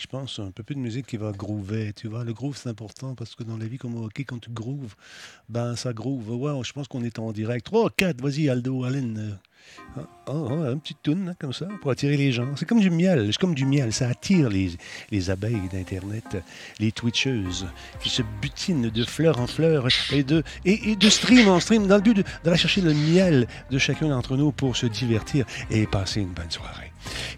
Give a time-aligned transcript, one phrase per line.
[0.00, 0.38] je pense.
[0.38, 1.92] Un peu plus de musique qui va groover.
[1.92, 4.38] Tu vois, le groove, c'est important parce que dans la vie comme au hockey, quand
[4.38, 4.94] tu grooves,
[5.48, 6.30] ben ça groove.
[6.30, 7.66] Ouais, je pense qu'on est en direct.
[7.66, 9.38] 3, 4, vas-y, Aldo, Aline.
[10.26, 12.46] Oh, un petit tune hein, comme ça pour attirer les gens.
[12.56, 13.28] C'est comme du miel.
[13.32, 13.92] C'est comme du miel.
[13.92, 14.70] Ça attire les,
[15.10, 16.42] les abeilles d'Internet,
[16.78, 17.66] les twitcheuses
[18.00, 21.96] qui se butinent de fleur en fleur et de, et, de stream en stream dans
[21.96, 26.20] le but d'aller chercher le miel de chacun d'entre nous pour se divertir et passer
[26.20, 26.92] une bonne soirée.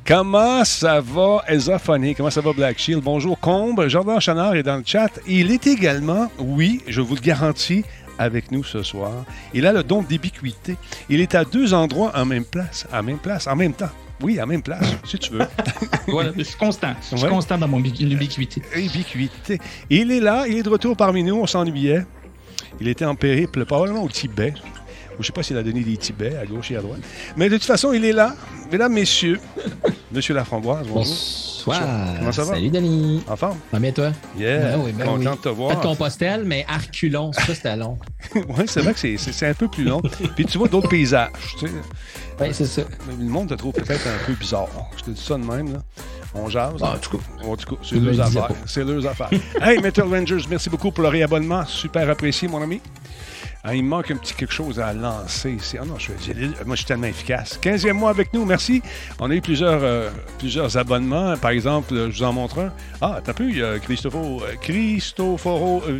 [0.07, 1.43] Comment ça va,
[1.79, 2.15] Funny?
[2.15, 3.03] Comment ça va, Black Shield?
[3.03, 3.89] Bonjour, Combe.
[3.89, 5.19] Jordan Chanard est dans le chat.
[5.27, 7.85] Il est également, oui, je vous le garantis,
[8.19, 9.25] avec nous ce soir.
[9.53, 10.77] Il a le don d'ubiquité.
[11.09, 13.91] Il est à deux endroits en même place, à même place, en même temps.
[14.23, 15.47] Oui, à même place, si tu veux.
[16.07, 16.95] voilà, je suis constant.
[17.11, 18.63] Je suis constant dans mon ubiquité.
[18.77, 19.59] Ubiquité.
[19.91, 22.07] Il est là, il est de retour parmi nous, on s'ennuyait.
[22.81, 24.55] Il était en périple, probablement au Tibet.
[25.15, 27.01] Je ne sais pas s'il a donné des Tibets à gauche et à droite.
[27.37, 28.35] Mais de toute façon, il est là.
[28.71, 29.39] Mesdames, messieurs,
[30.11, 31.05] Monsieur Laframboise, bonjour.
[31.05, 31.81] Bonsoir.
[32.19, 32.55] Comment ça va?
[32.55, 33.23] Salut, Denis.
[33.29, 33.59] En forme?
[33.73, 34.13] Ah, bien, toi?
[34.39, 34.77] Yeah.
[34.77, 35.71] Ben oui, ben Content de te voir.
[35.71, 37.99] Pas de Compostelle, mais Arculon, ça, c'était long.
[38.35, 40.01] oui, c'est vrai que c'est un peu plus long.
[40.37, 42.53] Puis tu vois d'autres paysages, tu sais.
[42.53, 42.83] C'est ça.
[43.09, 44.69] Le monde te trouve peut-être un peu bizarre.
[44.97, 45.79] Je te dis ça de même, là.
[46.35, 46.75] On jase.
[46.83, 47.25] Ah, en tout cas.
[47.47, 48.57] En tout cas, c'est leurs affaires.
[48.67, 49.31] C'est leurs affaires.
[49.63, 51.65] hey, Metal Rangers, merci beaucoup pour le réabonnement.
[51.67, 52.81] Super apprécié, mon ami.
[53.67, 55.79] Ah, il me manque un petit quelque chose à lancer ici.
[55.81, 56.13] Ah non, je,
[56.67, 57.59] moi, je suis tellement efficace.
[57.63, 58.83] 15e mois avec nous, merci.
[59.19, 61.35] On a eu plusieurs, euh, plusieurs abonnements.
[61.39, 62.73] Par exemple, je vous en montre un.
[63.01, 63.79] Ah, t'as pu, il y a euh,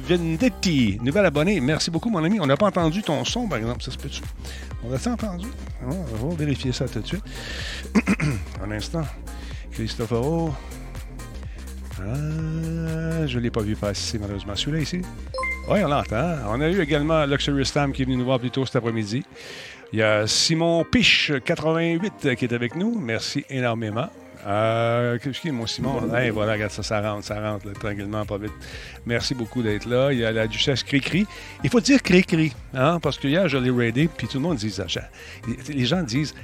[0.09, 1.59] Vendetti, nouvel abonné.
[1.63, 2.39] Merci beaucoup, mon ami.
[2.39, 3.83] On n'a pas entendu ton son, par exemple.
[3.83, 4.21] Ça se peut-tu?
[4.87, 5.49] On a-tu entendu?
[5.83, 7.25] Ah, on va vérifier ça tout de suite.
[8.63, 9.07] un instant.
[9.73, 10.53] Cristoforo.
[11.99, 14.55] Ah, je ne l'ai pas vu passer, malheureusement.
[14.55, 15.01] Celui-là ici?
[15.67, 16.37] Oui, on l'entend.
[16.49, 19.25] On a eu également Luxury Stam qui est venu nous voir plus tôt cet après-midi.
[19.95, 22.99] Il y a Simon Piche, 88, qui est avec nous.
[23.01, 24.11] Merci énormément.
[24.47, 26.15] Euh, Qu'est-ce mon Simon?
[26.15, 28.53] Hey, voilà, regarde ça, ça rentre, ça rentre tranquillement, pas vite.
[29.07, 30.13] Merci beaucoup d'être là.
[30.13, 31.27] Il y a la Duchesse Cricri.
[31.63, 34.59] Il faut dire Cricri, hein, parce que hier, je l'ai raidé, puis tout le monde
[34.59, 34.85] dit ça.
[35.69, 36.35] Les gens disent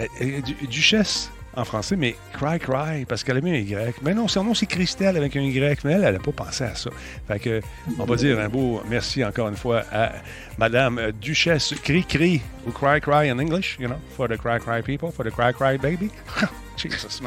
[0.00, 0.40] euh, euh,
[0.70, 3.96] Duchesse en français, mais Cry Cry, parce qu'elle a mis un Y.
[4.02, 6.64] Mais non, son nom, c'est Christelle avec un Y, mais elle, elle n'a pas pensé
[6.64, 6.90] à ça.
[7.28, 7.60] Fait que,
[7.98, 10.12] on va dire un beau merci encore une fois à
[10.58, 14.82] Madame Duchesse Cri Cri, ou Cry Cry in English, you know, for the Cry Cry
[14.82, 16.10] people, for the Cry Cry baby.
[16.76, 17.20] Jesus,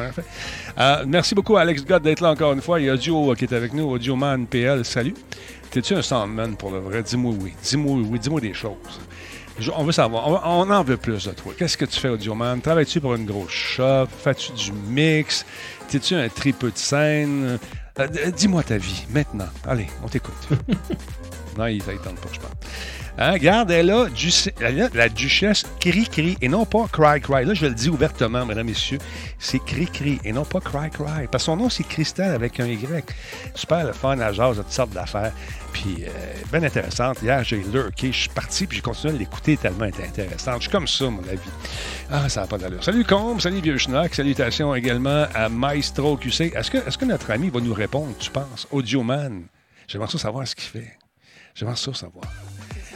[0.77, 2.79] euh, merci beaucoup Alex God d'être là encore une fois.
[2.79, 5.13] Il y a Audio qui est avec nous, Audio Man PL, salut.
[5.69, 7.03] T'es-tu un Soundman pour le vrai?
[7.03, 7.53] Dis-moi oui.
[7.61, 8.99] Dis-moi oui, dis-moi des choses
[9.75, 10.27] on veut savoir.
[10.45, 11.53] On, en veut plus de toi.
[11.57, 12.59] Qu'est-ce que tu fais, Audioman?
[12.61, 14.07] Travailles-tu pour une grosse shop?
[14.23, 15.45] Fais-tu du mix?
[15.89, 17.59] T'es-tu un tripeux de scène?
[17.99, 19.47] Euh, dis-moi ta vie, maintenant.
[19.67, 20.35] Allez, on t'écoute.
[21.57, 22.51] non, il tente pas, je pense.
[23.17, 24.07] Hein, regarde, elle a,
[24.93, 27.45] la duchesse cri-cri et non pas cry-cry.
[27.45, 28.97] Là, je le dis ouvertement, mesdames, messieurs,
[29.39, 31.27] c'est cri-cri et non pas cry-cry.
[31.31, 33.05] Parce que son nom, c'est Christelle avec un Y.
[33.53, 35.31] Super le fun, à jase toutes sortes d'affaires.
[35.71, 36.09] Puis, euh,
[36.51, 37.21] bien intéressante.
[37.21, 40.55] Hier, j'ai lurké, je suis parti, puis j'ai continué à l'écouter tellement intéressante.
[40.57, 41.39] Je suis comme ça, mon avis.
[42.11, 42.83] Ah, ça n'a pas d'allure.
[42.83, 44.13] Salut Combe, salut Vieux Schnock.
[44.13, 46.51] Salutations également à Maestro QC.
[46.53, 48.67] Est-ce que, que notre ami va nous répondre, tu penses?
[48.71, 49.43] Audioman?
[49.87, 50.97] J'aimerais ça savoir ce qu'il fait.
[51.53, 52.25] J'aimerais ça savoir.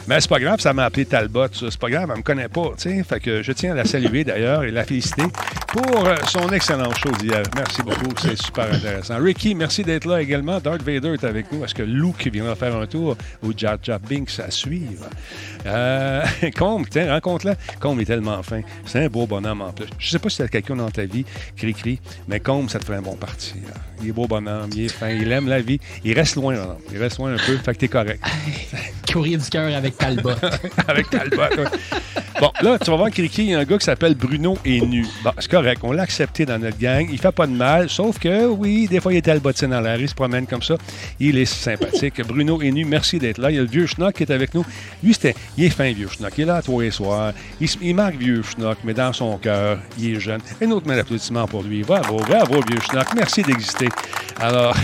[0.08, 1.46] Mais c'est pas grave, ça m'a appelé Talbot.
[1.52, 2.72] C'est pas grave, elle me connaît pas.
[2.76, 3.02] sais.
[3.04, 5.24] Fait que je tiens à la saluer d'ailleurs et la féliciter
[5.68, 7.10] pour euh, son excellent show.
[7.56, 9.18] Merci beaucoup, c'est super intéressant.
[9.22, 10.58] Ricky, merci d'être là également.
[10.58, 11.64] Darth Vader est avec nous.
[11.64, 15.06] Est-ce que Luke viendra faire un tour ou Jar Jar Binks à suivre?
[15.66, 16.24] Euh,
[16.58, 17.54] Combe, tiens, rencontre-la.
[17.78, 18.62] Combe est tellement fin.
[18.86, 19.86] C'est un beau bonhomme en plus.
[19.98, 21.24] Je sais pas si tu as quelqu'un dans ta vie,
[21.56, 23.54] cri-cri, mais Combe, ça te fait un bon parti.
[24.02, 25.78] Il est beau bonhomme, il est fin, il aime la vie.
[26.04, 26.54] Il reste loin,
[26.90, 28.24] Il reste loin un peu, fait que t'es correct.
[29.12, 30.30] Courrier du cœur avec Talbot.
[30.88, 31.42] avec Talbot,
[32.40, 34.80] Bon, là, tu vas voir Criki, il y a un gars qui s'appelle Bruno et
[34.80, 35.06] nu.
[35.22, 37.06] Bon, c'est correct, on l'a accepté dans notre gang.
[37.12, 39.94] Il fait pas de mal, sauf que, oui, des fois, il est Talbotin dans la
[39.96, 40.76] rue, il se promène comme ça.
[41.18, 42.22] Il est sympathique.
[42.26, 43.50] Bruno et nu, merci d'être là.
[43.50, 44.64] Il y a le vieux Schnock qui est avec nous.
[45.02, 46.32] Lui, c'était, il est fin, vieux Schnock.
[46.38, 46.90] Il est là tous les.
[47.60, 50.40] Il, il marque vieux Schnock, mais dans son cœur, il est jeune.
[50.62, 51.82] Un autre main d'applaudissement pour lui.
[51.82, 53.08] Bravo, bravo, vieux Schnock.
[53.14, 53.88] Merci d'exister.
[54.40, 54.74] Alors,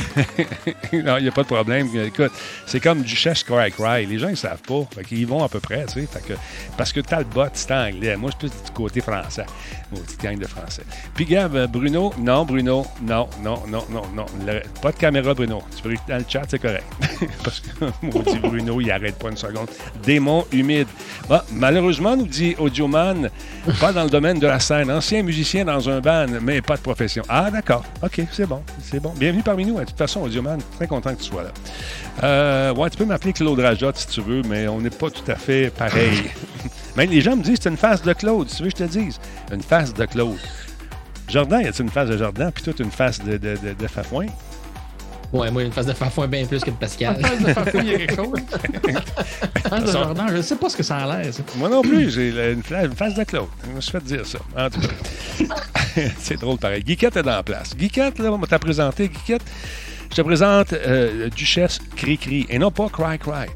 [0.93, 1.89] il n'y a pas de problème.
[2.05, 2.33] Écoute,
[2.67, 4.05] c'est comme Duchesse Cry Cry.
[4.05, 4.87] Les gens, ils savent pas.
[4.97, 6.21] Fait qu'ils vont à peu près, tu sais.
[6.27, 6.33] que,
[6.79, 8.17] parce que Talbot, c'est anglais.
[8.17, 9.45] Moi, je suis plus du côté français.
[9.95, 10.85] Petit gang de français.
[11.15, 14.27] Puis, Gab, euh, Bruno, non, Bruno, non, non, non, non, non.
[14.81, 15.63] pas de caméra, Bruno.
[15.77, 16.87] Tu peux dans le chat, c'est correct.
[17.45, 17.85] parce que,
[18.31, 19.69] dit Bruno, il arrête pas une seconde.
[20.03, 20.89] Démon humide.
[21.53, 23.29] Malheureusement, nous dit Audioman,
[23.79, 24.91] pas dans le domaine de la scène.
[24.91, 27.23] Ancien musicien dans un band, mais pas de profession.
[27.29, 27.85] Ah, d'accord.
[28.03, 28.63] OK, c'est bon.
[28.83, 29.13] C'est bon.
[29.17, 29.79] Bienvenue parmi nous.
[29.79, 31.51] De toute façon, Audioman, très content que tu sois là.
[32.23, 35.31] Euh, ouais, tu peux m'appeler Claude Rajot si tu veux, mais on n'est pas tout
[35.31, 36.31] à fait pareil.
[36.97, 38.49] mais les gens me disent c'est une face de Claude.
[38.49, 39.19] Si tu veux que je te dise,
[39.53, 40.39] une face de Claude.
[41.29, 43.87] Jordan, y a-t-il une face de Jordan, puis toi, une face de, de, de, de
[43.89, 44.27] Fafouin?
[45.33, 47.17] Ouais, moi, une face de Fafouin bien plus que de Pascal.
[47.19, 48.39] Une face de Fafouin, il y a quelque chose.
[48.89, 51.33] une face de Jordan, je ne sais pas ce que ça a l'air.
[51.57, 53.49] Moi non plus, j'ai une, face de Claude.
[53.69, 54.39] Je me suis fait dire ça.
[54.57, 55.55] En tout cas,
[56.19, 56.85] c'est drôle pareil.
[56.85, 57.77] Guiquette est dans la place.
[57.77, 59.43] Guiquette, là, on t'a présenté, Guiquette.
[60.11, 63.49] Je te présente euh, Duchesse Cri-Cri et non pas Cry-Cry.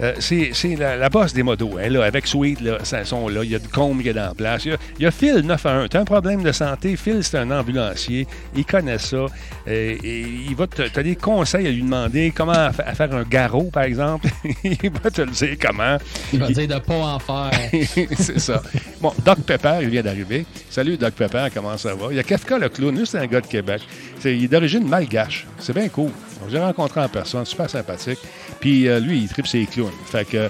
[0.00, 1.78] Euh, c'est la, la, bosse des modos.
[1.78, 3.44] Hein, là, avec Sweet, là, sont là.
[3.44, 4.64] Il y a du comble qui est dans place.
[4.64, 5.88] Il y a, il y a Phil 9 à 1.
[5.88, 6.96] Tu as un problème de santé?
[6.96, 8.26] Phil, c'est un ambulancier.
[8.56, 9.16] Il connaît ça.
[9.16, 9.26] Euh,
[9.66, 13.70] et il va te, as des conseils à lui demander comment à, faire un garrot,
[13.72, 14.28] par exemple?
[14.64, 15.98] il va te le dire comment.
[16.32, 17.50] Il va dire de pas en faire.
[18.18, 18.62] c'est ça.
[19.00, 20.46] Bon, Doc Pepper, il vient d'arriver.
[20.70, 21.48] Salut, Doc Pepper.
[21.54, 22.06] Comment ça va?
[22.10, 22.96] Il y a Kafka le clown.
[22.96, 23.82] Lui, c'est un gars de Québec.
[24.24, 25.46] il est d'origine malgache.
[25.58, 26.10] C'est bien cool.
[26.48, 27.44] J'ai rencontré en personne.
[27.44, 28.18] Super sympathique.
[28.60, 29.92] Puis euh, lui, il tripe ses clowns.
[30.06, 30.48] Fait que,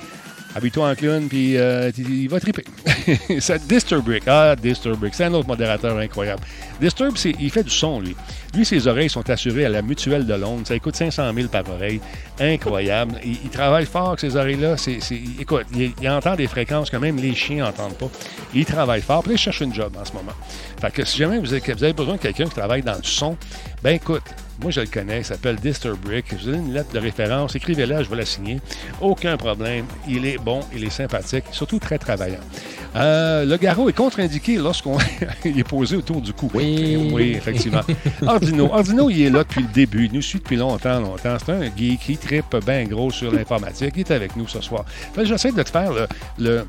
[0.55, 2.65] habille-toi en clown, puis euh, il va triper.
[3.41, 4.25] c'est Disturbic.
[4.27, 5.15] Ah, Disturbic.
[5.15, 6.43] C'est un autre modérateur incroyable.
[6.81, 8.17] Disturb, il fait du son, lui.
[8.55, 10.67] Lui, ses oreilles sont assurées à la mutuelle de Londres.
[10.67, 12.01] Ça coûte 500 000 par oreille.
[12.39, 13.15] Incroyable.
[13.25, 14.77] Il, travaille fort ces oreilles-là.
[15.41, 18.11] Écoute, il, entend des fréquences que même les chiens n'entendent pas.
[18.55, 19.23] Il travaille fort.
[19.23, 20.33] Puis il cherche une job en ce moment.
[20.81, 23.05] Fait que si jamais vous avez, vous avez besoin de quelqu'un qui travaille dans le
[23.05, 23.37] son,
[23.83, 24.23] ben écoute,
[24.63, 25.19] moi, je le connais.
[25.19, 26.27] Il s'appelle Disturbrick.
[26.31, 27.55] Je vous donne une lettre de référence.
[27.57, 28.61] Écrivez-la, je vais la signer.
[29.01, 29.87] Aucun problème.
[30.09, 32.41] Il est bon, il est sympathique, surtout très travaillant.
[32.95, 34.99] Euh, le garrot est contre-indiqué lorsqu'on
[35.45, 36.51] est posé autour du cou.
[36.55, 37.81] Oui, oui effectivement.
[38.27, 38.67] Ordino.
[38.73, 40.07] Ordino, il est là depuis le début.
[40.07, 41.37] Il nous suit depuis longtemps, longtemps.
[41.45, 43.95] C'est un geek qui tripe bien gros sur l'informatique.
[43.97, 44.85] Il est avec nous ce soir.
[45.23, 45.93] J'essaie de te faire
[46.39, 46.65] le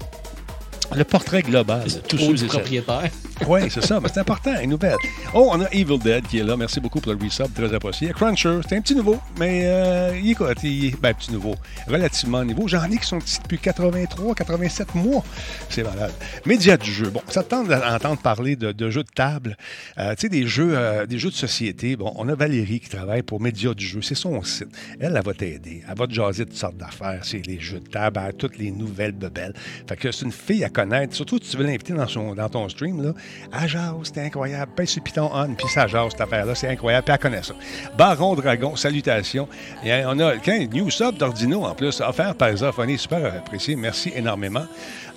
[0.95, 3.09] le portrait global de tous ceux propriétaires.
[3.47, 4.95] Oui, c'est ça, c'est important, une nouvelle.
[5.33, 6.55] Oh, on a Evil Dead qui est là.
[6.55, 8.09] Merci beaucoup pour le resub, très apprécié.
[8.13, 10.53] Cruncher, c'est un petit nouveau, mais euh, il est quoi?
[10.63, 11.55] Il est, ben, petit nouveau,
[11.87, 12.67] relativement nouveau.
[12.67, 15.23] J'en ai qui sont petits depuis 83, 87 mois.
[15.69, 16.13] C'est malade.
[16.45, 17.09] Média du jeu.
[17.09, 19.57] Bon, ça tente d'entendre parler de, jeux de table.
[19.97, 21.95] Euh, tu sais, des jeux, euh, des jeux de société.
[21.95, 24.01] Bon, on a Valérie qui travaille pour Média du jeu.
[24.01, 24.69] C'est son site.
[24.99, 25.83] Elle, elle va t'aider.
[25.87, 27.19] Elle va te jaser toutes sortes d'affaires.
[27.23, 29.53] C'est les jeux de table, toutes les nouvelles bebelles.
[29.87, 31.15] Fait que c'est une fille à connaître.
[31.15, 33.13] Surtout si tu veux l'inviter dans, dans ton stream, là.
[33.51, 34.71] À jase, c'était incroyable.
[34.75, 36.55] Pèse sur Python on, puis ça jase, cette affaire-là.
[36.55, 37.05] C'est incroyable.
[37.05, 37.53] Puis elle connaît ça.
[37.97, 39.47] Baron Dragon, salutations.
[39.83, 42.97] Et on a un New Sub d'Ordino, en plus, offert par Zophonie.
[42.97, 43.75] Super apprécié.
[43.75, 44.65] Merci énormément.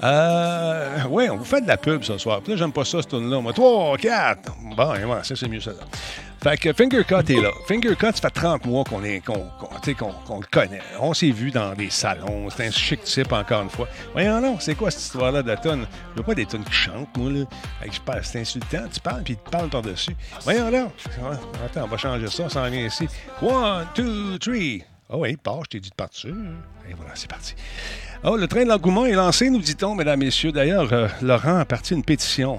[0.03, 2.41] Euh, oui, on vous fait de la pub ce soir.
[2.43, 3.41] Puis là, j'aime pas ça, ce tune-là.
[3.41, 4.53] Moi, 3, 4.
[4.77, 5.73] Bon, et voilà, ça, c'est mieux ça.
[6.43, 7.51] Fait que Fingercut est là.
[7.67, 10.83] Fingercut, ça fait 30 mois qu'on est, qu'on, le connaît.
[11.01, 12.49] On s'est vu dans des salons.
[12.51, 13.89] C'est un chic type, encore une fois.
[14.13, 15.87] Voyons, non, c'est quoi cette histoire-là de tonne?
[16.13, 18.21] Je veux pas des tonnes qui chantent, moi, là.
[18.23, 18.85] c'est insultant.
[18.93, 20.15] Tu parles, puis tu parles par-dessus.
[20.45, 20.89] Voyons, là.
[21.65, 22.45] Attends, on va changer ça.
[22.45, 23.09] On s'en vient ici.
[23.41, 24.85] One, two, three.
[25.09, 26.35] Oh oui, part, je t'ai dit de partir.
[26.89, 27.55] Et voilà, c'est parti.
[28.25, 30.51] Oh, le train de l'engouement est lancé, nous dit-on, mesdames, messieurs.
[30.51, 32.59] D'ailleurs, euh, Laurent a parti une pétition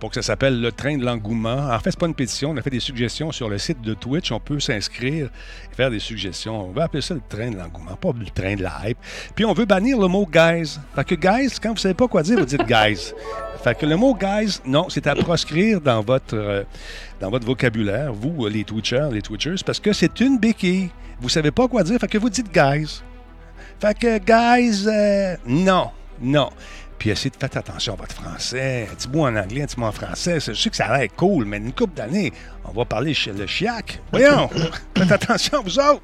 [0.00, 1.70] pour que ça s'appelle le train de l'engouement.
[1.72, 2.50] En fait, c'est pas une pétition.
[2.50, 4.32] On a fait des suggestions sur le site de Twitch.
[4.32, 5.30] On peut s'inscrire
[5.72, 6.68] et faire des suggestions.
[6.68, 8.98] On va appeler ça le train de l'engouement, pas le train de la hype.
[9.34, 10.78] Puis on veut bannir le mot guys.
[10.94, 13.12] Fait que guys, quand vous savez pas quoi dire, vous dites guys.
[13.62, 16.64] Fait que le mot guys, non, c'est à proscrire dans votre, euh,
[17.20, 20.90] dans votre vocabulaire, vous, les Twitchers, les Twitchers, parce que c'est une béquille.
[21.20, 23.02] Vous savez pas quoi dire, fait que vous dites guys.
[23.80, 25.90] Fait que guys, euh, non,
[26.20, 26.50] non.
[26.98, 28.88] Puis essayez de faire attention à votre français.
[28.90, 30.40] Un petit mot en anglais, un petit mot en français.
[30.40, 32.32] Je sais que ça a l'air cool, mais une couple d'années,
[32.64, 34.00] on va parler le chiac.
[34.10, 34.48] Voyons,
[34.96, 36.02] faites attention, vous autres.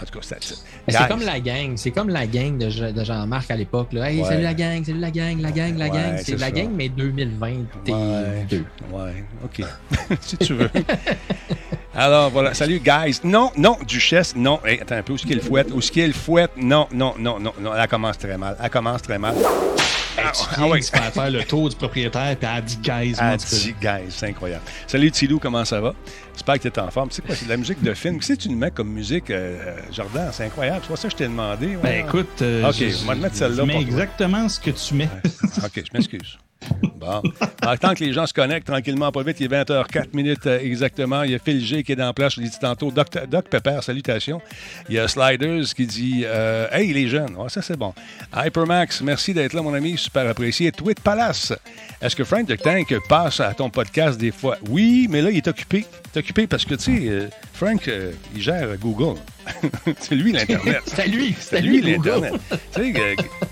[0.00, 1.76] En tout cas, c'est C'est comme la gang.
[1.76, 3.94] C'est comme la gang de, Jean-Marc à l'époque.
[3.94, 6.18] Hey, salut la gang, salut la gang, la gang, la gang.
[6.22, 7.92] C'est la gang, mais 2022.
[7.92, 9.64] Ouais, ouais OK.
[10.20, 10.70] si tu veux.
[11.94, 12.54] Alors, voilà.
[12.54, 13.20] Salut, guys.
[13.22, 14.60] Non, non, Duchesse, non.
[14.80, 15.12] attends un peu.
[15.12, 15.70] Où est-ce qu'il fouette?
[15.72, 16.52] Où est-ce qu'il fouette?
[16.56, 17.74] Non, non, non, non, non.
[17.74, 18.56] Elle commence très mal.
[18.62, 19.34] Elle commence très mal.
[20.18, 20.80] Ah, ah ouais.
[20.82, 23.14] faire le tour du propriétaire, puis elle dit guys.
[23.20, 24.62] Elle dit guys, c'est incroyable.
[24.86, 25.94] Salut Tilou, comment ça va?
[26.34, 27.08] J'espère que tu es en forme.
[27.08, 28.18] Tu sais quoi, c'est de la musique de film.
[28.18, 30.28] Qu'est-ce que tu nous mets comme musique, euh, Jordan?
[30.32, 30.80] C'est incroyable.
[30.82, 31.76] C'est pas ça que je t'ai demandé.
[31.82, 33.64] Ben écoute, euh, OK, je, vais te mettre celle-là.
[33.64, 35.08] Mets exactement ce que tu mets.
[35.64, 36.38] OK, je m'excuse.
[36.96, 37.22] Bon.
[37.60, 40.60] Alors, tant que les gens se connectent tranquillement, pas vite, il est 20h04 minutes euh,
[40.60, 41.22] exactement.
[41.24, 42.90] Il y a Phil G qui est dans place, je l'ai dit tantôt.
[42.90, 44.40] Doc, Doc Pepper, salutations.
[44.88, 47.92] Il y a Sliders qui dit euh, Hey, les jeunes, ça c'est bon.
[48.34, 50.70] Hypermax, merci d'être là, mon ami, super apprécié.
[50.70, 51.52] Tweet Palace,
[52.00, 54.56] est-ce que Frank de Tank passe à ton podcast des fois?
[54.68, 55.84] Oui, mais là, il est occupé.
[56.14, 57.90] Occupé parce que, tu sais, euh, Frank,
[58.34, 59.18] il gère Google.
[60.00, 60.82] c'est lui l'Internet.
[60.84, 61.34] c'est lui.
[61.38, 62.34] C'est lui l'Internet.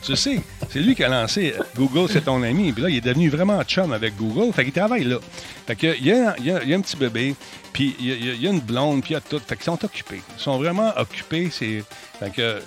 [0.02, 2.72] tu sais, c'est lui qui a lancé Google, c'est ton ami.
[2.72, 4.52] Puis là, il est devenu vraiment chum avec Google.
[4.52, 5.18] Fait qu'il travaille là.
[5.66, 7.34] Fait qu'il y a, y, a, y a un petit bébé,
[7.72, 9.40] puis il y, a, une blonde, puis il y a tout.
[9.46, 10.22] Fait qu'ils sont occupés.
[10.36, 11.48] Ils sont vraiment occupés.
[11.50, 11.82] C'est.
[12.18, 12.60] Fait que.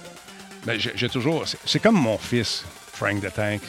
[0.66, 1.44] Ben, j'ai toujours.
[1.66, 3.62] C'est comme mon fils, Frank the Tank.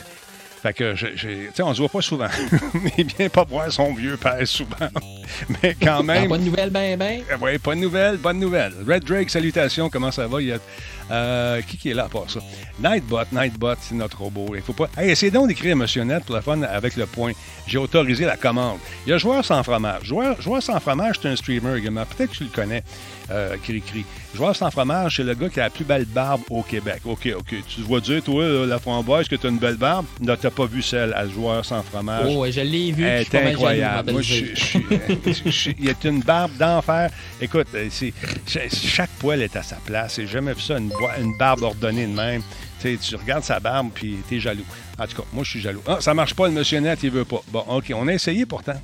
[0.65, 2.29] Fait que, je, je, on se voit pas souvent.
[2.97, 4.89] Mais bien pas voir son vieux père souvent.
[5.63, 6.27] Mais quand même.
[6.27, 7.21] Bonne nouvelle, ben, ben.
[7.43, 8.73] Oui, pas de nouvelle, bonne nouvelle.
[8.89, 10.41] Red Drake, salutations, comment ça va?
[10.41, 10.59] Il y a,
[11.11, 12.41] euh, qui, qui est là pour ça?
[12.83, 14.55] Nightbot, Nightbot, c'est notre robot.
[14.55, 14.89] Il faut pas.
[14.97, 17.33] Hey, essayez donc d'écrire émotionnel pour la fun avec le point.
[17.67, 18.79] J'ai autorisé la commande.
[19.07, 20.05] Il y a Joueur sans fromage.
[20.05, 22.05] Joueur, Joueur sans fromage, c'est un streamer également.
[22.05, 22.83] Peut-être que tu le connais,
[23.31, 24.05] euh, Cri-Cri.
[24.35, 27.03] Joueur sans fromage, c'est le gars qui a la plus belle barbe au Québec.
[27.05, 27.55] OK, OK.
[27.69, 30.07] Tu vois dire, toi, la framboise, que tu as une belle barbe?
[30.21, 32.27] Non, t'as pas vu celle à Joueur sans fromage.
[32.29, 33.05] Oh, je l'ai vu.
[33.05, 34.13] Elle est incroyable.
[34.13, 34.45] Moi, je
[35.79, 37.11] Il y a une barbe d'enfer.
[37.41, 37.89] Écoute, euh,
[38.47, 40.17] chaque poil est à sa place.
[40.17, 42.43] J'ai jamais vu ça, une, une barbe ordonnée de même.
[42.81, 44.65] tu regardes sa barbe, puis t'es jaloux.
[44.99, 45.83] En tout cas, moi, je suis jaloux.
[45.87, 47.41] Ah, ça marche pas, le monsieur net, il veut pas.
[47.49, 48.81] Bon, OK, on a essayé pourtant.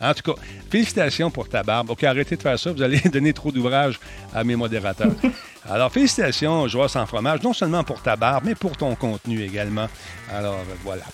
[0.00, 0.40] En tout cas,
[0.70, 1.90] félicitations pour ta barbe.
[1.90, 2.72] OK, arrêtez de faire ça.
[2.72, 3.98] Vous allez donner trop d'ouvrage
[4.34, 5.12] à mes modérateurs.
[5.68, 9.88] Alors, félicitations, joueur sans fromage, non seulement pour ta barbe, mais pour ton contenu également.
[10.30, 11.04] Alors, voilà.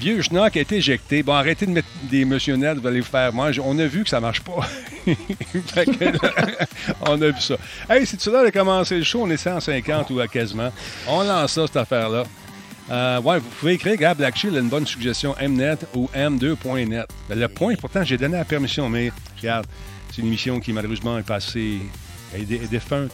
[0.00, 1.22] Vieux schnock a été éjecté.
[1.22, 3.32] Bon, arrêtez de mettre des motionnettes, vous allez vous faire.
[3.34, 4.66] Moi, on a vu que ça marche pas.
[7.02, 7.56] on a vu ça.
[7.90, 9.22] Hey, c'est-tu là de commencer le show?
[9.22, 10.72] On est 150 ou à quasiment.
[11.06, 12.24] On lance ça, cette affaire-là.
[12.90, 17.08] Euh, ouais, vous pouvez écrire, Gab Black a une bonne suggestion, Mnet ou M2.net.
[17.28, 19.66] Ben, le point, pourtant, j'ai donné la permission, mais regarde,
[20.10, 21.80] c'est une émission qui malheureusement est passée,
[22.34, 23.12] elle est, défunte.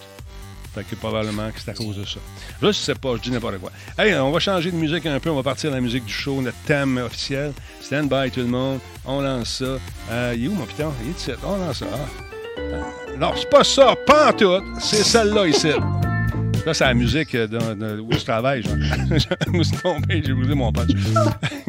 [0.74, 2.20] Fait que probablement que c'est à cause de ça.
[2.62, 3.72] Je sais pas, je dis n'importe quoi.
[3.98, 6.12] Hey, on va changer de musique un peu, on va partir de la musique du
[6.12, 7.52] show, notre thème officiel.
[7.80, 9.78] Stand by tout le monde, on lance ça.
[10.10, 10.92] Euh, il mon piton?
[11.44, 11.86] On lance ça.
[11.92, 13.16] Ah.
[13.18, 14.62] Non, c'est pas ça, pas tout.
[14.80, 15.72] C'est celle-là ici.
[16.66, 18.62] Là, c'est la musique de, de, où je travaille.
[18.62, 20.90] je me suis trompé, j'ai brûlé mon punch.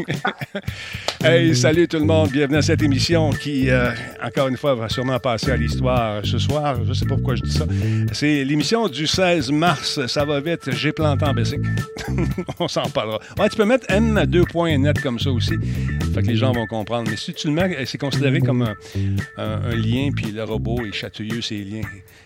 [1.24, 2.30] hey, salut tout le monde.
[2.30, 6.38] Bienvenue à cette émission qui, euh, encore une fois, va sûrement passer à l'histoire ce
[6.38, 6.76] soir.
[6.84, 7.66] Je ne sais pas pourquoi je dis ça.
[8.12, 10.06] C'est l'émission du 16 mars.
[10.08, 10.70] Ça va vite.
[10.72, 11.60] J'ai planté en basic.
[12.60, 13.20] On s'en parlera.
[13.40, 15.56] Ouais, tu peux mettre M2.net comme ça aussi.
[16.14, 17.10] Fait que les gens vont comprendre.
[17.10, 18.76] Mais si tu le mets, c'est considéré comme un,
[19.38, 21.82] un lien, puis le robot est chatouilleux, ces liens.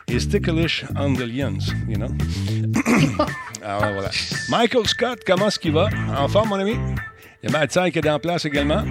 [0.08, 2.10] Et ticklish on the lions, you know?
[3.62, 4.12] Voilà.
[4.50, 5.90] Michael Scott, comment est-ce qu'il va?
[6.16, 6.76] En forme, mon ami?
[7.42, 8.84] Il y a Mathieu qui est en place également.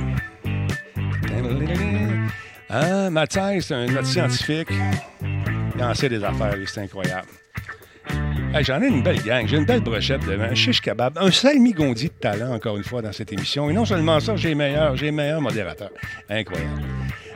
[3.11, 4.69] Mathieu, c'est un scientifique.
[5.77, 7.29] Il en sait des affaires, c'est incroyable.
[8.61, 9.47] J'en ai une belle gang.
[9.47, 12.85] J'ai une belle brochette de un chiche kebab, un salmi gondi de talent, encore une
[12.85, 13.69] fois, dans cette émission.
[13.69, 15.91] Et non seulement ça, j'ai meilleur, j'ai meilleur modérateur.
[16.29, 16.83] Incroyable.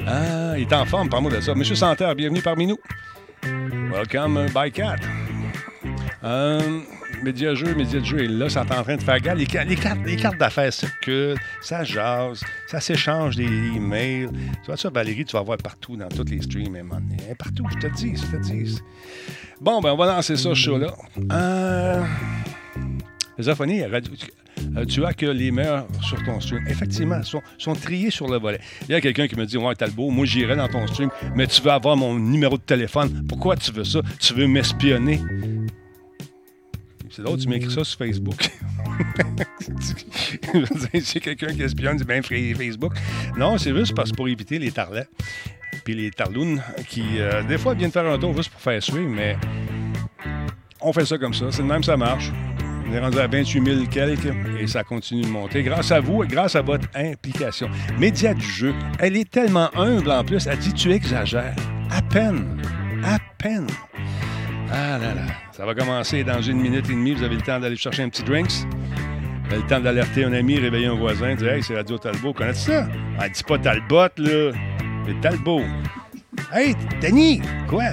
[0.07, 1.55] Ah, il est en forme, par moi de ça.
[1.55, 2.79] Monsieur Santerre, bienvenue parmi nous.
[3.91, 4.99] Welcome, uh, by Cat.
[6.23, 6.81] Euh,
[7.23, 9.39] média jeu, média jeu est là, ça est en train de faire gaffe.
[9.39, 9.69] Les, cartes,
[10.05, 14.29] les cartes d'affaires circulent, ça jase, ça s'échange des emails.
[14.31, 16.77] Tu vois ça, Valérie, tu vas voir partout dans tous les streams,
[17.39, 18.79] partout, je te dis, je te dis.
[19.61, 20.95] Bon, ben on va lancer ça, ce show-là.
[21.33, 22.03] Euh,
[23.39, 24.13] radio,
[24.77, 26.65] euh, tu as que les meilleurs sur ton stream.
[26.69, 28.61] Effectivement, sont, sont triés sur le volet.
[28.89, 31.47] Il y a quelqu'un qui me dit Ouais, Talbot, moi j'irai dans ton stream, mais
[31.47, 33.25] tu veux avoir mon numéro de téléphone.
[33.29, 34.01] Pourquoi tu veux ça?
[34.21, 35.21] Tu veux m'espionner?
[37.11, 38.49] C'est l'autre, tu m'écris ça sur Facebook.
[41.03, 42.93] c'est quelqu'un qui espionne, dit ben Facebook.
[43.37, 45.09] Non, c'est juste parce pour éviter les tarlets
[45.89, 49.09] puis les tarlounes qui, euh, des fois, viennent faire un tour juste pour faire suivre,
[49.09, 49.39] mais
[50.83, 51.47] on fait ça comme ça.
[51.51, 52.31] C'est même, ça marche.
[52.89, 56.25] On est rendu à 28 000 quelques et ça continue de monter grâce à vous
[56.25, 57.69] et grâce à votre implication.
[57.99, 60.47] Média du jeu, elle est tellement humble en plus.
[60.47, 61.55] Elle dit Tu exagères.
[61.91, 62.63] À peine.
[63.05, 63.67] À peine.
[64.71, 65.23] Ah là là.
[65.53, 67.15] Ça va commencer dans une minute et demie.
[67.15, 68.67] Vous avez le temps d'aller chercher un petit drinks.
[69.45, 72.33] Vous avez le temps d'alerter un ami, réveiller un voisin, dire Hey, c'est Radio Talbot.
[72.33, 72.89] Connais -tu ça?
[73.23, 74.53] Elle dit pas Talbot, là.
[75.07, 75.63] C'est Talbot.
[76.53, 77.43] Hey, Denis!
[77.69, 77.85] Quoi?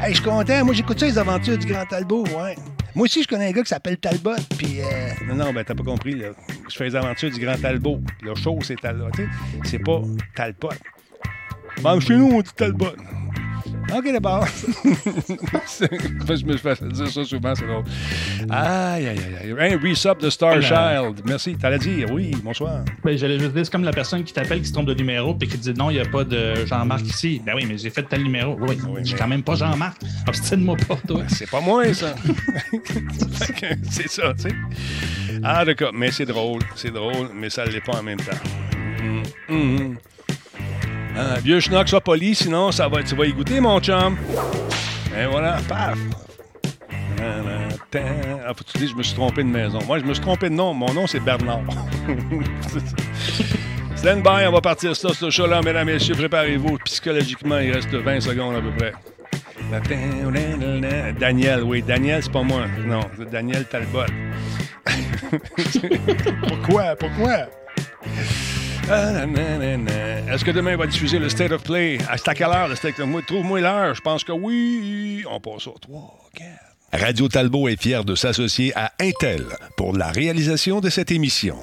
[0.00, 0.64] Hey, je suis content.
[0.64, 2.56] Moi, j'écoute ça, les aventures du Grand Talbot, ouais.
[2.94, 4.80] Moi aussi, je connais un gars qui s'appelle Talbot, puis...
[4.80, 5.10] Euh...
[5.26, 6.28] Non, non, ben t'as pas compris, là.
[6.70, 8.00] Je fais les aventures du Grand Talbot.
[8.22, 9.10] Le show, c'est Talbot.
[9.64, 10.00] C'est pas
[10.36, 10.68] Talbot.
[11.82, 12.94] Bon, chez nous, on dit Talbot.
[13.92, 14.46] OK, d'abord.
[14.84, 17.84] je me fais dire ça souvent, c'est drôle.
[18.50, 19.54] Aïe, aïe, aïe.
[19.58, 21.22] Un resub de Star Child.
[21.26, 21.56] Merci.
[21.56, 22.84] T'allais dire, oui, bonsoir.
[23.02, 25.34] Ben, J'allais juste dire, c'est comme la personne qui t'appelle, qui se trompe de numéro,
[25.34, 27.42] puis qui dit non, il n'y a pas de Jean-Marc ici.
[27.44, 28.56] Ben oui, mais j'ai fait tel numéro.
[28.60, 30.00] Oui, oui j'ai quand même pas Jean-Marc.
[30.26, 31.20] Obstine-moi pas, toi.
[31.20, 32.14] Ben, c'est pas moi, ça.
[33.90, 34.54] c'est ça, tu sais.
[35.42, 35.92] Ah, d'accord.
[35.94, 36.62] Mais c'est drôle.
[36.74, 38.32] C'est drôle, mais ça ne l'est pas en même temps.
[39.48, 39.96] Hum,
[41.16, 44.16] ah, vieux schnock, sois poli, sinon ça va, tu vas y goûter, mon chum.
[45.16, 45.98] Et voilà, paf.
[48.46, 49.78] Ah, faut tu dis, je me suis trompé de maison.
[49.86, 50.74] Moi, je me suis trompé de nom.
[50.74, 51.60] Mon nom, c'est Bernard.
[53.96, 56.14] Stand by, on va partir ça, ce show-là, mesdames et messieurs.
[56.14, 56.78] Préparez-vous.
[56.84, 58.92] Psychologiquement, il reste 20 secondes à peu près.
[61.18, 62.62] Daniel, oui, Daniel, c'est pas moi.
[62.84, 64.04] Non, c'est Daniel Talbot.
[66.48, 66.96] Pourquoi?
[66.96, 67.46] Pourquoi?
[68.86, 71.98] Est-ce que demain va diffuser le State of Play?
[72.08, 73.22] À quelle le State of Play?
[73.26, 73.94] Trouve-moi l'heure.
[73.94, 75.24] Je pense que oui.
[75.30, 76.48] On passe au 3, 4.
[76.92, 79.44] Radio Talbot est fier de s'associer à Intel
[79.76, 81.56] pour la réalisation de cette émission.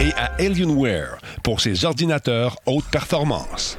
[0.00, 3.78] Et à Alienware pour ses ordinateurs haute performance.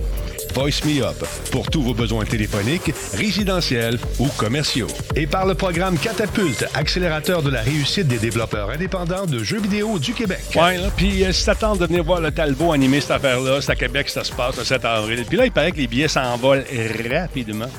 [0.53, 4.87] Voice Me Up pour tous vos besoins téléphoniques, résidentiels ou commerciaux.
[5.15, 9.99] Et par le programme Catapulte, accélérateur de la réussite des développeurs indépendants de jeux vidéo
[9.99, 10.39] du Québec.
[10.55, 13.71] Ouais, là, puis euh, si t'attends de venir voir le Talbot animer cette affaire-là, c'est
[13.71, 15.25] à Québec que ça se passe le 7 avril.
[15.27, 16.65] Puis là, il paraît que les billets s'envolent
[17.09, 17.69] rapidement.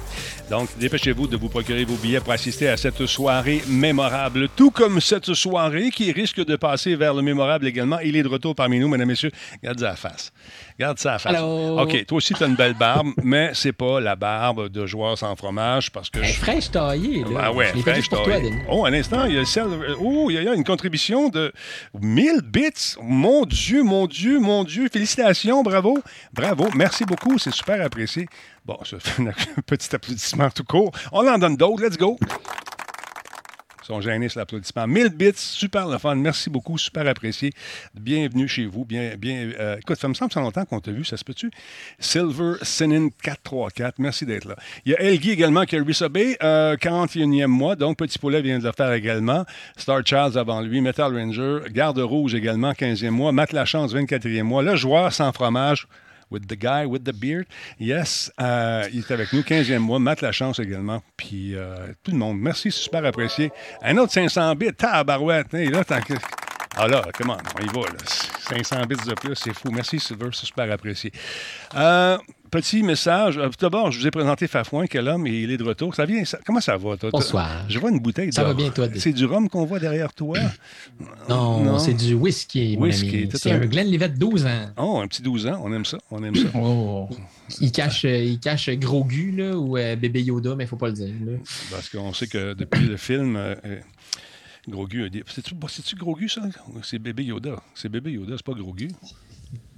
[0.50, 4.48] Donc, dépêchez-vous de vous procurer vos billets pour assister à cette soirée mémorable.
[4.54, 7.98] Tout comme cette soirée qui risque de passer vers le mémorable également.
[8.00, 9.30] Il est de retour parmi nous, mesdames et messieurs.
[9.62, 10.32] Regarde ça à face.
[10.78, 11.34] Regarde ça à face.
[11.36, 11.80] Allô?
[11.80, 15.16] OK, toi aussi, tu as une belle barbe, mais c'est pas la barbe de joueur
[15.16, 16.18] sans fromage parce que.
[16.18, 17.40] Elle je- fraîche taillée, là.
[17.44, 18.50] ah ouais, Je fraîche toi, taillée.
[18.50, 18.62] Denis.
[18.68, 19.68] Oh, un instant, il y a, celle-
[20.00, 21.50] oh, il y a une contribution de
[21.98, 22.96] 1000 bits.
[23.02, 24.88] Mon Dieu, mon Dieu, mon Dieu.
[24.92, 25.98] Félicitations, bravo.
[26.34, 28.26] Bravo, merci beaucoup, c'est super apprécié.
[28.64, 29.32] Bon, ça fait un
[29.66, 30.92] petit applaudissement tout court.
[31.10, 32.16] On en donne d'autres, let's go.
[33.82, 34.86] Ils sont gênés sur l'applaudissement.
[34.86, 36.14] 1000 bits, super le fun.
[36.14, 37.50] Merci beaucoup, super apprécié.
[37.94, 38.84] Bienvenue chez vous.
[38.84, 41.50] Bien, euh, écoute, ça me semble que ça longtemps qu'on t'a vu, ça se peut-tu?
[41.98, 44.54] Silver Sinin 434, merci d'être là.
[44.84, 48.60] Il y a Elgi également qui a resubé, euh, 41e mois, donc Petit Poulet vient
[48.60, 49.44] de le faire également.
[49.76, 53.32] Star Charles avant lui, Metal Ranger, Garde Rouge également, 15e mois.
[53.32, 54.62] Matt Lachance, 24e mois.
[54.62, 55.88] Le joueur sans fromage,
[56.32, 57.46] with the guy with the beard.
[57.78, 59.98] Yes, euh, il est avec nous, 15e mois.
[59.98, 61.02] Matt Lachance également.
[61.16, 62.38] Puis euh, tout le monde.
[62.40, 63.50] Merci, super apprécié.
[63.82, 65.52] Un autre 500 bits, tabarouette.
[65.54, 65.84] Hey, là.
[66.76, 67.98] Ah là, comment on y va, là.
[68.48, 69.70] 500 bits de plus, c'est fou.
[69.70, 71.12] Merci, Silver, c'est super apprécié.
[71.74, 72.16] Euh,
[72.50, 73.36] petit message.
[73.36, 75.94] Euh, Tout d'abord, je vous ai présenté Fafouin, quel homme, et il est de retour.
[75.94, 77.10] Ça vient, ça- comment ça va, toi?
[77.12, 77.64] Bonsoir.
[77.68, 78.32] Je vois une bouteille.
[78.32, 78.86] Ça de- va bien, toi?
[78.96, 80.38] C'est du rhum qu'on voit derrière toi?
[81.28, 81.78] Non, Non?
[81.78, 84.70] c'est du whisky, Whisky, C'est un- Glenlivet 12 ans.
[84.78, 86.48] Oh, un petit 12 ans, on aime ça, on aime ça.
[86.54, 87.08] Oh.
[87.60, 90.76] Il cache, euh, il cache Grogu là, ou euh, bébé Yoda, mais il ne faut
[90.76, 91.12] pas le dire.
[91.26, 91.32] là.
[91.70, 93.76] Parce qu'on sait que depuis le film, euh, euh,
[94.68, 96.42] Grogu c'est-tu Grogu, ça?
[96.82, 97.62] C'est bébé Yoda.
[97.74, 98.88] C'est bébé Yoda, c'est pas Grogu.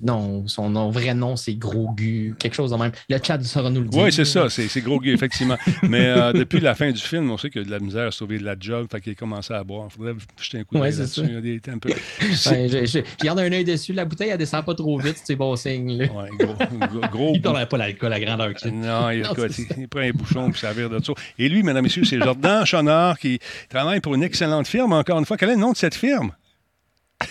[0.03, 2.93] Non, son nom, vrai nom, c'est Grogu, quelque chose de même.
[3.09, 4.03] Le chat saura nous le dire.
[4.03, 5.57] Oui, c'est ça, c'est, Grogu, effectivement.
[5.83, 8.09] Mais euh, depuis la fin du film, on sait qu'il y a de la misère
[8.09, 9.89] à sauver de la job, fait qu'il a commencé à boire.
[9.91, 11.21] Il faudrait jeter un coup Ouais, d'œil c'est là-dessus.
[11.21, 11.27] ça.
[11.27, 11.89] Il y a des, un peu...
[12.51, 13.93] Ouais, je, je- je garde un œil dessus.
[13.95, 15.97] La bouteille, elle descend pas trop vite, c'est bon signe.
[15.97, 16.07] là.
[16.13, 16.55] Ouais, gros,
[16.89, 18.49] gros, gros Il ne pas l'alcool à grandeur.
[18.67, 21.13] Non, il, Non, écoute, c'est il, il prend un bouchon pour servir de ça.
[21.39, 23.39] Et lui, mesdames et messieurs, c'est Jordan Chonard qui
[23.71, 24.93] travaille pour une excellente firme.
[24.93, 26.33] Encore une fois, quel est le nom de cette firme?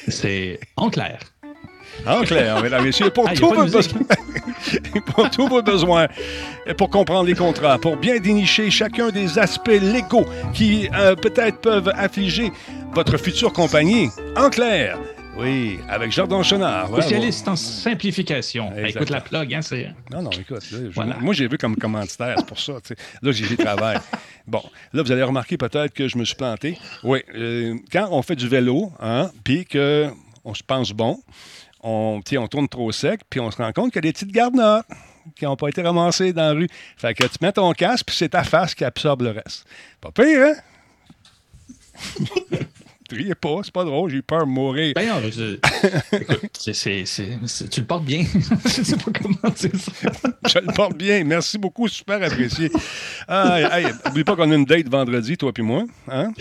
[0.07, 1.19] C'est en clair.
[2.05, 3.81] En clair, mesdames et messieurs, pour Ah, tous vos besoins,
[5.15, 6.07] pour tous vos besoins,
[6.65, 11.59] et pour comprendre les contrats, pour bien dénicher chacun des aspects légaux qui euh, peut-être
[11.59, 12.51] peuvent affliger
[12.93, 14.09] votre future compagnie.
[14.35, 14.97] En clair,
[15.37, 16.89] oui, avec Jordan Chenard.
[16.89, 18.69] Spécialiste en simplification.
[18.75, 19.89] Ben, écoute la plug, hein, c'est.
[20.11, 21.15] Non, non, écoute, là, je- Voilà.
[21.19, 22.73] moi j'ai vu comme commanditaire, c'est pour ça.
[22.85, 22.95] tu sais.
[23.21, 23.97] Là, j'ai j'y travaille.
[24.45, 26.77] Bon, là, vous allez remarquer peut-être que je me suis planté.
[27.01, 31.17] Oui, euh, quand on fait du vélo, hein, puis qu'on se pense bon,
[31.83, 34.31] on, on tourne trop sec, puis on se rend compte qu'il y a des petites
[34.31, 34.85] garnottes
[35.35, 36.67] qui n'ont pas été ramassées dans la rue.
[36.97, 39.65] Fait que tu mets ton casque, puis c'est ta face qui absorbe le reste.
[40.01, 40.55] Pas pire, hein?
[43.13, 44.93] Riez pas, c'est pas drôle, j'ai eu peur de mourir.
[44.95, 45.57] Ben non, je-
[46.17, 48.25] écoute, c'est- c'est- tu le portes bien.
[48.65, 50.09] je sais pas comment dire ça.
[50.47, 51.23] Je le porte bien.
[51.23, 52.69] Merci beaucoup, super apprécié.
[53.27, 55.83] Ah, hey, oublie pas qu'on a une date vendredi, toi puis moi.
[56.09, 56.31] Hein?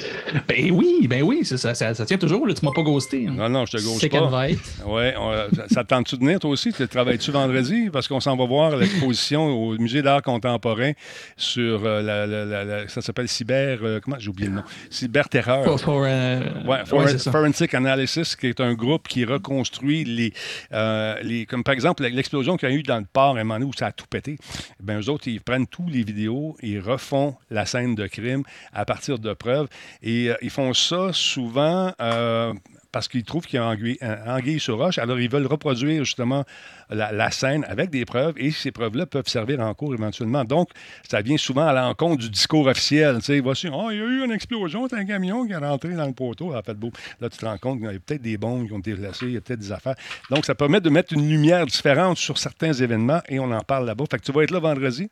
[0.49, 2.47] Ben oui, ben oui, ça, ça, ça tient toujours.
[2.47, 3.27] Là, tu m'as pas ghosté.
[3.29, 3.35] hein.
[3.37, 4.43] Non, non, je te Second pas.
[4.45, 4.61] Invite.
[4.87, 6.73] Ouais, on- ça- ça te tente-tu de venir, toi aussi?
[6.73, 7.91] Tu travailles-tu vendredi?
[7.93, 10.93] Parce qu'on s'en va voir l'exposition au Musée d'art contemporain
[11.37, 13.79] sur euh, la, la- la- la- ça s'appelle Cyber...
[13.83, 14.17] euh, comment?
[14.19, 14.63] J'ai oublié le nom.
[14.91, 15.65] Cyberterreur.
[15.65, 17.18] For- for, euh, Ouais, ouais.
[17.18, 20.33] Forensic Analysis, qui est un groupe qui reconstruit les,
[20.72, 23.44] euh, les comme par exemple l'explosion qu'il y a eu dans le port à un
[23.44, 24.38] moment donné où ça a tout pété.
[24.81, 28.85] Ben eux autres, ils prennent tous les vidéos, ils refont la scène de crime à
[28.85, 29.68] partir de preuves
[30.03, 31.92] et euh, ils font ça souvent.
[32.01, 32.53] euh,
[32.93, 34.99] parce qu'ils trouvent qu'il y a anguille, anguille sur roche.
[34.99, 36.45] Alors, ils veulent reproduire justement
[36.91, 40.45] la, scène avec des preuves et ces preuves-là peuvent servir en cours éventuellement.
[40.45, 40.69] Donc,
[41.09, 43.17] ça vient souvent à l'encontre du discours officiel.
[43.17, 45.57] Tu sais, voici, oh, il y a eu une explosion, c'est un camion qui est
[45.57, 46.53] rentré dans le poteau.
[46.75, 46.93] Beau.
[47.21, 49.27] Là, tu te rends compte qu'il y a peut-être des bombes qui ont été placées,
[49.27, 49.97] il y a peut-être des affaires.
[50.31, 53.87] Donc, ça permet de mettre une lumière différente sur certains événements et on en parle
[53.87, 54.05] là-bas.
[54.11, 55.09] Fait que tu vas être là vendredi.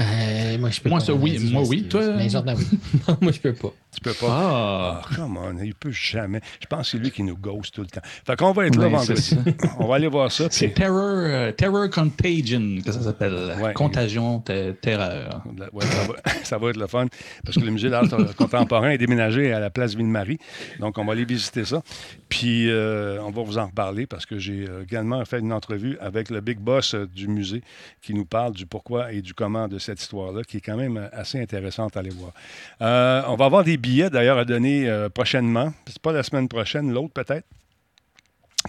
[0.00, 1.12] Euh, moi, je peux moi, pas.
[1.12, 1.84] oui, moi, oui.
[1.84, 2.16] Toi?
[2.16, 2.78] Mais Jordan, oui.
[3.08, 3.72] non, moi, je peux pas.
[3.94, 4.26] Tu peux pas?
[4.28, 6.40] Ah, oh, come on, il peut jamais.
[6.60, 8.00] Je pense que c'est lui qui nous ghost tout le temps.
[8.02, 9.36] Fait qu'on va être là vendredi.
[9.78, 10.48] On va aller voir ça.
[10.50, 13.54] C'est Terror, euh, terror Contagion, que ça s'appelle.
[13.74, 15.44] Contagion, terreur.
[15.72, 17.06] Ouais, ça, va, ça, va, être le fun.
[17.44, 18.04] Parce que le musée d'art
[18.36, 20.38] contemporain est déménagé à la place Ville-Marie.
[20.80, 21.82] Donc, on va aller visiter ça.
[22.28, 26.30] Puis, euh, on va vous en reparler parce que j'ai également fait une entrevue avec
[26.30, 27.62] le big boss du musée
[28.02, 31.08] qui nous parle du pourquoi et du comment de cette histoire-là, qui est quand même
[31.12, 32.32] assez intéressante à aller voir.
[32.80, 35.72] Euh, on va avoir des billets d'ailleurs à donner euh, prochainement.
[35.86, 37.46] C'est pas la semaine prochaine, l'autre peut-être?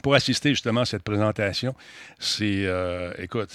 [0.03, 1.73] Pour assister justement à cette présentation.
[2.19, 3.49] C'est, euh, écoute,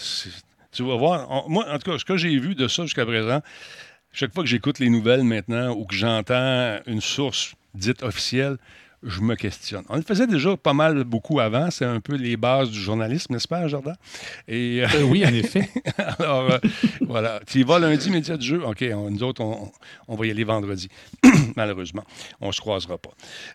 [0.72, 3.42] tu vas voir, moi, en tout cas, ce que j'ai vu de ça jusqu'à présent,
[4.12, 8.56] chaque fois que j'écoute les nouvelles maintenant ou que j'entends une source dite officielle,
[9.02, 9.84] je me questionne.
[9.88, 11.70] On le faisait déjà pas mal beaucoup avant.
[11.70, 13.96] C'est un peu les bases du journalisme, n'est-ce pas, Jordan?
[14.46, 15.70] Et, euh, oui, en effet.
[16.18, 16.58] alors, euh,
[17.00, 17.40] voilà.
[17.46, 18.62] Tu y vas lundi, média du jeu?
[18.64, 20.88] OK, nous autres, on, va y aller vendredi.
[21.56, 22.04] Malheureusement,
[22.40, 23.10] on ne se croisera pas.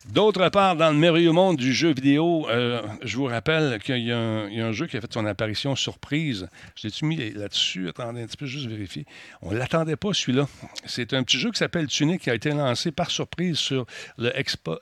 [0.10, 4.12] D'autre part, dans le merveilleux monde du jeu vidéo, euh, je vous rappelle qu'il y,
[4.12, 6.48] a un jeu qui a fait son apparition surprise.
[6.76, 7.90] Je l'ai-tu mis là-dessus?
[7.90, 9.06] Attendez un petit peu, juste vérifier.
[9.44, 10.48] On ne l'attendait pas, celui-là.
[10.86, 13.86] C'est un petit jeu qui s'appelle Tunic, qui a été lancé par surprise sur
[14.18, 14.34] le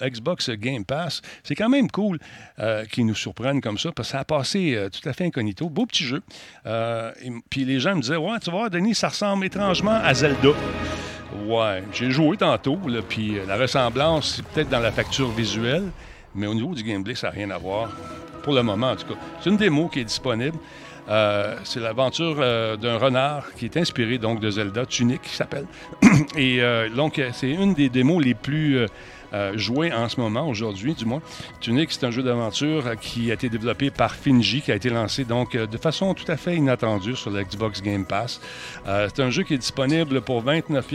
[0.01, 1.21] Xbox Game Pass.
[1.43, 2.19] C'est quand même cool
[2.59, 5.25] euh, qu'ils nous surprennent comme ça, parce que ça a passé euh, tout à fait
[5.25, 5.69] incognito.
[5.69, 6.21] Beau petit jeu.
[6.65, 7.11] Euh,
[7.49, 10.49] puis les gens me disaient Ouais, tu vois, Denis, ça ressemble étrangement à Zelda.
[11.47, 12.77] Ouais, j'ai joué tantôt,
[13.09, 15.85] puis la ressemblance, c'est peut-être dans la facture visuelle,
[16.35, 17.89] mais au niveau du gameplay, ça n'a rien à voir.
[18.43, 19.19] Pour le moment, en tout cas.
[19.41, 20.57] C'est une démo qui est disponible.
[21.07, 22.35] c'est l'aventure
[22.77, 25.65] d'un renard qui est inspiré donc de Zelda, Tunic qui s'appelle.
[26.37, 26.61] Et
[26.95, 28.85] donc, c'est une des démos les plus
[29.33, 31.21] euh, joué en ce moment, aujourd'hui du moins.
[31.59, 34.89] Tunic, c'est un jeu d'aventure euh, qui a été développé par Finji, qui a été
[34.89, 38.39] lancé donc euh, de façon tout à fait inattendue sur l'Xbox Game Pass.
[38.85, 40.87] c'est un jeu qui est disponible pour 29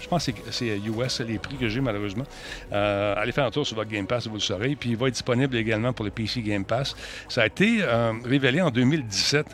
[0.00, 2.24] je pense que c'est US les prix que j'ai malheureusement.
[2.70, 4.76] allez faire un tour sur votre Game Pass, vous le saurez.
[4.76, 6.96] Puis il va être disponible également pour le PC Game Pass.
[7.28, 7.84] Ça a été
[8.24, 9.46] révélé en 2017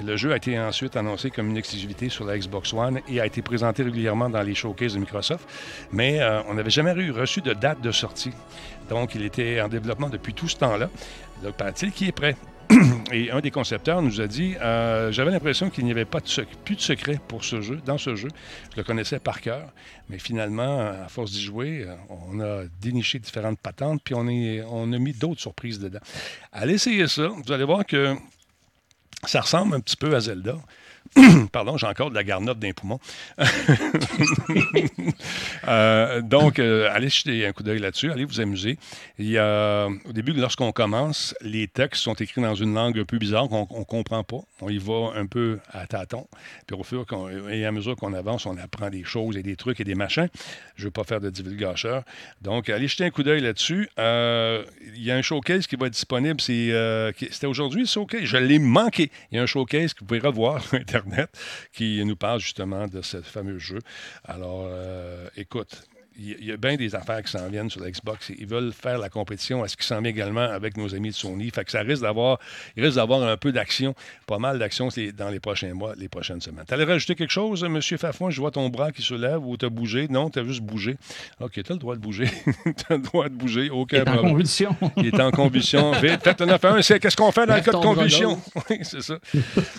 [0.00, 3.26] le jeu a été ensuite annoncé comme une exclusivité sur la Xbox One et a
[3.26, 5.46] été présenté régulièrement dans les showcases de Microsoft,
[5.92, 8.32] mais euh, on n'avait jamais reçu de date de sortie.
[8.88, 10.88] Donc, il était en développement depuis tout ce temps-là.
[11.42, 12.36] Donc, paraît-il qu'il est prêt?
[13.12, 16.20] Et un des concepteurs nous a dit euh, J'avais l'impression qu'il n'y avait pas
[16.64, 18.28] plus de secret pour ce jeu, dans ce jeu.
[18.72, 19.68] Je le connaissais par cœur,
[20.08, 24.26] mais finalement, à force d'y jouer, euh, on a déniché différentes patentes, puis on,
[24.70, 26.00] on a mis d'autres surprises dedans.
[26.52, 27.28] Allez essayer ça.
[27.28, 28.16] Vous allez voir que
[29.28, 30.56] ça ressemble un petit peu à Zelda.
[31.52, 32.98] Pardon, j'ai encore de la garnotte d'un poumon.
[35.68, 38.78] Euh, donc, euh, allez jeter un coup d'œil là-dessus, allez vous amuser.
[39.18, 43.04] Il y a, au début, lorsqu'on commence, les textes sont écrits dans une langue un
[43.04, 44.40] peu bizarre qu'on ne comprend pas.
[44.60, 46.26] On y va un peu à tâtons.
[46.66, 47.06] Puis au fur
[47.50, 50.28] et à mesure qu'on avance, on apprend des choses et des trucs et des machins.
[50.74, 52.02] Je ne veux pas faire de divulgacheur.
[52.40, 53.88] Donc, allez jeter un coup d'œil là-dessus.
[53.98, 56.40] Euh, il y a un showcase qui va être disponible.
[56.40, 58.24] C'était aujourd'hui, ce showcase?
[58.24, 59.10] Je l'ai manqué.
[59.30, 60.62] Il y a un showcase que vous pouvez revoir
[61.72, 63.78] Qui nous parle justement de ce fameux jeu.
[64.24, 68.30] Alors, euh, écoute, il y, a bien des affaires qui s'en viennent sur l'Xbox.
[68.38, 71.14] Ils veulent faire la compétition à ce qui s'en vient également avec nos amis de
[71.14, 71.50] Sony.
[71.50, 72.38] Fait que ça risque d'avoir,
[72.76, 73.94] il risque d'avoir un peu d'action,
[74.26, 76.64] pas mal d'action dans les prochains mois, les prochaines semaines.
[76.66, 77.80] Tu allais rajouter quelque chose, M.
[77.80, 78.30] Fafouin?
[78.30, 80.08] Je vois ton bras qui se lève ou tu as bougé?
[80.08, 80.96] Non, tu as juste bougé.
[81.40, 82.26] OK, tu as le droit de bouger.
[82.64, 83.70] tu as le droit de bouger.
[83.70, 84.76] Aucun Il est en convulsion.
[84.96, 85.92] il est en convulsion.
[85.92, 86.76] Vite, faites un affaire.
[86.76, 88.40] Qu'est-ce qu'on fait dans le cas de convulsion?
[88.70, 89.14] oui, c'est ça.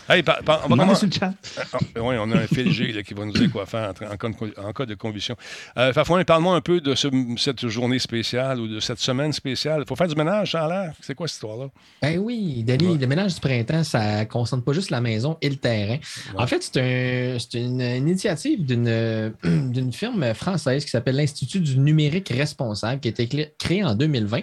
[0.09, 1.07] Hey, on va commencer.
[1.21, 1.31] Ah,
[1.97, 4.95] oui, on a un fil G qui va nous dire quoi faire en, cas, de,
[4.95, 5.35] convulsion.
[5.77, 5.93] Euh,
[6.25, 9.81] Parle-moi un peu de cette journée spéciale ou de cette semaine spéciale.
[9.83, 10.93] Il faut faire du ménage, ça a l'air.
[11.01, 11.69] C'est quoi cette histoire-là?
[12.01, 15.49] Ben oui, Denis, le ménage du printemps, ça ne concerne pas juste la maison et
[15.49, 15.97] le terrain.
[16.37, 23.07] En fait, c'est une initiative d'une firme française qui s'appelle l'Institut du numérique responsable, qui
[23.07, 24.41] a été créée en 2020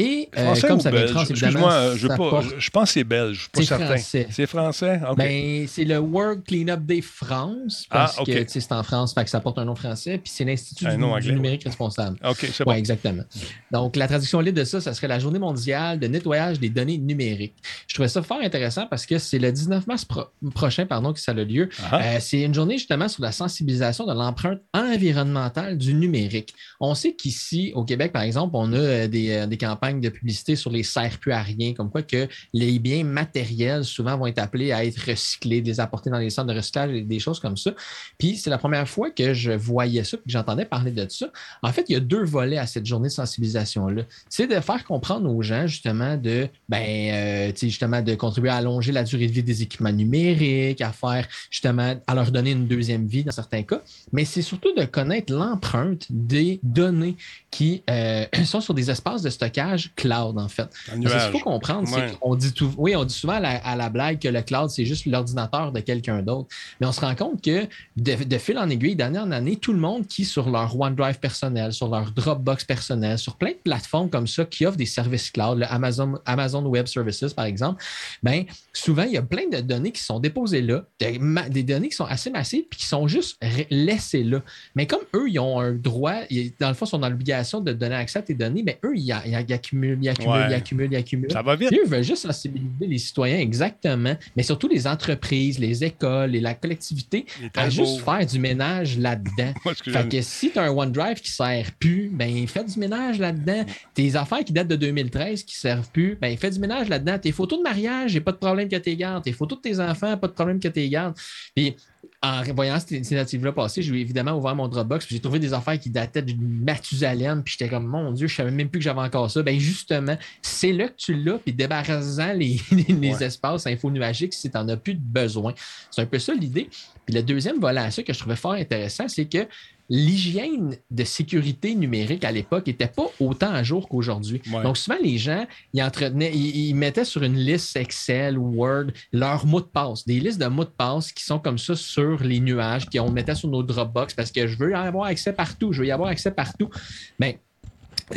[0.00, 1.70] Et euh, comme ça vient de France, évidemment.
[1.96, 3.96] Je, pas, je, pense que c'est belge, je suis pas certain.
[4.30, 5.00] C'est français?
[5.16, 9.30] Ben, c'est le World Cleanup Day France, ah, parce que c'est en France, fait que
[9.30, 12.16] ça porte un nom français, puis c'est l'Institut du, numérique responsable.
[12.24, 12.70] OK, c'est bon.
[12.70, 13.24] Oui, exactement.
[13.72, 16.98] Donc, la traduction libre de ça, ça serait la Journée mondiale de nettoyage des données
[16.98, 17.56] numériques.
[17.88, 20.06] Je trouvais ça fort intéressant parce que c'est le 19 mars
[20.54, 21.70] prochain pardon, que ça a lieu.
[21.90, 22.00] Ah.
[22.00, 26.54] Euh, c'est une journée justement sur la sensibilisation de l'empreinte environnementale du numérique.
[26.78, 30.56] On sait qu'ici, au Québec, par exemple, on a euh, des, des campagnes de publicité
[30.56, 34.38] sur les serre plus à rien, comme quoi que les biens matériels souvent vont être
[34.38, 37.56] appelés à être recyclés, les apporter dans les centres de recyclage et des choses comme
[37.56, 37.72] ça.
[38.18, 41.26] Puis c'est la première fois que je voyais ça, que j'entendais parler de ça.
[41.62, 44.02] En fait, il y a deux volets à cette journée de sensibilisation-là.
[44.28, 48.92] C'est de faire comprendre aux gens justement de, ben, euh, justement, de contribuer à allonger
[48.92, 53.06] la durée de vie des équipements numériques, à faire justement, à leur donner une deuxième
[53.06, 53.80] vie dans certains cas.
[54.12, 57.16] Mais c'est surtout de connaître l'empreinte des données
[57.50, 60.68] qui euh, sont sur des espaces de stockage cloud, en fait.
[60.86, 64.18] Ce qu'il faut comprendre, c'est qu'on dit tout, oui, on dit souvent à la, blague
[64.18, 66.48] que le cloud, c'est juste l'ordinateur de quelqu'un d'autre.
[66.80, 69.78] Mais on se rend compte que de, fil en aiguille, d'année en année, tout le
[69.78, 74.26] monde qui, sur leur OneDrive personnel, sur leur Dropbox personnel, sur plein de plateformes comme
[74.26, 77.82] ça qui offrent des services cloud, le Amazon, Amazon Web Services, par exemple,
[78.22, 81.96] ben, souvent, il y a plein de données qui sont déposées là, des, données qui
[81.96, 83.38] sont assez massives puis qui sont juste
[83.70, 84.42] laissées là.
[84.74, 86.14] Mais comme eux, ils ont un droit,
[86.60, 88.96] dans le fond, ils sont dans l'obligation de donner accès à tes données, mais eux,
[88.96, 89.12] ils,
[89.58, 91.32] accumulent, ils accumulent, ils accumulent, ils accumulent.
[91.32, 91.72] Ça va vite.
[91.72, 96.54] eux veulent juste sensibiliser les citoyens, exactement, mais surtout les entreprises, les écoles et la
[96.54, 99.52] collectivité à juste faire du ménage là-dedans.
[99.84, 103.18] fait que si tu as un OneDrive qui ne sert plus, ben fais du ménage
[103.18, 103.64] là-dedans.
[103.94, 107.18] Tes affaires qui datent de 2013 qui ne servent plus, ben fais du ménage là-dedans.
[107.18, 109.24] Tes photos de mariage, j'ai pas de problème que tu les gardes.
[109.24, 111.16] Tes photos de tes enfants, pas de problème que tu les gardes.
[111.54, 111.76] Puis
[112.20, 115.78] en voyant cette initiative-là passer, j'ai évidemment ouvert mon Dropbox, puis j'ai trouvé des affaires
[115.78, 119.00] qui dataient d'une Mathusalem, puis j'étais comme, mon Dieu, je savais même plus que j'avais
[119.00, 119.42] encore ça.
[119.42, 124.50] Ben justement, c'est là que tu l'as, puis débarrassant les, les, espaces info nuagiques si
[124.50, 125.54] tu n'en as plus de besoin.
[125.90, 126.68] C'est un peu ça l'idée.
[127.06, 129.46] Puis le deuxième volet à ça que je trouvais fort intéressant, c'est que
[129.88, 134.42] l'hygiène de sécurité numérique à l'époque n'était pas autant à jour qu'aujourd'hui.
[134.62, 139.46] Donc, souvent, les gens, ils, entretenaient, ils, mettaient sur une liste Excel ou Word leurs
[139.46, 142.40] mots de passe, des listes de mots de passe qui sont comme ça sur les
[142.40, 145.80] nuages, qu'on mettait sur nos Dropbox parce que je veux y avoir accès partout, je
[145.80, 146.70] veux y avoir accès partout.
[147.18, 147.38] Mais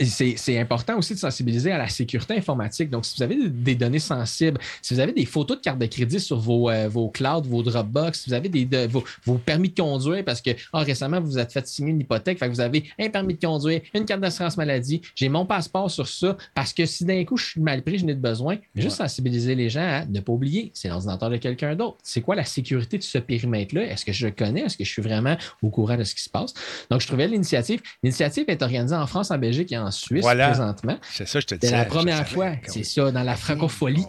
[0.06, 2.89] c'est important aussi de sensibiliser à la sécurité informatique.
[2.89, 5.86] Donc, si vous avez des données sensibles, si vous avez des photos de carte de
[5.86, 9.04] crédit sur vos, euh, vos clouds, vos Dropbox, si vous avez des, vos,
[9.38, 12.47] permis de conduire parce que ah, récemment, vous vous êtes fait signer une hypothèque, fait
[12.47, 16.08] que vous avez un permis de conduire, une carte d'assurance maladie, j'ai mon passeport sur
[16.08, 18.97] ça parce que si d'un coup je suis mal pris, je n'ai de besoin, juste
[18.97, 21.97] sensibiliser les gens à ne pas oublier, c'est l'ordinateur de quelqu'un d'autre.
[22.04, 23.84] C'est quoi la sécurité de ce périmètre-là?
[23.84, 24.62] Est-ce que je le connais?
[24.62, 26.54] Est-ce que je suis vraiment au courant de ce qui se passe?
[26.89, 27.82] Donc, je trouvais l'initiative.
[28.04, 30.98] L'initiative est organisée en France, en Belgique et en Suisse présentement.
[31.12, 31.67] C'est ça, je te dis.
[31.67, 34.08] C'est la première fois, c'est ça, dans la francophonie,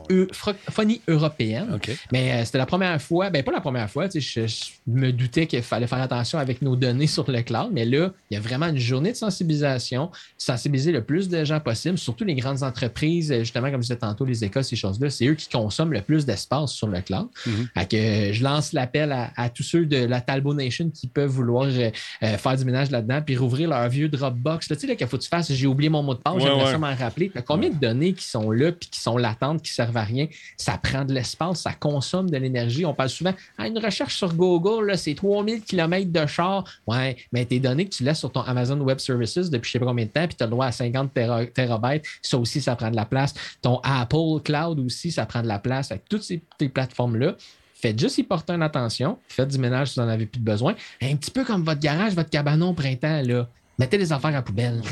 [1.08, 1.78] européenne.
[2.12, 5.46] Mais euh, c'était la première fois, ben pas la première fois, je, je me doutais
[5.46, 8.40] qu'il fallait faire attention avec nos données sur le cloud, mais là, il y a
[8.40, 13.32] vraiment une journée de sensibilisation, sensibiliser le plus de gens possible, surtout les grandes entreprises,
[13.38, 16.26] justement, comme je disais tantôt, les écoles, ces choses-là, c'est eux qui consomment le plus
[16.26, 17.28] d'espace sur le cloud.
[17.46, 17.88] Mm-hmm.
[17.88, 21.90] que je lance l'appel à, tous ceux de la Talbot Nation qui peuvent vouloir euh,
[22.22, 24.68] euh, faire du ménage là-dedans, puis rouvrir leur vieux Dropbox.
[24.68, 26.72] tu sais, là, qu'il faut que tu fasses, j'ai oublié mon mot de passe, j'aimerais
[26.72, 27.30] ça m'en rappeler.
[27.46, 30.26] combien de données qui sont là puis qui sont latentes, qui servent à rien?
[30.56, 32.84] Ça prend de l'espace, ça consomme de l'énergie.
[32.84, 36.64] On parle souvent à une recherche sur Google, c'est 3000 km de char.
[36.86, 39.78] Ouais, mais tes données que tu laisses sur ton Amazon Web Services depuis je sais
[39.78, 41.14] pas combien de temps, puis tu as le droit à 50
[41.54, 43.34] terabytes, ça aussi, ça prend de la place.
[43.60, 45.90] Ton Apple Cloud aussi, ça prend de la place.
[45.90, 47.36] Avec toutes ces, plateformes-là,
[47.74, 50.44] faites juste y porter une attention, faites du ménage si vous n'en avez plus de
[50.44, 50.74] besoin.
[51.00, 53.48] Un petit peu comme votre garage, votre cabanon au printemps, là.
[53.78, 54.82] Mettez les affaires à poubelle.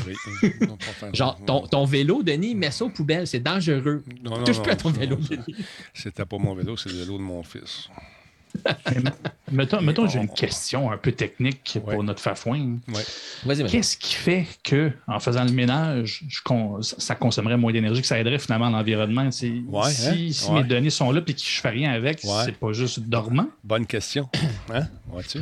[1.13, 1.39] Genre,
[1.69, 4.03] ton, vélo, Denis, mets ça aux poubelles, c'est dangereux.
[4.23, 5.55] Non, non, Touche plus à ton vélo, Denis.
[5.93, 7.89] C'était pas mon vélo, c'est le vélo de mon fils.
[9.51, 12.79] mettons, mettons j'ai une question un peu technique pour notre Fafouin.
[13.69, 16.25] Qu'est-ce qui fait que, en faisant le ménage,
[16.81, 19.31] ça consommerait moins d'énergie, que ça aiderait finalement l'environnement?
[19.31, 20.53] si, hein?
[20.53, 23.47] mes données sont là et que je ne fais rien avec, c'est pas juste dormant?
[23.63, 24.29] Bonne question.
[24.73, 24.87] Hein?
[25.07, 25.39] Vois-tu?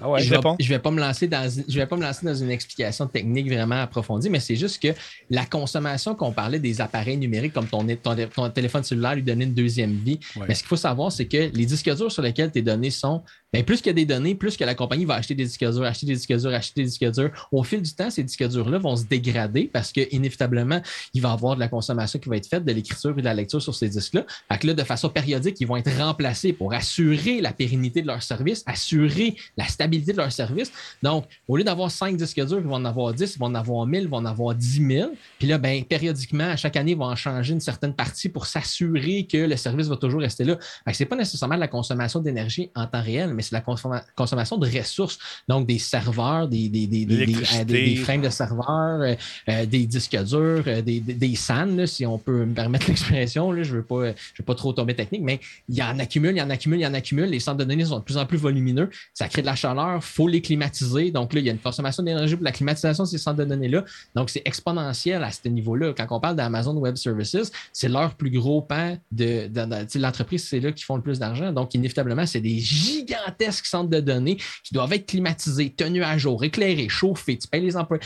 [0.00, 2.50] Ah je, ne vais, pas me lancer dans, je vais pas me lancer dans une
[2.50, 4.88] explication technique vraiment approfondie, mais c'est juste que
[5.28, 9.54] la consommation qu'on parlait des appareils numériques, comme ton, ton, téléphone cellulaire lui donnait une
[9.54, 12.62] deuxième vie, mais ce qu'il faut savoir, c'est que les disques durs sur lesquels tes
[12.62, 15.34] données sont ben, plus qu'il y a des données, plus que la compagnie va acheter
[15.34, 17.48] des disques durs, acheter des disques durs, acheter des disques durs.
[17.50, 20.80] Au fil du temps, ces disques durs-là vont se dégrader parce qu'inévitablement,
[21.14, 23.24] il va y avoir de la consommation qui va être faite, de l'écriture et de
[23.24, 24.24] la lecture sur ces disques-là.
[24.50, 28.06] Fait que là, de façon périodique, ils vont être remplacés pour assurer la pérennité de
[28.06, 30.70] leur service, assurer la stabilité de leur service.
[31.02, 33.54] Donc, au lieu d'avoir 5 disques durs, ils vont en avoir 10, ils vont en
[33.54, 35.10] avoir 1000, ils vont en avoir 10 000.
[35.38, 38.46] Puis là, ben, périodiquement, à chaque année, ils vont en changer une certaine partie pour
[38.46, 40.56] s'assurer que le service va toujours rester là.
[40.92, 45.18] Ce n'est pas nécessairement la consommation d'énergie en temps réel, c'est la consommation de ressources,
[45.48, 49.14] donc des serveurs, des, des, des, des, frames de serveurs, euh,
[49.48, 53.52] euh, des disques durs, euh, des, des, SAN, si on peut me permettre l'expression.
[53.52, 56.32] Je ne veux, pas, je veux pas trop tomber technique, mais il y en accumule,
[56.32, 57.26] il y en accumule, il y en accumule.
[57.26, 58.90] Les centres de données sont de plus en plus volumineux.
[59.14, 61.10] Ça crée de la chaleur, il faut les climatiser.
[61.10, 63.44] Donc là, il y a une consommation d'énergie pour la climatisation de ces centres de
[63.44, 63.84] données-là.
[64.14, 65.94] Donc, c'est exponentiel à ce niveau-là.
[65.96, 70.60] Quand on parle d'Amazon Web Services, c'est leur plus gros pan de, de l'entreprise, c'est
[70.60, 71.52] là qu'ils font le plus d'argent.
[71.52, 73.29] Donc, inévitablement, c'est des gigantesques
[73.66, 77.76] centres de données qui doivent être climatisés, tenus à jour, éclairés, chauffés, tu payes les
[77.76, 77.98] emplois.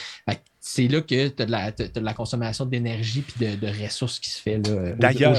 [0.66, 4.58] C'est là que tu as, de la consommation d'énergie et de, ressources qui se fait
[4.58, 5.34] d'ailleurs,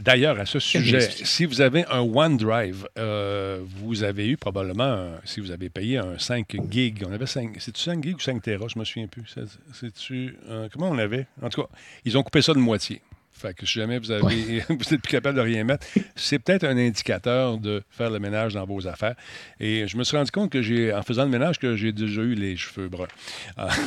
[0.00, 5.38] D'ailleurs, à ce sujet, si vous avez un OneDrive, euh, vous avez eu probablement, si
[5.38, 8.66] vous avez payé un 5 gigs, on avait 5, c'est-tu 5 gigs ou 5 Tera,
[8.66, 9.32] je me souviens plus.
[10.48, 11.26] Euh, comment on avait?
[11.40, 11.68] En tout cas,
[12.04, 13.00] ils ont coupé ça de moitié.
[13.44, 16.64] Fait que si jamais vous avez vous êtes plus capable de rien mettre, c'est peut-être
[16.64, 19.16] un indicateur de faire le ménage dans vos affaires.
[19.60, 22.22] Et je me suis rendu compte que j'ai, en faisant le ménage, que j'ai déjà
[22.22, 23.06] eu les cheveux bruns.
[23.58, 23.68] Ah.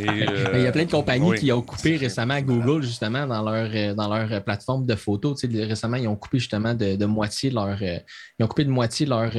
[0.00, 3.70] Euh, il y a plein de compagnies qui ont coupé récemment Google, justement, dans leur,
[3.72, 5.40] euh, dans leur plateforme de photos.
[5.40, 7.78] Tu sais, récemment, ils ont coupé justement de, moitié leur.
[7.80, 7.98] Euh,
[8.38, 9.30] ils ont coupé de moitié leur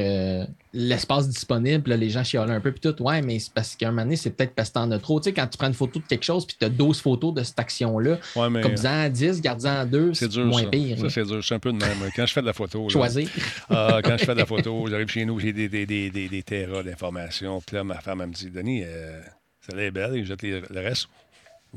[0.76, 3.02] l'espace disponible, les gens chialent un peu, puis tout.
[3.02, 5.20] Ouais, mais c'est parce qu'à un moment donné, c'est peut-être parce que t'en as trop.
[5.20, 7.34] Tu sais, quand tu prends une photo de quelque chose, puis tu as 12 photos
[7.34, 8.18] de cette action-là,
[8.54, 10.70] comme disant 10, garde-en 2, c'est moins ça.
[10.70, 10.98] pire.
[11.00, 11.44] Ça, c'est dur.
[11.44, 11.98] C'est un peu de même.
[12.16, 12.90] Quand je fais de la photo.
[12.90, 13.30] Choisir.
[13.70, 16.30] Ah, quand je fais de la photo, j'arrive chez nous, j'ai des, des, des, des,
[16.30, 17.62] des terras d'informations.
[17.62, 19.22] Puis là, ma femme, elle me dit Denis, euh,
[19.62, 21.08] ça est belle, et jette le reste.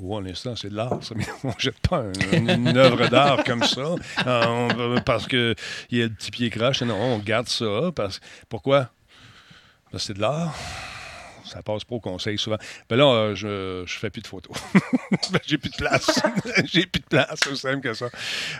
[0.00, 1.00] Oh, l'instant, c'est de l'art.
[1.44, 5.56] On ne jette pas une, œuvre d'art comme ça euh, parce qu'il
[5.90, 6.82] y a le petit pied crache.
[6.82, 7.90] Non, on garde ça.
[7.94, 8.90] Parce, pourquoi?
[9.90, 10.54] Parce que c'est de l'art.
[11.48, 12.58] Ça passe pas au conseil souvent.
[12.88, 14.56] Ben là, euh, je, je fais plus de photos.
[15.32, 16.20] Ben, j'ai plus de place.
[16.64, 18.08] j'ai plus de place, c'est simple que ça.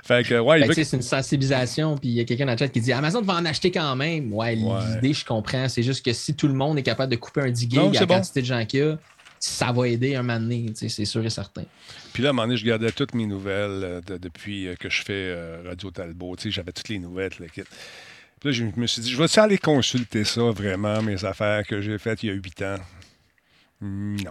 [0.03, 2.81] Fait que, ouais, C'est une sensibilisation, puis il y a quelqu'un dans le chat qui
[2.81, 4.33] dit Amazon va en acheter quand même.
[4.33, 5.69] Ouais, l'idée, je comprends.
[5.69, 8.01] C'est juste que si tout le monde est capable de couper un 10 gigs à
[8.01, 8.99] la quantité de gens qu'il y a,
[9.39, 11.65] ça va aider un moment donné, c'est sûr et certain.
[12.13, 14.91] Puis là, à un moment donné, je gardais toutes mes nouvelles euh, depuis euh, que
[14.91, 16.37] je fais Radio Talbot.
[16.47, 17.63] J'avais toutes les nouvelles, le kit.
[18.41, 21.81] Puis là, je me suis dit, je vais aller consulter ça vraiment, mes affaires que
[21.81, 22.77] j'ai faites il y a huit ans?
[23.81, 24.31] Non.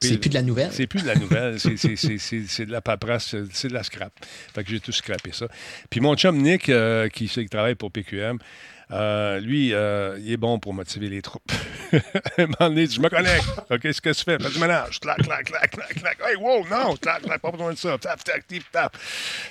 [0.00, 0.72] C'est plus de la nouvelle?
[0.72, 1.58] C'est plus de la nouvelle.
[1.58, 4.12] c'est de la paperasse, c'est de la scrap.
[4.54, 5.46] Fait que j'ai tout scrappé ça.
[5.90, 8.38] Puis mon chum Nick, euh, qui, qui travaille pour PQM,
[8.92, 11.50] euh, lui, euh, il est bon pour motiver les troupes.
[11.92, 13.48] un moment donné, je me connecte.
[13.70, 14.38] OK, ce que tu fais?
[14.38, 15.00] Fais du ménage.
[15.00, 16.18] Clac, clac, clac, clac, clac.
[16.26, 17.96] Hey, wow, non, clac, clac, pas besoin de ça.
[17.98, 18.94] Tap, tap, tip, tap.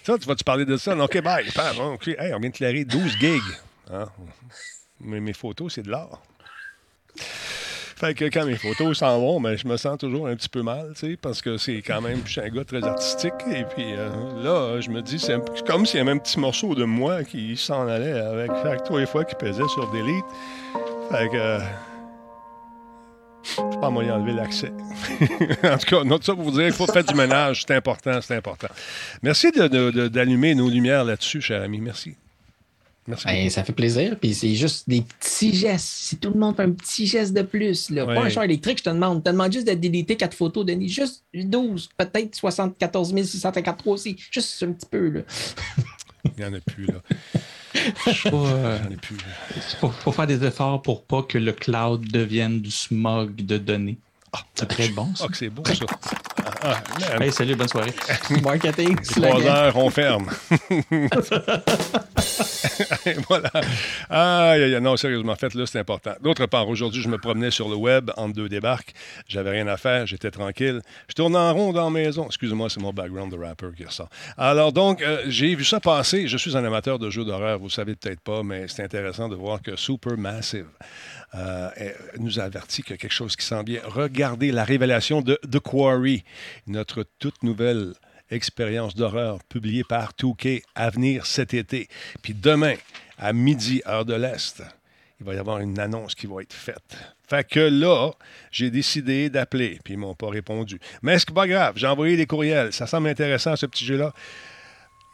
[0.04, 0.96] Ça, tu vas-tu parler de ça?
[0.96, 1.48] OK, bye.
[1.80, 3.42] OK, hey, on vient de clairer 12 gigs.
[3.92, 4.06] Hein?
[5.00, 6.22] Mais mes photos, c'est de l'art.
[8.02, 10.64] Fait que quand mes photos s'en vont, ben, je me sens toujours un petit peu
[10.64, 13.32] mal, tu sais, parce que c'est quand même, je suis un gars très artistique.
[13.52, 14.10] Et puis euh,
[14.42, 15.38] là, je me dis, c'est
[15.68, 19.06] comme s'il y avait un petit morceau de moi qui s'en allait avec chaque trois
[19.06, 20.26] fois qu'il pesait sur Delete.
[21.12, 21.38] Fait que.
[21.38, 21.60] Euh,
[23.44, 24.72] je pas moyen d'enlever l'accès.
[25.64, 27.66] en tout cas, note ça pour vous dire qu'il faut faire du ménage.
[27.68, 28.70] C'est important, c'est important.
[29.22, 31.80] Merci d'allumer nos lumières là-dessus, cher ami.
[31.80, 32.16] Merci.
[33.26, 34.18] Ben, ça fait plaisir.
[34.20, 35.88] Puis c'est juste des petits gestes.
[35.88, 38.80] Si tout le monde fait un petit geste de plus, là, pas un champ électrique,
[38.80, 39.20] je te demande.
[39.20, 40.90] Je te demande juste de déliter quatre photos, Denis.
[40.90, 44.16] Juste 12, peut-être 74 653 aussi.
[44.32, 45.10] Juste un petit peu.
[45.10, 45.22] Là.
[46.38, 47.02] Il n'y en a plus, là.
[47.76, 48.80] Euh,
[49.56, 53.98] Il faut, faire des efforts pour pas que le cloud devienne du smog de données.
[54.34, 55.14] Ah, c'est très bon.
[55.14, 55.26] Ça.
[55.28, 55.86] Ah, c'est beau, ça.
[56.64, 56.82] Ah,
[57.20, 57.94] hey, salut, bonne soirée.
[58.44, 58.96] Marketing.
[59.02, 60.30] Trois heures, on ferme.
[63.28, 63.52] voilà.
[64.10, 66.14] Ah, non, sérieusement, faites-le, c'est important.
[66.22, 68.94] D'autre part, aujourd'hui, je me promenais sur le web en deux débarques.
[69.28, 70.82] J'avais rien à faire, j'étais tranquille.
[71.10, 72.28] Je tourne en rond dans la maison.
[72.28, 74.10] Excusez-moi, c'est mon background de rapper qui ressort.
[74.38, 76.28] Alors, donc, euh, j'ai vu ça passer.
[76.28, 79.28] Je suis un amateur de jeux d'horreur, vous ne savez peut-être pas, mais c'est intéressant
[79.28, 80.68] de voir que Supermassive
[81.34, 81.70] euh,
[82.18, 83.82] nous avertit qu'il y a quelque chose qui s'en vient.
[83.86, 86.24] Regardez la révélation de The Quarry,
[86.68, 87.94] notre toute nouvelle
[88.32, 91.88] expérience d'horreur publiée par 2K à venir cet été.
[92.22, 92.76] Puis demain,
[93.18, 94.64] à midi, heure de l'Est,
[95.20, 96.98] il va y avoir une annonce qui va être faite.
[97.30, 98.12] Fait que là,
[98.52, 100.80] j'ai décidé d'appeler, puis ils m'ont pas répondu.
[101.02, 102.74] Mais ce n'est pas grave, j'ai envoyé des courriels.
[102.74, 104.14] Ça semble intéressant, ce petit jeu-là.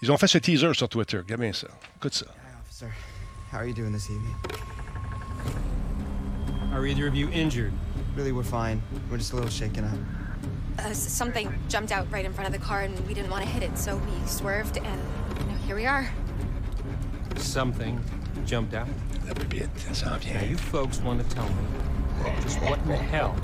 [0.01, 1.17] Ils ont fait ce teaser sur Twitter.
[1.17, 1.67] Regarde bien ça.
[1.97, 2.25] Écoute ça.
[3.51, 4.09] How are you doing this?
[6.73, 7.73] Are either of you injured?
[8.15, 8.81] Really, we're fine.
[9.09, 10.85] We're just a little shaken up.
[10.85, 13.49] Uh, something jumped out right in front of the car and we didn't want to
[13.49, 15.01] hit it, so we swerved and
[15.39, 16.11] you know, here we are.
[17.37, 17.99] Something
[18.45, 18.87] jumped out?
[19.25, 19.69] That would be it.
[19.87, 21.55] That's not Now you folks want to tell me
[22.41, 23.35] just what in the hell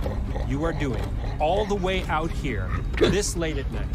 [0.48, 1.04] you are doing
[1.40, 3.86] all the way out here this late at night.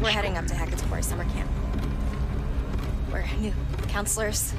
[0.00, 1.50] We're heading up to Hackett's Quarry summer camp.
[3.12, 3.52] We're new
[3.88, 4.52] counselors.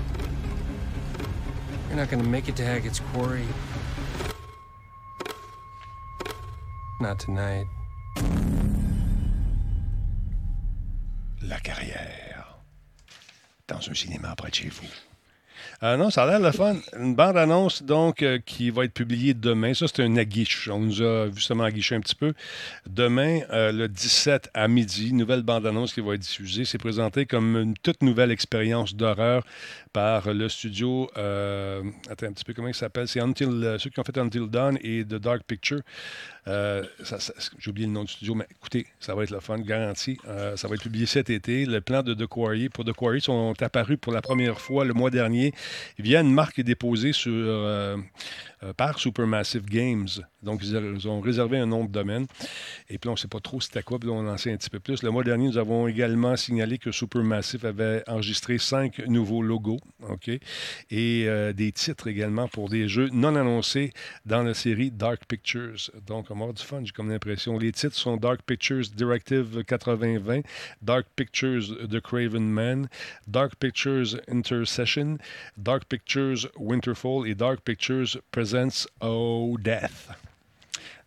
[1.88, 3.48] You're not going to make it to Hackett's Quarry.
[7.00, 7.65] Not tonight.
[11.42, 12.44] La carrière.
[13.67, 15.06] Dans un cinéma près de chez vous.
[15.83, 16.75] Euh, non, ça a l'air le fun.
[16.99, 19.73] Une bande-annonce, donc, euh, qui va être publiée demain.
[19.73, 20.67] Ça, c'est un aguiche.
[20.69, 22.33] On nous a justement aguiché un petit peu.
[22.87, 26.65] Demain, euh, le 17 à midi, nouvelle bande-annonce qui va être diffusée.
[26.65, 29.43] C'est présenté comme une toute nouvelle expérience d'horreur
[29.93, 31.10] par le studio.
[31.15, 33.08] attends un petit peu, comment il s'appelle?
[33.08, 35.81] C'est Until, ceux qui ont fait Until Dawn et The Dark Picture.
[36.48, 40.17] J'ai oublié le nom du studio, mais écoutez, ça va être le fun, garanti.
[40.56, 41.65] ça va être publié cet été.
[41.65, 44.93] Le plan de The Quarry pour The Quarry sont apparus pour la première fois le
[44.93, 45.54] mois dernier
[46.00, 47.98] via une marque déposée sur, euh,
[48.56, 50.08] euh, par Supermassive Games.
[50.43, 52.27] Donc, ils ont réservé un nombre de domaines.
[52.89, 54.69] Et puis, on ne sait pas trop c'était quoi, puis on en sait un petit
[54.69, 55.03] peu plus.
[55.03, 60.29] Le mois dernier, nous avons également signalé que Supermassive avait enregistré cinq nouveaux logos, OK,
[60.29, 60.41] et
[60.91, 63.91] euh, des titres également pour des jeux non annoncés
[64.25, 65.91] dans la série Dark Pictures.
[66.05, 67.58] Donc, on va avoir du fun, j'ai comme l'impression.
[67.58, 70.41] Les titres sont Dark Pictures Directive 8020,
[70.81, 72.87] Dark Pictures The Craven Man,
[73.27, 75.17] Dark Pictures Intercession,
[75.58, 78.17] Dark Pictures Winterfall et Dark Pictures
[78.48, 79.91] Presents O Death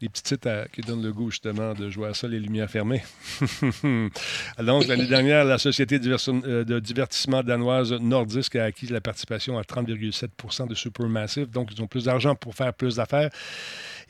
[0.03, 3.03] les petits titres qui donnent le goût justement de jouer à ça, les lumières fermées.
[4.59, 9.63] Donc, l'année dernière, la société euh, de divertissement danoise Nordisk a acquis la participation à
[9.63, 11.51] 30,7 de Supermassive.
[11.51, 13.31] Donc, ils ont plus d'argent pour faire plus d'affaires.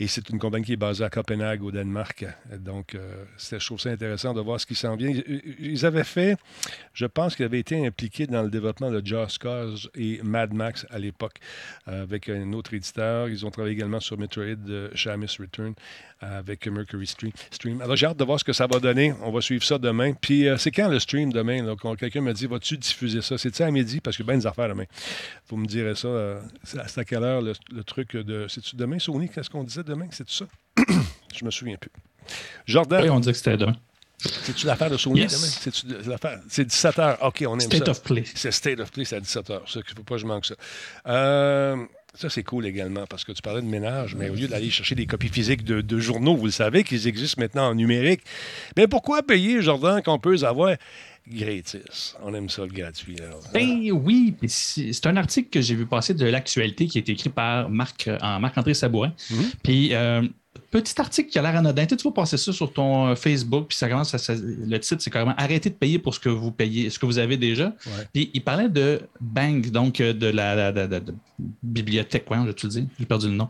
[0.01, 2.25] Et c'est une compagnie qui est basée à Copenhague, au Danemark.
[2.59, 5.13] Donc, euh, je trouve ça intéressant de voir ce qui s'en vient.
[5.59, 6.39] Ils avaient fait,
[6.95, 10.87] je pense qu'ils avaient été impliqués dans le développement de Just Cause et Mad Max
[10.89, 11.39] à l'époque,
[11.87, 13.29] euh, avec un autre éditeur.
[13.29, 15.75] Ils ont travaillé également sur Metroid de Shamus Return
[16.21, 17.81] avec Mercury Stream.
[17.81, 19.15] Alors, j'ai hâte de voir ce que ça va donner.
[19.23, 20.13] On va suivre ça demain.
[20.13, 21.75] Puis, euh, c'est quand le stream demain?
[21.99, 23.39] Quelqu'un me dit, vas-tu diffuser ça?
[23.39, 24.01] C'est-tu à midi?
[24.01, 24.85] Parce que ben des affaires demain.
[25.49, 26.09] Vous me direz ça.
[26.09, 28.47] Euh, c'est à quelle heure le, truc de.
[28.49, 29.29] C'est-tu demain, Sony?
[29.29, 30.09] Qu'est-ce qu'on disait demain?
[30.11, 30.47] C'est tout ça?
[31.35, 31.91] Je me souviens plus.
[32.67, 33.03] Jordan?
[33.03, 33.77] Oui, on disait que c'était demain.
[34.23, 36.41] C'est-tu l'affaire de Sony demain?
[36.49, 37.17] C'est 17 h.
[37.23, 38.25] OK, on aime State of Play.
[38.35, 39.49] C'est State of Play, c'est à 17 h.
[39.49, 40.55] Ça, il ne faut pas que je manque ça.
[41.07, 41.77] Euh,
[42.15, 44.95] ça, c'est cool également parce que tu parlais de ménage, mais au lieu d'aller chercher
[44.95, 48.23] des copies physiques de, journaux, vous le savez qu'ils existent maintenant en numérique,
[48.77, 50.77] mais pourquoi payer, Jordan, qu'on peut avoir
[51.29, 52.17] gratis?
[52.23, 53.17] On aime ça, le gratuit.
[53.53, 57.31] Ben oui, c'est un article que j'ai vu passer de l'actualité qui a été écrit
[57.31, 59.13] par Marc, Marc-André Sabourin.
[59.31, 59.53] Mm-hmm.
[59.63, 60.23] Puis euh,
[60.71, 61.87] petit article qui a l'air anodin.
[61.87, 65.35] Tu vas passer ça sur ton euh, Facebook, puis ça commence le titre, c'est carrément
[65.37, 67.75] arrêtez de payer pour ce que vous payez, ce que vous avez déjà.
[68.13, 70.73] Puis il parlait de Bang, donc euh, de la,
[71.63, 73.49] bibliothèque, quoi, je te le dis, j'ai perdu le nom.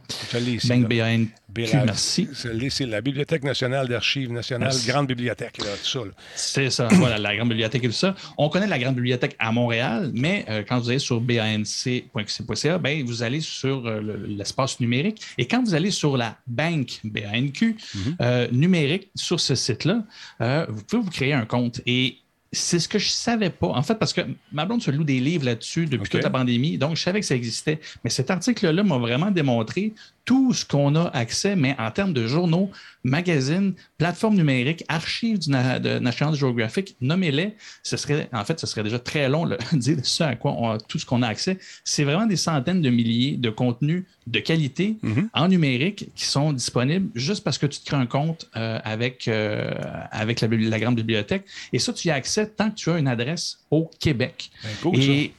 [0.65, 2.29] Bang Merci.
[2.33, 6.01] C'est la Bibliothèque nationale d'archives nationales, Grande Bibliothèque, tout ça.
[6.35, 8.15] C'est ça, voilà, la Grande Bibliothèque et tout ça.
[8.39, 13.05] On connaît la Grande Bibliothèque à Montréal, mais euh, quand vous allez sur banc.ca, ben,
[13.05, 13.91] vous allez sur
[14.27, 15.21] l'espace numérique.
[15.39, 18.17] Et quand vous allez sur la banque BANQ, mhm.
[18.21, 20.05] euh, numérique sur ce site-là,
[20.41, 21.81] euh, vous pouvez vous créer un compte.
[21.87, 22.19] Et
[22.53, 23.69] c'est ce que je ne savais pas.
[23.69, 24.23] En fait, parce que
[24.53, 27.27] ma blonde se loue des livres là-dessus depuis toute la pandémie, donc je savais que
[27.27, 27.81] ça existait.
[28.03, 29.93] Mais cet article-là m'a vraiment démontré
[30.25, 32.71] tout ce qu'on a accès, mais en termes de journaux,
[33.03, 37.55] magazines, plateformes numériques, archives du de National Geographic, nommez-les.
[37.83, 40.71] Ce serait, en fait, ce serait déjà très long de dire ce à quoi on
[40.71, 41.59] a, tout ce qu'on a accès.
[41.85, 45.29] C'est vraiment des centaines de milliers de contenus de qualité mm-hmm.
[45.33, 49.27] en numérique qui sont disponibles juste parce que tu te crées un compte euh, avec,
[49.27, 49.73] euh,
[50.11, 50.49] avec la,
[50.79, 51.45] grande bibliothèque.
[51.73, 54.51] Et ça, tu y as accès tant que tu as une adresse au Québec.
[54.85, 55.33] Ben, et,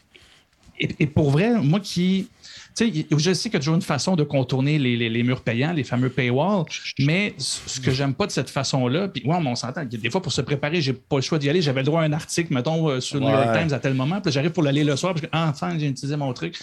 [0.99, 2.27] et, pour vrai, moi qui
[2.78, 6.09] je sais qu'il y a toujours une façon de contourner les, murs payants, les fameux
[6.09, 6.65] paywalls,
[6.99, 10.32] mais ce que j'aime pas de cette façon-là, puis ouais, on s'entend, des fois pour
[10.32, 11.61] se préparer, j'ai pas le choix d'y aller.
[11.61, 13.93] J'avais le droit à un article, mettons, euh, sur le New York Times à tel
[13.93, 16.57] moment, puis j'arrive pour l'aller le soir, parce que enfin, j'ai utilisé mon truc.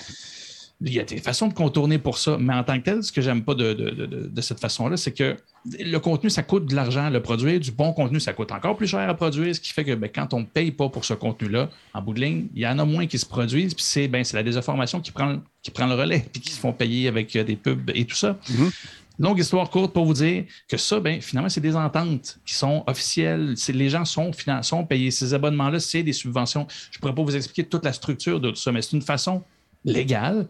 [0.80, 3.10] Il y a des façons de contourner pour ça, mais en tant que tel, ce
[3.10, 7.10] que j'aime pas de, cette façon-là, c'est que le contenu, ça coûte de l'argent à
[7.10, 7.58] le produire.
[7.58, 10.08] Du bon contenu, ça coûte encore plus cher à produire, ce qui fait que ben,
[10.08, 12.78] quand on ne paye pas pour ce contenu-là, en bout de ligne, il y en
[12.78, 15.94] a moins qui se produisent, puis c'est ben, la désinformation qui prend, qui prend le
[15.94, 18.38] relais, puis qui se font payer avec euh, des pubs et tout ça.
[18.48, 18.72] Mm-hmm.
[19.18, 22.84] longue histoire courte pour vous dire que ça, ben, finalement, c'est des ententes qui sont
[22.86, 23.56] officielles.
[23.68, 24.30] Les gens sont,
[24.62, 25.10] sont payés.
[25.10, 26.68] Ces abonnements-là, c'est des subventions.
[26.92, 29.02] Je ne pourrais pas vous expliquer toute la structure de tout ça, mais c'est une
[29.02, 29.42] façon
[29.84, 30.46] légale,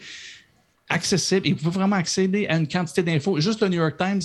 [0.89, 3.41] accessible, et vous pouvez vraiment accéder à une quantité d'infos.
[3.41, 4.22] Juste le New York Times,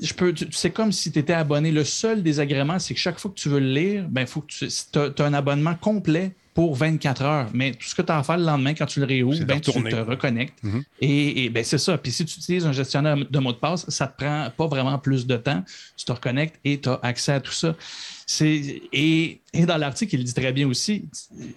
[0.00, 1.70] je peux, c'est comme si tu étais abonné.
[1.70, 4.46] Le seul désagrément, c'est que chaque fois que tu veux le lire, ben, faut que
[4.48, 7.48] tu as, un abonnement complet pour 24 heures.
[7.52, 9.60] Mais tout ce que tu as à faire le lendemain, quand tu le réouvres, ben,
[9.60, 10.62] tu te reconnectes.
[10.64, 10.82] Mm-hmm.
[11.00, 11.98] Et, ben, c'est ça.
[11.98, 14.66] Puis si tu utilises un gestionnaire de mots de passe, ça ne te prend pas
[14.66, 15.62] vraiment plus de temps.
[15.96, 17.74] Tu te reconnectes et tu as accès à tout ça.
[18.40, 21.08] Et, dans l'article, il dit très bien aussi,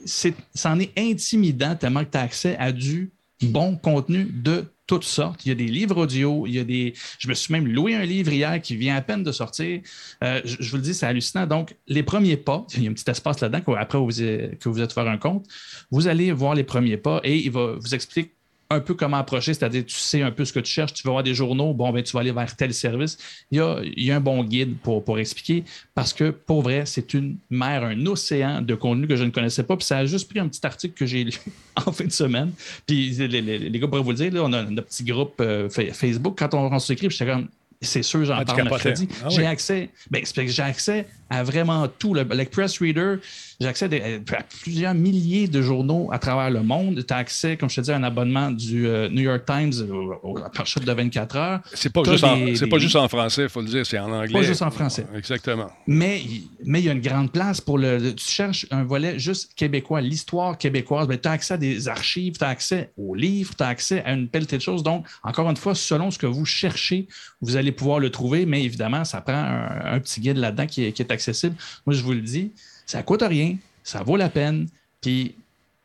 [0.05, 3.11] ça en est intimidant tellement que tu as accès à du
[3.41, 5.45] bon contenu de toutes sortes.
[5.45, 6.93] Il y a des livres audio, il y a des.
[7.17, 9.81] Je me suis même loué un livre hier qui vient à peine de sortir.
[10.23, 11.47] Euh, je, vous le dis, c'est hallucinant.
[11.47, 14.93] Donc, les premiers pas, il y a un petit espace là-dedans après que vous êtes
[14.93, 15.45] faire un compte.
[15.91, 18.34] Vous allez voir les premiers pas et il va vous expliquer
[18.75, 21.11] un peu comment approcher, c'est-à-dire tu sais un peu ce que tu cherches, tu vas
[21.11, 23.17] voir des journaux, bon, ben, tu vas aller vers tel service.
[23.51, 25.63] Il y a, un bon guide pour, pour expliquer
[25.93, 29.63] parce que pour vrai, c'est une mer, un océan de contenu que je ne connaissais
[29.63, 29.75] pas.
[29.77, 31.33] Puis ça a juste pris un petit article que j'ai lu
[31.75, 32.51] en fin de semaine.
[32.85, 36.35] Puis les, gars pourraient vous le dire, là, on a un petit groupe euh, Facebook.
[36.37, 37.47] Quand on, on s'écrit, j'étais comme
[37.81, 39.07] c'est sûr, j'en ah, parle mercredi.
[39.23, 42.13] Ah j'ai accès, ben, j'ai accès à vraiment tout.
[42.13, 43.15] Le, Press Reader,
[43.59, 47.03] j'ai accès à, plusieurs milliers de journaux à travers le monde.
[47.05, 49.73] Tu as accès, comme je te dis, à un abonnement du euh, New York Times
[49.89, 51.59] au, au, de 24 heures.
[51.73, 54.33] C'est pas, juste en, pas juste en français, il faut le dire, c'est en anglais.
[54.33, 55.05] Pas juste en français.
[55.15, 55.71] Exactement.
[55.87, 56.21] Mais,
[56.63, 58.13] mais il y a une grande place pour le.
[58.13, 61.07] Tu cherches un volet juste québécois, l'histoire québécoise.
[61.07, 64.03] Ben, tu as accès à des archives, tu as accès aux livres, tu as accès
[64.03, 64.83] à une pelletée de choses.
[64.83, 67.07] Donc, encore une fois, selon ce que vous cherchez,
[67.41, 71.01] vous allez pouvoir le trouver, mais évidemment, ça prend un, petit guide là-dedans qui, qui
[71.01, 71.55] est accessible.
[71.85, 72.51] Moi, je vous le dis,
[72.85, 74.67] ça coûte rien, ça vaut la peine.
[75.01, 75.35] Puis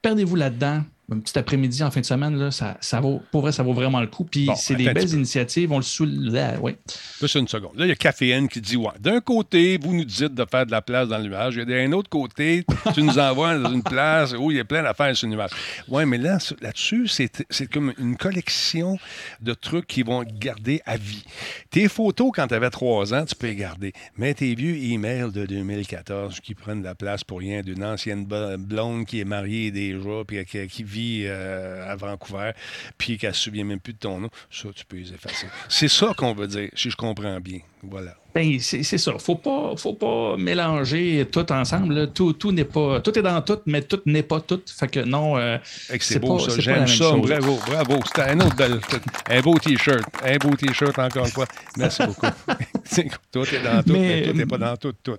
[0.02, 3.52] perdez-vous là-dedans un petit après-midi en fin de semaine, là, ça, ça vaut, pour vrai,
[3.52, 4.24] ça vaut vraiment le coup.
[4.24, 6.30] Puis c'est des belles initiatives, on le souligne.
[6.62, 6.76] Oui.
[7.20, 7.76] Juste une seconde.
[7.76, 10.66] Là, il y a Caféine qui dit ouais, d'un côté, vous nous dites de faire
[10.66, 11.56] de la place dans le nuage.
[11.56, 15.16] D'un autre côté, tu nous envoies dans une place où il y a plein d'affaires
[15.16, 15.50] sur le nuage.
[15.88, 18.98] Oui, mais là, là-dessus, c'est comme une collection
[19.40, 21.24] de trucs qui vont garder à vie.
[21.70, 23.92] Tes photos, quand tu avais trois ans, tu peux les garder.
[24.16, 28.24] Mais tes vieux emails de 2014 qui prennent de la place pour rien d'une ancienne
[28.24, 30.82] blonde qui est mariée déjà puis qui, qui
[31.24, 32.52] euh, à Vancouver,
[32.98, 35.46] puis qu'elle ne se souvient même plus de ton nom, ça, tu peux les effacer.
[35.68, 37.60] C'est ça qu'on veut dire, si je comprends bien.
[37.82, 38.19] Voilà.
[38.34, 39.12] Ben, c'est ça.
[39.18, 42.12] Faut pas, faut pas mélanger tout ensemble.
[42.12, 43.00] Tout, tout n'est pas.
[43.00, 44.60] Tout est dans tout, mais tout n'est pas tout.
[44.66, 45.36] Fait que non.
[45.36, 45.58] Euh,
[45.98, 46.52] c'est beau, ça.
[46.58, 47.12] J'aime ça.
[47.12, 48.00] Bravo, bravo.
[48.06, 48.80] C'était un autre bel,
[49.28, 50.04] un beau T-shirt.
[50.24, 51.46] Un beau T-shirt, encore une fois.
[51.76, 52.26] Merci beaucoup.
[53.32, 55.16] tout est dans tout, mais, tout n'est pas dans tout, tout.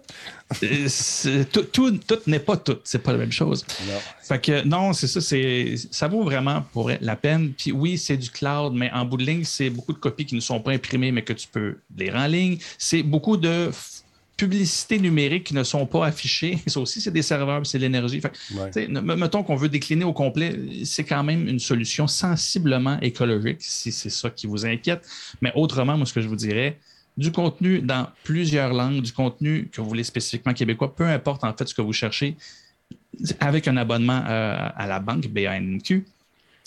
[0.63, 2.77] Euh, tout, tout, tout n'est pas tout.
[2.83, 3.65] C'est pas la même chose.
[3.87, 3.99] Non.
[4.23, 5.19] Fait que non, c'est ça.
[5.91, 7.51] Ça vaut vraiment pour la peine.
[7.57, 10.35] Puis oui, c'est du cloud, mais en bout de ligne, c'est beaucoup de copies qui
[10.35, 12.57] ne sont pas imprimées, mais que tu peux lire en ligne.
[12.77, 13.71] C'est beaucoup de
[14.37, 16.57] publicités numériques qui ne sont pas affichées.
[16.67, 18.21] Ça aussi, c'est des serveurs, c'est l'énergie.
[18.87, 24.09] Mettons qu'on veut décliner au complet, c'est quand même une solution sensiblement écologique, si c'est
[24.09, 25.07] ça qui vous inquiète.
[25.41, 26.79] Mais autrement, moi, ce que je vous dirais,
[27.17, 31.53] du contenu dans plusieurs langues, du contenu que vous voulez spécifiquement québécois, peu importe en
[31.53, 32.35] fait ce que vous cherchez,
[33.39, 36.05] avec un abonnement euh, à la banque BANQ,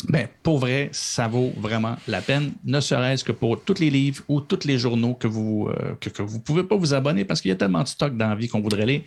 [0.09, 4.22] ben, pour vrai, ça vaut vraiment la peine, ne serait-ce que pour tous les livres
[4.28, 7.40] ou tous les journaux que vous ne euh, que, vous pouvez pas vous abonner parce
[7.40, 9.03] qu'il y a tellement de stock dans la vie qu'on voudrait lire.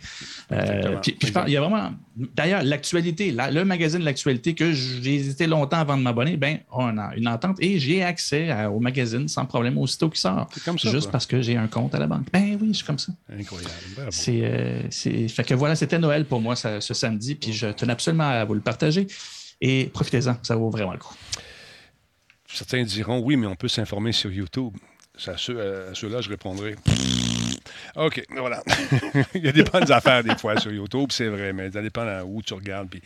[0.50, 1.92] Euh, puis, je il y a vraiment,
[2.34, 6.98] d'ailleurs, l'actualité, le magazine de l'actualité que j'ai hésité longtemps avant de m'abonner, ben, on
[6.98, 10.48] a une entente et j'ai accès au magazine sans problème aussitôt qu'il sort.
[10.64, 12.26] Comme ça, juste parce que j'ai un compte à la banque.
[12.32, 13.12] Ben oui, je suis comme ça.
[13.32, 13.72] Incroyable.
[14.10, 18.28] C'est, euh, fait que voilà, c'était Noël pour moi ce samedi, puis je tenais absolument
[18.28, 19.06] à vous le partager.
[19.60, 21.14] Et profitez-en, ça vaut vraiment le coup.
[22.46, 24.74] Certains diront oui, mais on peut s'informer sur YouTube.
[25.26, 26.76] À ceux-là, je répondrai.
[27.96, 28.62] OK, voilà.
[29.34, 32.20] Il y a des bonnes affaires des fois sur YouTube, c'est vrai, mais ça dépend
[32.22, 32.88] où tu regardes.
[32.88, 33.02] Puis...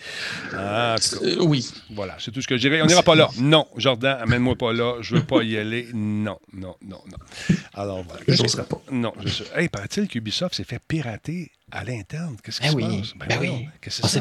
[0.53, 1.68] Ah, euh, oui.
[1.90, 2.82] Voilà, c'est tout ce que je dirais.
[2.82, 3.28] On n'ira pas là.
[3.38, 4.96] Non, Jordan, amène-moi pas là.
[5.00, 5.88] Je veux pas y aller.
[5.94, 7.57] Non, non, non, non.
[7.74, 8.22] Alors voilà.
[8.28, 8.80] Je ne serai pas.
[8.90, 9.44] Non, je sais.
[9.57, 12.37] Hey, paraît-il qu'Ubisoft s'est fait pirater à l'interne.
[12.43, 12.99] Qu'est-ce qui ben se oui.
[12.99, 13.14] passe?
[13.16, 13.68] Ben, ben oui.
[13.81, 14.18] Qu'est-ce que c'est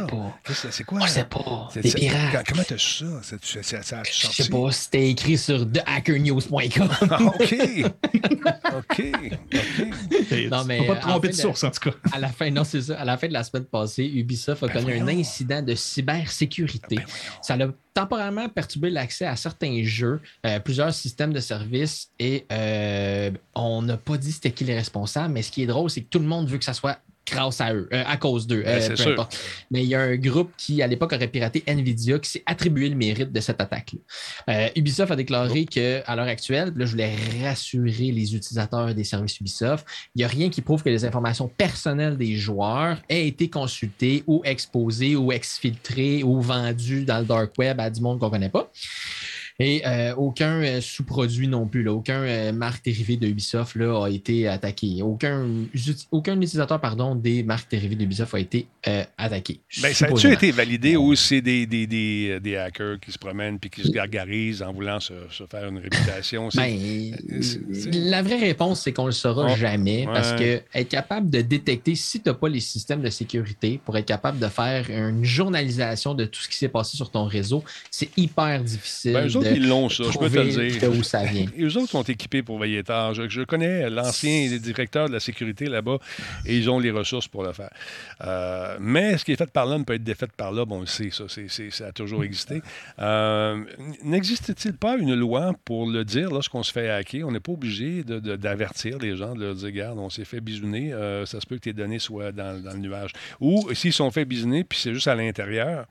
[0.53, 0.71] ça?
[0.71, 0.99] C'est quoi?
[1.01, 1.69] On sait pas.
[1.75, 2.47] Des pirates.
[2.47, 3.37] Comment t'as su ça?
[3.61, 4.71] ça, ça Je sais pas.
[4.71, 6.89] C'était écrit sur thehackernews.com.
[7.27, 7.55] OK.
[8.77, 9.11] OK.
[9.31, 10.49] OK.
[10.49, 10.77] Non, mais.
[10.79, 11.97] Faut pas te tromper de source, en tout cas.
[12.13, 12.99] À la fin, non, c'est ça.
[12.99, 16.95] À la fin de la semaine passée, Ubisoft a ben connu un incident de cybersécurité.
[16.95, 17.05] Ben
[17.41, 23.31] ça a temporairement perturbé l'accès à certains jeux, euh, plusieurs systèmes de services et euh,
[23.53, 26.09] on n'a pas dit c'était qui les responsables, mais ce qui est drôle, c'est que
[26.09, 26.99] tout le monde veut que ça soit
[27.31, 29.39] grâce à eux, euh, à cause d'eux, ben, peu importe.
[29.71, 32.89] Mais il y a un groupe qui, à l'époque, aurait piraté Nvidia qui s'est attribué
[32.89, 34.69] le mérite de cette attaque-là.
[34.75, 35.71] Ubisoft a déclaré oh.
[35.71, 40.27] qu'à l'heure actuelle, là, je voulais rassurer les utilisateurs des services Ubisoft, il n'y a
[40.27, 45.31] rien qui prouve que les informations personnelles des joueurs aient été consultées ou exposées ou
[45.31, 48.71] exfiltrées ou vendues dans le dark web à du monde qu'on ne connaît pas.
[49.61, 54.09] Et euh, aucun euh, sous-produit non plus, aucun euh, marque dérivée de Ubisoft là, a
[54.09, 55.03] été attaqué.
[55.03, 55.45] Aucun,
[56.09, 58.65] aucun utilisateur pardon, des marques dérivées de Ubisoft a été
[59.17, 59.59] attaqué.
[59.83, 63.59] Ben, ça a-tu été validé ou c'est des, des, des, des, hackers qui se promènent
[63.63, 65.13] et qui se gargarisent en voulant se,
[65.49, 66.49] faire une réputation?
[66.55, 67.11] Ben,
[67.93, 71.41] la vraie réponse, c'est qu'on ne le saura oh, jamais parce que être capable de
[71.41, 75.23] détecter si tu n'as pas les systèmes de sécurité pour être capable de faire une
[75.23, 79.13] journalisation de tout ce qui s'est passé sur ton réseau, c'est hyper difficile.
[79.13, 80.91] Ben, ils l'ont, ça, je peux te le dire.
[80.91, 81.45] Où ça vient.
[81.59, 83.13] Eux autres sont équipés pour veiller tard.
[83.13, 85.97] Je, connais l'ancien directeur de la sécurité là-bas
[86.45, 87.71] et ils ont les ressources pour le faire.
[88.23, 90.65] Euh, mais ce qui est fait par l'homme peut être défait par là.
[90.65, 92.61] Bon, on le sait, ça, ça a toujours existé.
[92.99, 93.63] Euh,
[94.03, 97.27] n'existe-t-il pas une loi pour le dire lorsqu'on se fait hacker?
[97.27, 100.93] On n'est pas obligé d'avertir les gens, de leur dire, regarde, on s'est fait bisouner,
[100.93, 103.11] euh, ça se peut que tes données soient dans, dans le nuage.
[103.39, 105.85] Ou s'ils sont fait bisouner, puis c'est juste à l'intérieur,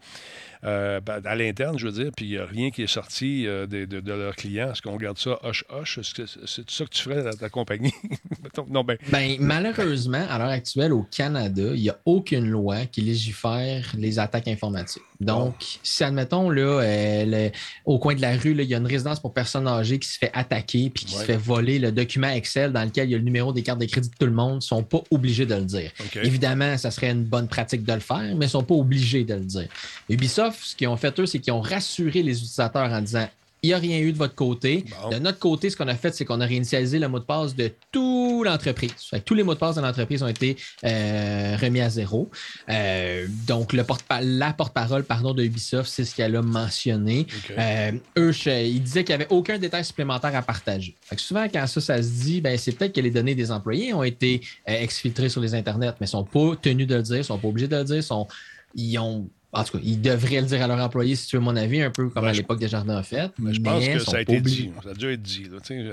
[0.65, 3.47] euh, ben, à l'interne, je veux dire, puis il n'y a rien qui est sorti
[3.47, 4.73] euh, de, de, leurs clients.
[4.73, 6.01] Est-ce qu'on garde ça hoche-hoche?
[6.03, 7.93] C'est ça que tu ferais dans ta compagnie?
[8.69, 8.99] non, ben...
[9.11, 9.37] ben...
[9.41, 14.49] malheureusement, à l'heure actuelle, au Canada, il n'y a aucune loi qui légifère les attaques
[14.49, 15.03] informatiques.
[15.21, 17.51] Donc, si, admettons, là, euh,
[17.85, 20.18] au coin de la rue, il y a une résidence pour personnes âgées qui se
[20.18, 23.18] fait attaquer puis qui se fait voler le document Excel dans lequel il y a
[23.18, 25.55] le numéro des cartes de crédit de tout le monde, ne sont pas obligés de
[25.55, 25.91] le dire.
[26.23, 29.25] Évidemment, ça serait une bonne pratique de le faire, mais ils ne sont pas obligés
[29.25, 29.68] de le dire.
[30.09, 33.29] Ubisoft ce qu'ils ont fait, eux, c'est qu'ils ont rassuré les utilisateurs en disant
[33.63, 34.85] il n'y a rien eu de votre côté.
[35.11, 37.55] De notre côté, ce qu'on a fait, c'est qu'on a réinitialisé le mot de passe
[37.55, 38.93] de toute l'entreprise.
[39.25, 42.31] Tous les mots de passe de l'entreprise ont été euh, remis à zéro.
[42.69, 47.27] Euh, donc, le porte la porte-parole pardon, de Ubisoft, c'est ce qu'elle a mentionné.
[47.59, 50.97] Euh, eux, ils disaient qu'il n'y avait aucun détail supplémentaire à partager.
[51.17, 54.03] souvent, quand ça, ça se dit, ben, c'est peut-être que les données des employés ont
[54.03, 57.21] été exfiltrées sur les internets, mais ils ne sont pas tenus de le dire, ils
[57.21, 58.27] ne sont pas obligés de le dire, sont,
[58.75, 61.43] ils ont en tout cas, ils devraient le dire à leurs employés, si tu veux
[61.43, 63.31] mon avis, un peu comme à l'époque des jardins en fait.
[63.39, 64.71] Mais je pense que ça a été dit.
[64.83, 65.47] Ça a dû être dit.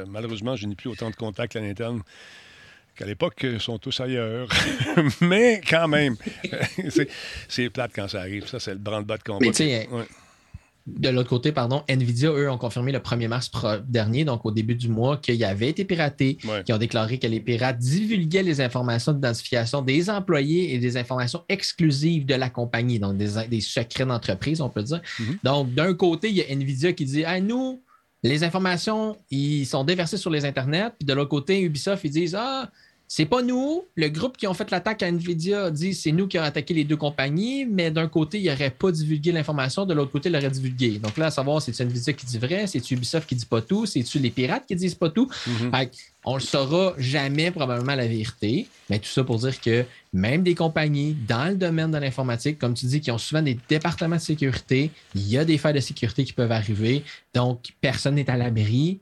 [0.07, 2.01] Malheureusement, je n'ai plus autant de contacts à l'interne
[2.95, 4.47] qu'à l'époque, ils sont tous ailleurs.
[5.21, 6.15] mais quand même,
[7.47, 8.47] c'est plate quand ça arrive.
[8.47, 9.45] Ça, c'est le branle-bas de combat
[10.87, 13.51] de l'autre côté, pardon, Nvidia, eux, ont confirmé le 1er mars
[13.87, 17.41] dernier, donc au début du mois, qu'il avait été piraté, qui ont déclaré que les
[17.41, 23.17] pirates divulguaient les informations d'identification des employés et des informations exclusives de la compagnie, donc
[23.17, 25.01] des, secrets d'entreprise, on peut dire.
[25.19, 25.37] Mm-hmm.
[25.43, 27.81] Donc, d'un côté, il y a Nvidia qui dit Ah, nous,
[28.23, 32.35] les informations, ils sont déversées sur les internets, puis de l'autre côté, Ubisoft, ils disent
[32.35, 32.71] Ah,
[33.07, 33.85] c'est pas nous.
[33.95, 36.83] Le groupe qui ont fait l'attaque à Nvidia dit c'est nous qui avons attaqué les
[36.83, 40.49] deux compagnies, mais d'un côté, il n'aurait pas divulgué l'information, de l'autre côté, il l'aurait
[40.49, 40.99] divulgué.
[40.99, 43.85] Donc là, à savoir, c'est-tu Nvidia qui dit vrai, c'est-tu Ubisoft qui dit pas tout,
[43.85, 45.29] c'est-tu les pirates qui disent pas tout?
[45.47, 45.89] Mm-hmm.
[46.25, 50.43] On ne le saura jamais probablement la vérité, mais tout ça pour dire que même
[50.43, 54.17] des compagnies dans le domaine de l'informatique, comme tu dis, qui ont souvent des départements
[54.17, 57.03] de sécurité, il y a des failles de sécurité qui peuvent arriver.
[57.33, 58.99] Donc, personne n'est à l'abri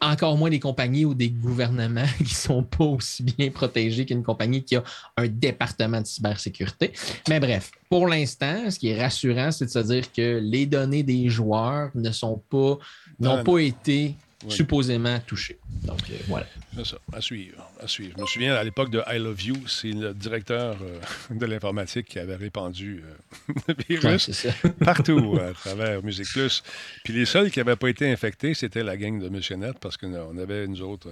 [0.00, 4.22] encore moins des compagnies ou des gouvernements qui ne sont pas aussi bien protégés qu'une
[4.22, 4.84] compagnie qui a
[5.16, 6.92] un département de cybersécurité.
[7.28, 11.02] Mais bref, pour l'instant, ce qui est rassurant, c'est de se dire que les données
[11.02, 12.78] des joueurs ne sont pas,
[13.18, 14.14] n'ont pas été
[14.48, 15.58] supposément touché.
[15.82, 16.46] Donc, euh, voilà.
[16.74, 18.14] C'est ça, à suivre, à suivre.
[18.16, 22.06] Je me souviens, à l'époque de I Love You, c'est le directeur euh, de l'informatique
[22.06, 24.46] qui avait répandu euh, le virus
[24.84, 26.62] partout à travers Musique Plus.
[27.04, 29.96] Puis les seuls qui n'avaient pas été infectés, c'était la gang de Monsieur Net, parce
[29.96, 31.08] qu'on avait, nous autres,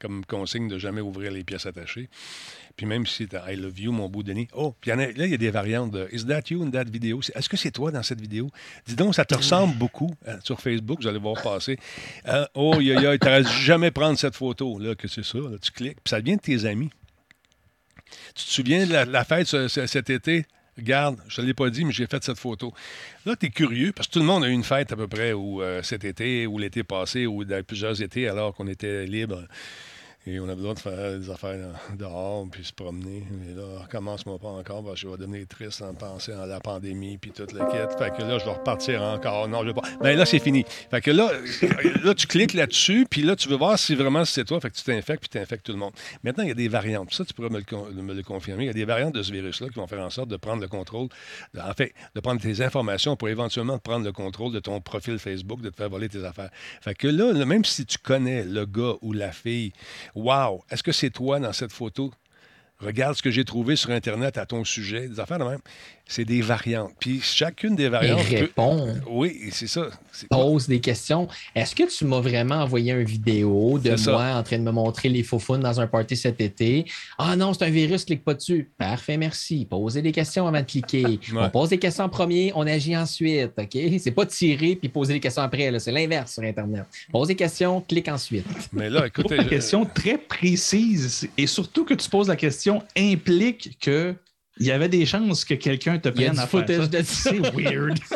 [0.00, 2.08] comme consigne de jamais ouvrir les pièces attachées.
[2.76, 4.48] Puis même si c'est I love you, mon beau Denis.
[4.52, 7.20] Oh, puis là, il y a des variantes de Is that you in that video?
[7.34, 8.50] Est-ce que c'est toi dans cette vidéo?
[8.86, 11.78] Dis donc, ça te ressemble beaucoup euh, sur Facebook, vous allez voir passer.
[12.26, 15.38] Euh, oh, tu n'aurais jamais prendre cette photo, là, que c'est ça.
[15.62, 16.90] tu cliques, puis ça devient de tes amis.
[18.34, 20.46] Tu te souviens de la, fête cet été?
[20.76, 22.74] Regarde, je ne l'ai pas dit, mais j'ai fait cette photo.
[23.26, 25.06] Là, tu es curieux, parce que tout le monde a eu une fête à peu
[25.06, 29.46] près euh, cet été, ou l'été passé, ou dans plusieurs étés, alors qu'on était libre.
[30.26, 31.68] Et on a besoin de faire des affaires
[31.98, 33.24] dehors, puis se promener.
[33.30, 37.18] Mais là, recommence-moi pas encore, parce je vais devenir triste en pensant à la pandémie,
[37.18, 37.98] puis toute la quête.
[37.98, 39.48] Fait que là, je vais repartir encore.
[39.48, 39.82] Non, je vais pas.
[40.02, 40.64] Mais là, c'est fini.
[40.90, 41.30] Fait que là,
[42.02, 44.60] là tu cliques là-dessus, puis là, tu veux voir si vraiment c'est toi.
[44.60, 45.92] Fait que tu t'infectes, puis tu infectes tout le monde.
[46.22, 47.12] Maintenant, il y a des variantes.
[47.12, 48.64] Ça, tu pourrais me le, confirmer.
[48.64, 50.62] Il y a des variantes de ce virus-là qui vont faire en sorte de prendre
[50.62, 51.08] le contrôle,
[51.58, 55.60] en fait, de prendre tes informations pour éventuellement prendre le contrôle de ton profil Facebook,
[55.60, 56.50] de te faire voler tes affaires.
[56.80, 59.72] Fait que là même si tu connais le gars ou la fille,
[60.14, 60.64] Wow!
[60.70, 62.12] Est-ce que c'est toi dans cette photo?
[62.84, 65.60] Regarde ce que j'ai trouvé sur Internet à ton sujet, des affaires de même.
[66.06, 66.92] C'est des variantes.
[67.00, 68.20] Puis chacune des variantes.
[68.30, 68.94] Et répond.
[69.08, 69.86] Oui, c'est ça.
[70.28, 71.28] Pose des questions.
[71.54, 75.08] Est-ce que tu m'as vraiment envoyé une vidéo de moi en train de me montrer
[75.08, 76.84] les faux dans un party cet été?
[77.16, 78.70] Ah non, c'est un virus, clique pas dessus.
[78.76, 79.66] Parfait, merci.
[79.68, 81.18] Posez des questions avant de cliquer.
[81.34, 83.52] On pose des questions en premier, on agit ensuite.
[83.56, 83.78] OK?
[83.98, 85.78] C'est pas tirer puis poser des questions après.
[85.78, 86.84] C'est l'inverse sur Internet.
[87.10, 88.46] Pose des questions, clique ensuite.
[88.72, 89.36] Mais là, écoutez.
[89.36, 94.14] Une question très précise et surtout que tu poses la question implique que
[94.58, 97.02] il y avait des chances que quelqu'un te prenne à faire ça.
[97.02, 97.98] C'est weird.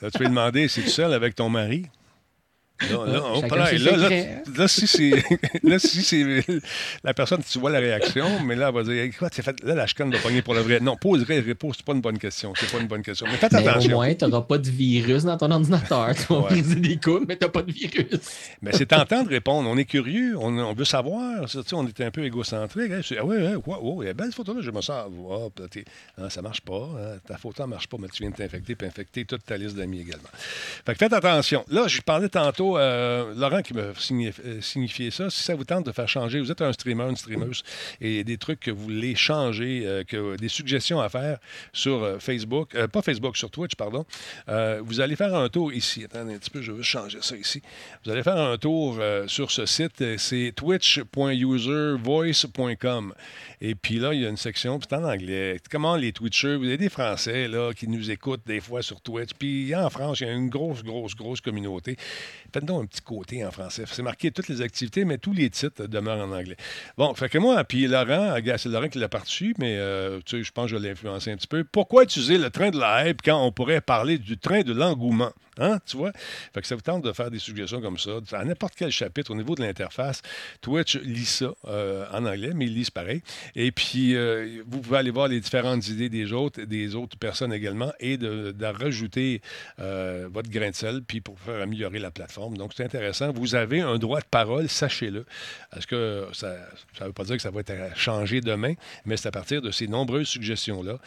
[0.00, 1.86] Là, tu peux demander, c'est tu seul avec ton mari?
[2.90, 3.70] Là, là, oh, là,
[4.58, 6.44] là, si c'est
[7.02, 9.86] la personne, tu vois la réaction, mais là, elle va dire quoi, fait, là, la
[9.86, 10.80] chicane va pogner pour le vrai.
[10.80, 12.52] Non, pose réponse, c'est pas une bonne question.
[12.56, 13.26] C'est pas une bonne question.
[13.30, 13.92] Mais faites attention.
[13.92, 16.14] Au moins, tu n'auras pas de virus dans ton ordinateur.
[16.14, 18.20] Tu vas briser des coups, mais tu n'as pas de virus.
[18.62, 19.68] mais c'est tentant de répondre.
[19.68, 21.46] On est curieux, on, veut savoir.
[21.72, 22.90] on était un peu égocentrique.
[22.92, 23.00] Hein.
[23.18, 25.10] Ah oui, il y a belle photo là, je me sens.
[25.18, 25.52] Oh,
[26.18, 26.88] ah, ça marche pas.
[26.98, 27.18] Hein.
[27.26, 29.76] Ta photo ne marche pas, mais tu viens de t'infecter puis infecter toute ta liste
[29.76, 30.28] d'amis également.
[30.34, 31.64] Fait que faites attention.
[31.68, 35.28] Là, je parlais tantôt euh, Laurent qui m'a euh, signifié ça.
[35.30, 37.62] Si ça vous tente de faire changer, vous êtes un streamer, une streameuse,
[38.00, 41.38] et des trucs que vous voulez changer, euh, que, des suggestions à faire
[41.72, 44.04] sur Facebook, pas Facebook, sur Twitch, pardon,
[44.82, 46.04] vous allez faire un tour ici.
[46.04, 47.62] Attendez un petit peu, je veux changer ça ici.
[48.04, 53.14] Vous allez faire un tour sur ce site, c'est twitch.uservoice.com.
[53.60, 55.58] Et puis là, il y a une section, c'est en anglais.
[55.70, 59.30] Comment les Twitchers, vous avez des Français là, qui nous écoutent des fois sur Twitch.
[59.38, 61.96] Puis en France, il y a une grosse, grosse, grosse communauté.
[62.54, 63.82] Faites donc un petit côté en français.
[63.84, 66.56] C'est marqué toutes les activités, mais tous les titres demeurent en anglais.
[66.96, 70.44] Bon, fait que moi, puis Laurent, c'est Laurent qui l'a parti, mais euh, tu sais,
[70.44, 71.64] je pense que je l'ai influencé un petit peu.
[71.64, 75.32] Pourquoi utiliser le train de la hype quand on pourrait parler du train de l'engouement?
[75.58, 76.12] Hein, tu vois?
[76.62, 79.54] Ça vous tente de faire des suggestions comme ça, à n'importe quel chapitre au niveau
[79.54, 80.22] de l'interface.
[80.60, 83.22] Twitch lit ça euh, en anglais, mais ils lisent pareil.
[83.54, 87.52] Et puis, euh, vous pouvez aller voir les différentes idées des autres, des autres personnes
[87.52, 89.42] également, et de, rajouter
[89.78, 92.56] euh, votre grain de sel, puis pour faire améliorer la plateforme.
[92.56, 93.30] Donc, c'est intéressant.
[93.30, 95.26] Vous avez un droit de parole, sachez-le.
[95.76, 96.56] Est-ce que ça
[97.00, 98.74] ne veut pas dire que ça va être changé demain,
[99.04, 100.98] mais c'est à partir de ces nombreuses suggestions-là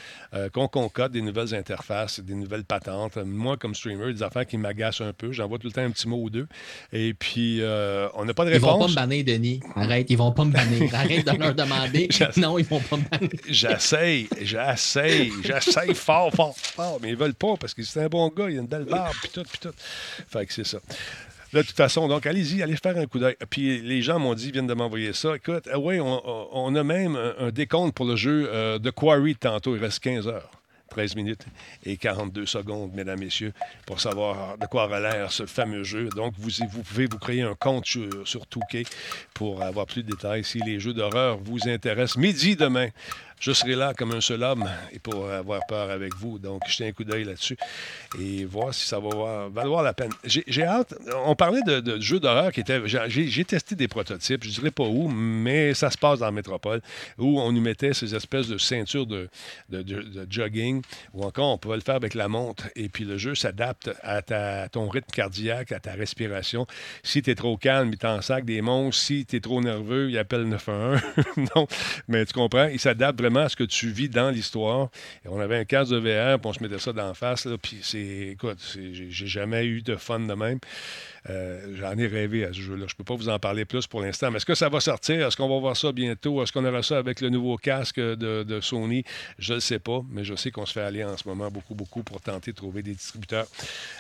[0.54, 3.18] qu'on concorde des nouvelles interfaces, des nouvelles patentes.
[3.18, 5.32] Moi, comme streamer, des affaires qui m'agacent un peu.
[5.32, 6.48] J'envoie tout le temps un petit mot ou deux.
[6.94, 8.70] Et puis, euh, on n'a pas de réponse.
[8.70, 9.60] Ils vont pas me banner, Denis.
[9.76, 10.90] Arrête, ils vont pas me banner.
[10.94, 12.10] Arrête de leur demander.
[12.38, 13.30] non, ils vont pas me banner.
[13.50, 17.00] j'essaye, j'essaye, j'essaye fort, fort, fort.
[17.02, 19.16] Mais ils veulent pas parce que c'est un bon gars, il a une belle barbe,
[19.22, 19.74] puis tout, puis tout.
[20.30, 20.80] Fait que c'est ça.
[21.54, 23.36] de toute façon, donc allez-y, allez faire un coup d'œil.
[23.50, 25.36] Puis les gens m'ont dit, viennent de m'envoyer ça.
[25.36, 29.76] Écoute, ah oui, on, a même un, décompte pour le jeu euh, de Quarry tantôt.
[29.76, 30.57] Il reste 15 heures.
[30.90, 31.46] 13 minutes
[31.86, 33.54] et 42 secondes, mesdames, messieurs,
[33.86, 36.10] pour savoir de quoi aura l'air ce fameux jeu.
[36.10, 36.52] Donc, vous,
[36.84, 38.84] pouvez vous créer un compte sur, sur Touquet
[39.34, 42.18] pour avoir plus de détails si les jeux d'horreur vous intéressent.
[42.18, 42.90] Midi demain,
[43.40, 46.40] je serai là comme un seul homme et pour avoir peur avec vous.
[46.40, 47.58] Donc, jetez un coup d'œil là-dessus
[48.20, 50.12] et voir si ça va valoir la peine.
[50.24, 50.96] J'ai hâte.
[51.26, 52.82] On parlait de, jeux d'horreur qui étaient.
[52.86, 56.32] J'ai testé des prototypes, je ne dirais pas où, mais ça se passe dans la
[56.32, 56.82] métropole,
[57.18, 59.30] où on nous mettait ces espèces de ceintures de,
[60.30, 60.82] jogging,
[61.14, 62.70] ou encore on pouvait le faire avec la montre.
[62.76, 64.22] Et puis le jeu s'adapte à,
[64.70, 66.66] ton rythme cardiaque, à ta respiration.
[67.04, 69.02] Si tu es trop calme, il t'en sac des monstres.
[69.02, 71.02] Si tu es trop nerveux, il appelle 911.
[71.56, 71.68] non,
[72.08, 74.90] mais tu comprends, il s'adapte à ce que tu vis dans l'histoire.
[75.26, 77.46] Et on avait un casque de VR, puis on se mettait ça d'en face.
[77.46, 78.60] Là, puis c'est, écoute,
[78.92, 80.60] j'ai jamais eu de fun de même.
[81.30, 82.86] Euh, j'en ai rêvé à ce jeu-là.
[82.88, 84.32] Je ne peux pas vous en parler plus pour l'instant.
[84.32, 85.28] Mais est-ce que ça va sortir?
[85.28, 86.42] Est-ce qu'on va voir ça bientôt?
[86.42, 89.04] Est-ce qu'on aura ça avec le nouveau casque de, Sony?
[89.38, 91.76] Je ne sais pas, mais je sais qu'on se fait aller en ce moment beaucoup,
[91.76, 93.48] beaucoup pour tenter de trouver des distributeurs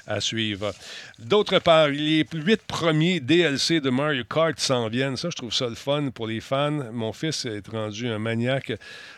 [0.05, 0.73] à suivre.
[1.19, 5.17] D'autre part, les huit premiers DLC de Mario Kart s'en viennent.
[5.17, 6.91] Ça, je trouve ça le fun pour les fans.
[6.93, 8.71] Mon fils est rendu un maniaque.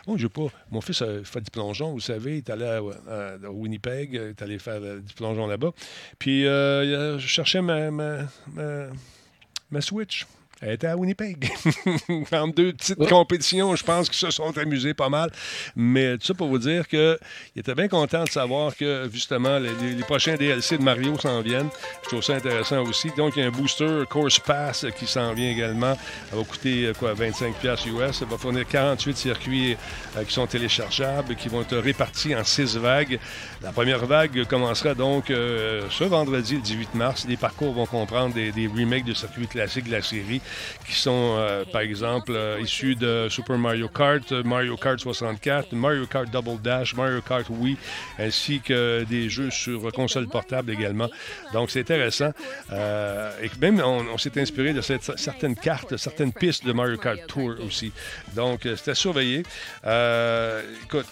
[0.08, 0.48] Oh, je pas.
[0.72, 2.34] Mon fils a fait du plongeon, vous savez.
[2.34, 4.14] Il est allé à, Winnipeg.
[4.14, 5.72] Il est allé faire du plongeon là-bas.
[6.18, 7.92] Puis, euh, je cherchais ma
[9.72, 10.26] ma, Switch.
[10.62, 11.50] Elle était à Winnipeg.
[12.34, 15.32] en deux petites compétitions, je pense qu'ils se sont amusés pas mal.
[15.74, 17.18] Mais tout ça pour vous dire qu'il
[17.56, 21.70] était bien content de savoir que, justement, les, prochains DLC de Mario s'en viennent.
[22.04, 23.10] Je trouve ça intéressant aussi.
[23.16, 25.96] Donc, il y a un booster Course Pass qui s'en vient également.
[26.30, 28.18] Ça va coûter euh, quoi, 25$ US.
[28.18, 29.78] Ça va fournir 48 circuits
[30.18, 33.18] euh, qui sont téléchargeables, qui vont être répartis en six vagues.
[33.62, 37.26] La première vague commencera donc euh, ce vendredi, le 18 mars.
[37.28, 40.40] Les parcours vont comprendre des, des remakes de circuits classiques de la série
[40.88, 46.08] qui sont, euh, par exemple, euh, issus de Super Mario Kart, Mario Kart 64, Mario
[46.08, 47.76] Kart Double Dash, Mario Kart Wii,
[48.18, 51.10] ainsi que des jeux sur console portable également.
[51.52, 52.32] Donc, c'est intéressant.
[52.72, 57.92] et même, on, s'est inspiré de certaines cartes, certaines pistes de Mario Kart Tour aussi.
[58.36, 59.44] Donc, c'était surveillé.
[60.86, 61.08] écoute,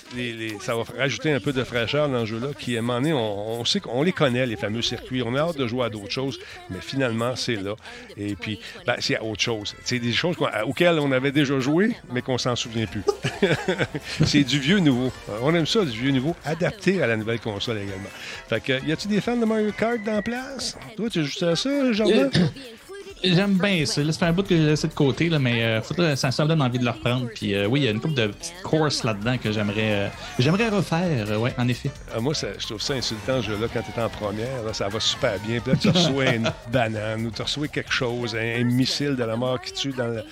[0.62, 3.80] ça va rajouter un peu de fraîcheur dans le qui, à un moment on, sait
[3.80, 5.22] qu'on les connaît, les fameux circuits.
[5.22, 7.76] On a hâte de jouer à d'autres choses, mais finalement, c'est là.
[8.16, 9.76] Et puis, ben, c'est autre chose.
[9.84, 10.36] C'est des choses
[10.66, 13.04] auxquelles on avait déjà joué, mais qu'on s'en souvient plus.
[14.26, 15.12] c'est du vieux nouveau.
[15.42, 18.10] On aime ça, du vieux nouveau, adapté à la nouvelle console également.
[18.50, 20.78] Fait que, y a-tu des fans de Mario Kart dans la place?
[20.96, 22.30] Toi, tu joues à ça, Jardin?
[23.24, 24.02] J'aime bien ça.
[24.04, 26.62] Fait un bout que j'ai laissé de côté, là, mais euh, faudrait, ça, me donne
[26.62, 27.28] envie de le reprendre.
[27.34, 30.08] Puis euh, oui, il y a une couple de petites courses là-dedans que j'aimerais euh,
[30.40, 31.92] j'aimerais refaire, ouais, en effet.
[32.16, 34.64] Ah, moi, ça, je trouve ça insultant, ce jeu-là, quand tu es en première.
[34.66, 35.60] Là, ça va super bien.
[35.60, 39.24] Puis là, tu reçois une banane ou tu reçois quelque chose, un, un, missile de
[39.24, 40.24] la mort qui tue dans le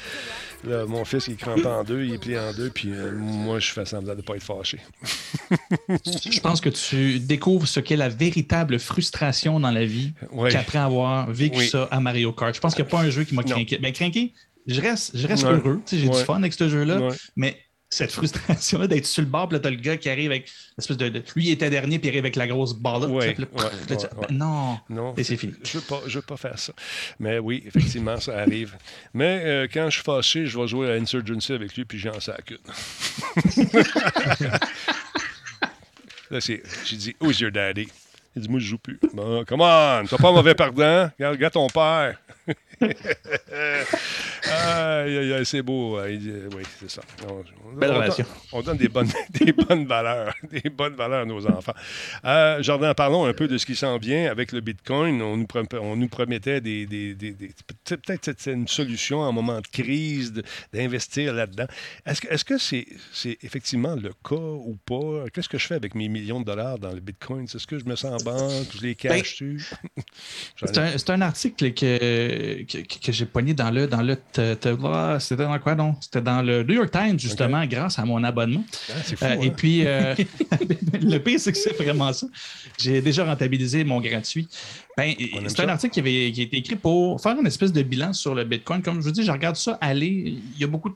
[0.88, 3.60] mon fils, il est crampé en deux, il est plié en deux, puis euh, moi,
[3.60, 4.80] je fais semblant de ne pas être fâché.
[5.90, 10.14] je pense que tu découvres ce qu'est la véritable frustration dans la vie
[10.50, 12.56] qu'après avoir vécu ça à Mario Kart.
[12.56, 13.80] Je pense qu'il n'y a pas un jeu qui m'a craqué.
[13.82, 14.34] Mais craqué,
[14.68, 15.82] je reste, je reste heureux.
[15.90, 17.58] J'ai du fun avec ce jeu-là, mais
[17.96, 20.98] cette frustration-là d'être sur le bord, puis là, t'as le gars qui arrive avec l'espèce
[20.98, 23.08] de, Lui, il était dernier, puis il arrive avec la grosse balle.
[24.32, 25.54] non, non et c'est fini.
[25.64, 26.74] Je ne veux, pas faire ça.
[27.20, 28.76] Mais oui, effectivement, ça arrive.
[29.14, 32.20] Mais euh, quand je suis fâché, je vais jouer à Insurgency avec lui, puis j'en
[32.20, 32.58] sac une.
[36.32, 37.88] là, j'ai dit, Who's your daddy?
[38.36, 39.00] Il dit, moi, je joue plus.
[39.14, 41.10] Bon, come on, t'as pas mauvais pardon.
[41.18, 42.20] Regarde, ton père.
[44.44, 46.00] Aïe, aïe, aïe, c'est beau.
[46.00, 47.02] oui, c'est ça.
[47.30, 47.44] On,
[47.78, 48.26] Belle relation.
[48.52, 51.74] on donne des bonnes, des bonnes valeurs, des bonnes valeurs à nos enfants.
[52.24, 55.22] Euh, Jardin, parlons un peu de ce qui s'en vient avec le Bitcoin.
[55.22, 57.34] On nous, on nous promettait des, des, des,
[57.86, 60.34] peut-être c'est une solution en moment de crise
[60.74, 61.68] d'investir là-dedans.
[62.06, 65.30] Est-ce que est-ce que c'est c'est effectivement le cas ou pas?
[65.34, 67.46] Qu'est-ce que je fais avec mes millions de dollars dans le Bitcoin?
[67.46, 69.64] Est-ce que je me sens en banque Je les ben, cache tu
[70.66, 73.88] C'est un, un, article que que, j'ai pogné dans le.
[73.88, 74.18] Dans le
[75.20, 75.96] c'était dans quoi, non?
[76.02, 78.64] C'était dans le New York Times, justement, grâce à mon abonnement.
[78.90, 78.94] Ah,
[79.24, 79.54] euh, et hein?
[79.56, 80.16] puis, euh,
[81.02, 82.28] le pire, c'est que c'est vraiment ça.
[82.78, 84.48] J'ai déjà rentabilisé mon gratuit.
[84.98, 85.14] Ben,
[85.48, 88.14] c'est un article qui, avait, qui a été écrit pour faire une espèce de bilan
[88.14, 88.82] sur le Bitcoin.
[88.82, 90.38] Comme je vous dis, je regarde ça aller.
[90.56, 90.96] Il y a beaucoup de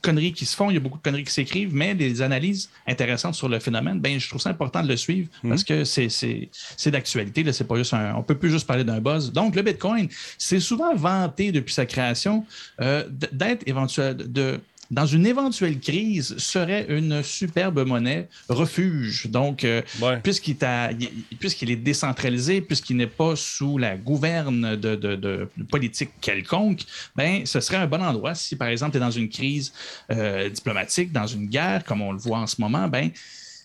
[0.00, 2.70] conneries qui se font, il y a beaucoup de conneries qui s'écrivent, mais des analyses
[2.86, 5.50] intéressantes sur le phénomène, ben, je trouve ça important de le suivre mhm.
[5.50, 6.50] parce que c'est
[6.86, 7.50] d'actualité.
[7.52, 9.32] C'est pas juste un, on peut plus juste parler d'un buzz.
[9.32, 12.44] Donc, le Bitcoin, c'est souvent vanté depuis sa création
[12.80, 14.60] euh, d'être éventuel, de,
[14.90, 19.28] dans une éventuelle crise, serait une superbe monnaie refuge.
[19.28, 19.82] Donc, euh,
[20.22, 26.80] puisqu'il est décentralisé, puisqu'il n'est pas sous la gouverne de, politique quelconque,
[27.14, 29.72] ben, ce serait un bon endroit si, par exemple, tu es dans une crise
[30.10, 33.10] euh, diplomatique, dans une guerre, comme on le voit en ce moment, ben,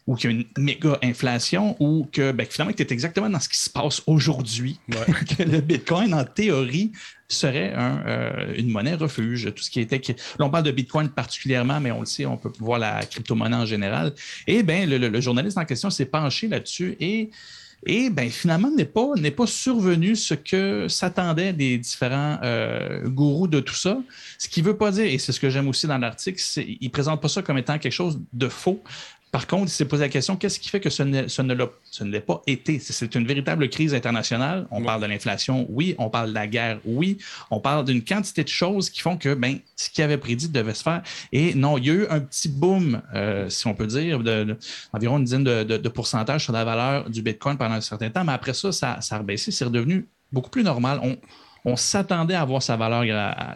[0.08, 3.40] ou qu'il y a une méga inflation, ou que ben, finalement, tu es exactement dans
[3.40, 4.80] ce qui se passe aujourd'hui.
[5.38, 6.92] que le Bitcoin, en théorie,
[7.28, 9.52] serait euh, une monnaie refuge.
[9.56, 10.02] Tout ce qui était.
[10.40, 13.56] Là, on parle de Bitcoin particulièrement, mais on le sait, on peut voir la crypto-monnaie
[13.56, 14.14] en général.
[14.48, 17.32] Et bien, le, journaliste en question s'est penché là-dessus et.
[17.88, 23.48] Et ben, finalement, n'est pas, n'est pas survenu ce que s'attendaient des différents euh, gourous
[23.48, 24.00] de tout ça.
[24.40, 26.66] Ce qui ne veut pas dire, et c'est ce que j'aime aussi dans l'article, c'est
[26.82, 28.82] ne présente pas ça comme étant quelque chose de faux,
[29.36, 32.10] par contre, il s'est posé la question qu'est-ce qui fait que ce ne, ce ne
[32.10, 32.80] l'ait pas été?
[32.80, 34.66] C'est une véritable crise internationale.
[34.72, 35.94] On parle de l'inflation, oui.
[35.98, 37.18] On parle de la guerre, oui.
[37.52, 40.74] On parle d'une quantité de choses qui font que ben, ce qui avait prédit devait
[40.74, 41.02] se faire.
[41.34, 45.18] Et non, il y a eu un petit boom, euh, si on peut dire, d'environ
[45.18, 48.24] une dizaine de, pourcentage sur la valeur du Bitcoin pendant un certain temps.
[48.24, 49.52] Mais après ça, ça, a rebaissé.
[49.52, 51.02] C'est redevenu beaucoup plus normal.
[51.66, 53.04] On, s'attendait à voir sa valeur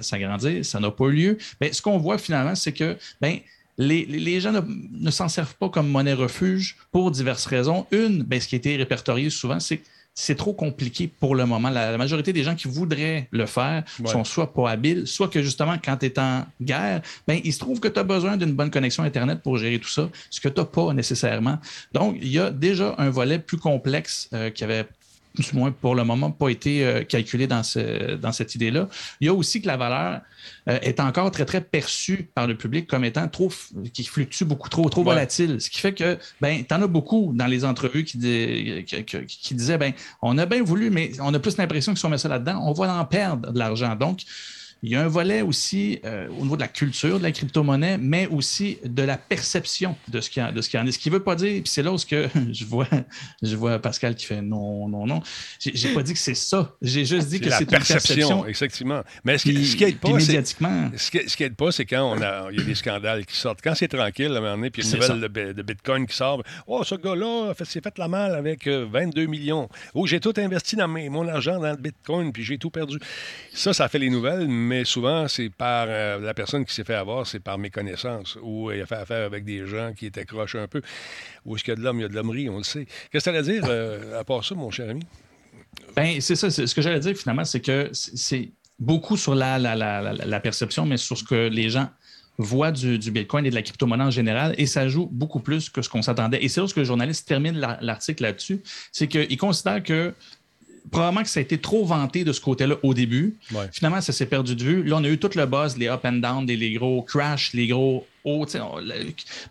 [0.01, 0.65] s'agrandir.
[0.65, 1.37] Ça n'a pas eu lieu.
[1.61, 3.37] Mais ce qu'on voit finalement, c'est que ben,
[3.79, 7.87] les, gens ne, s'en servent pas comme monnaie refuge pour diverses raisons.
[7.91, 11.45] Une, ben, ce qui a été répertorié souvent, c'est que c'est trop compliqué pour le
[11.45, 11.69] moment.
[11.69, 15.77] La, majorité des gens qui voudraient le faire sont soit pas habiles, soit que justement,
[15.83, 18.69] quand tu es en guerre, ben, il se trouve que tu as besoin d'une bonne
[18.69, 21.59] connexion Internet pour gérer tout ça, ce que tu n'as pas nécessairement.
[21.93, 24.85] Donc, il y a déjà un volet plus complexe euh, qui avait
[25.35, 28.87] du moins pour le moment, pas été euh, calculé dans, ce, dans cette idée-là.
[29.21, 30.21] Il y a aussi que la valeur
[30.67, 33.51] euh, est encore très, très perçue par le public comme étant trop,
[33.93, 35.61] qui fluctue beaucoup trop, trop volatile.
[35.61, 38.17] Ce qui fait que, ben, tu en as beaucoup dans les entrevues qui,
[38.85, 42.09] qui, disaient, ben, on a bien voulu, mais on a plus l'impression que si on
[42.09, 43.95] met ça là-dedans, on va en perdre de l'argent.
[43.95, 44.21] Donc,
[44.81, 47.97] il y a un volet aussi euh, au niveau de la culture de la crypto-monnaie,
[47.97, 50.91] mais aussi de la perception de ce qui en, de ce qui en est.
[50.91, 52.87] Ce qui ne veut pas dire, puis c'est là où que je vois,
[53.41, 55.21] je vois Pascal qui fait non, non, non.
[55.59, 56.75] J'ai pas dit que c'est ça.
[56.81, 58.45] J'ai juste dit que c'est une perception.
[58.45, 59.03] Effectivement.
[59.23, 60.91] Mais ce, qui, ce qui aide pas, médiatiquement.
[60.95, 63.25] Ce qui, ce qui aide pas, c'est quand on a, il y a des scandales
[63.25, 63.59] qui sortent.
[63.61, 66.07] Quand c'est tranquille, à un moment donné, puis il y a une nouvelle de, Bitcoin
[66.07, 66.41] qui sort.
[66.67, 69.69] Oh, ce gars-là s'est fait la mal avec 22 euh, millions.
[69.93, 72.97] Oh, j'ai tout investi dans mes, mon argent dans le Bitcoin, puis j'ai tout perdu.
[73.53, 76.93] Ça, ça fait les nouvelles, mais souvent, c'est par euh, la personne qui s'est fait
[76.93, 80.55] avoir, c'est par méconnaissance, ou il a fait affaire avec des gens qui étaient croches
[80.55, 80.81] un peu.
[81.43, 82.85] Où est-ce qu'il y a de l'homme, il y a de l'hommerie, on le sait.
[83.11, 85.01] Qu'est-ce que tu à dire euh, à part ça, mon cher ami?
[85.95, 86.51] Ben, c'est ça.
[86.51, 91.23] Ce que j'allais dire, finalement, c'est que c'est beaucoup sur la, perception, mais sur ce
[91.23, 91.89] que les gens
[92.37, 95.81] voient du, Bitcoin et de la crypto-monnaie en général, et ça joue beaucoup plus que
[95.81, 96.43] ce qu'on s'attendait.
[96.43, 98.61] Et c'est là que le journaliste termine l'article là-dessus,
[98.91, 100.13] c'est qu'il considère que
[100.91, 103.37] probablement que ça a été trop vanté de ce côté-là au début.
[103.71, 104.83] Finalement, ça s'est perdu de vue.
[104.83, 107.67] Là, on a eu tout le buzz, les up and down, les, gros crashs, les
[107.67, 108.45] gros hauts.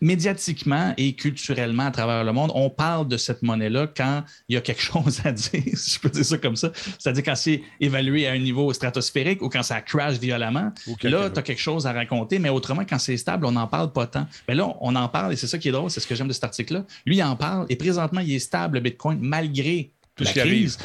[0.00, 4.56] médiatiquement et culturellement à travers le monde, on parle de cette monnaie-là quand il y
[4.56, 6.70] a quelque chose à dire, si je peux dire ça comme ça.
[6.98, 10.72] C'est-à-dire quand c'est évalué à un niveau stratosphérique ou quand ça crash violemment.
[11.02, 13.92] Là, tu as quelque chose à raconter, mais autrement, quand c'est stable, on n'en parle
[13.92, 14.26] pas tant.
[14.48, 16.28] Mais là, on en parle et c'est ça qui est drôle, c'est ce que j'aime
[16.28, 16.84] de cet article-là.
[17.06, 20.40] Lui, il en parle et présentement, il est stable, le Bitcoin, malgré tout ce qui
[20.40, 20.76] arrive.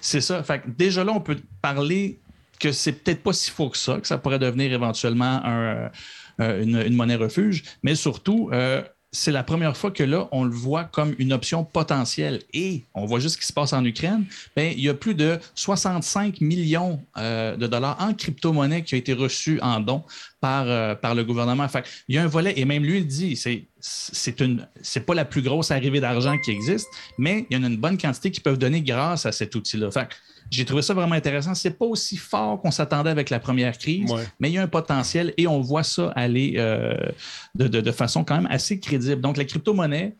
[0.00, 0.42] C'est ça.
[0.42, 2.20] Fait déjà là, on peut parler
[2.60, 5.90] que c'est peut-être pas si faux que ça, que ça pourrait devenir éventuellement un,
[6.40, 8.82] euh, une, monnaie refuge, mais surtout, euh,
[9.16, 12.42] c'est la première fois que là, on le voit comme une option potentielle.
[12.52, 14.24] Et on voit juste ce qui se passe en Ukraine.
[14.56, 18.98] Bien, il y a plus de 65 millions euh, de dollars en crypto-monnaie qui ont
[18.98, 20.04] été reçus en dons
[20.40, 21.66] par, par le gouvernement.
[21.68, 25.06] Fait, il y a un volet, et même lui, il dit, c'est c'est une c'est
[25.06, 26.88] pas la plus grosse arrivée d'argent qui existe,
[27.18, 29.90] mais il y en a une bonne quantité qui peuvent donner grâce à cet outil-là.
[30.50, 31.54] J'ai trouvé ça vraiment intéressant.
[31.54, 34.68] C'est pas aussi fort qu'on s'attendait avec la première crise, mais il y a un
[34.68, 36.94] potentiel et on voit ça aller euh,
[37.54, 39.20] de, façon quand même assez crédible.
[39.20, 40.14] Donc, la crypto-monnaie,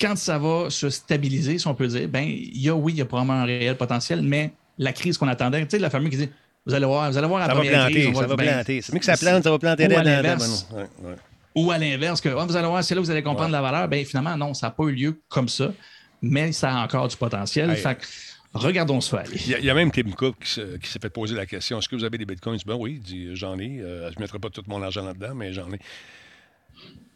[0.00, 2.98] quand ça va se stabiliser, si on peut dire, ben, il y a, oui, il
[2.98, 6.10] y a probablement un réel potentiel, mais la crise qu'on attendait, tu sais, la famille
[6.10, 6.28] qui dit,
[6.64, 8.18] vous allez voir, vous allez voir la ça première va planter, crise.
[8.18, 8.82] Ça va, planter.
[8.82, 9.88] C'est mieux que ça plante, ça va planter.
[9.88, 10.68] Ou à l'inverse.
[11.54, 13.60] Ou à l'inverse, que oh, vous allez voir, c'est là que vous allez comprendre la
[13.60, 13.88] valeur.
[13.88, 15.72] Bien, finalement, non, ça n'a pas eu lieu comme ça,
[16.22, 17.74] mais ça a encore du potentiel.
[17.76, 17.98] fait
[18.54, 19.36] regardons aller.
[19.46, 20.50] Il y, a même Tim Cook qui
[20.88, 22.58] s'est fait poser la question est-ce que vous avez des bitcoins?
[22.66, 23.80] Ben oui, dit j'en ai.
[23.80, 25.78] Euh, je ne mettrai pas tout mon argent là-dedans, mais j'en ai.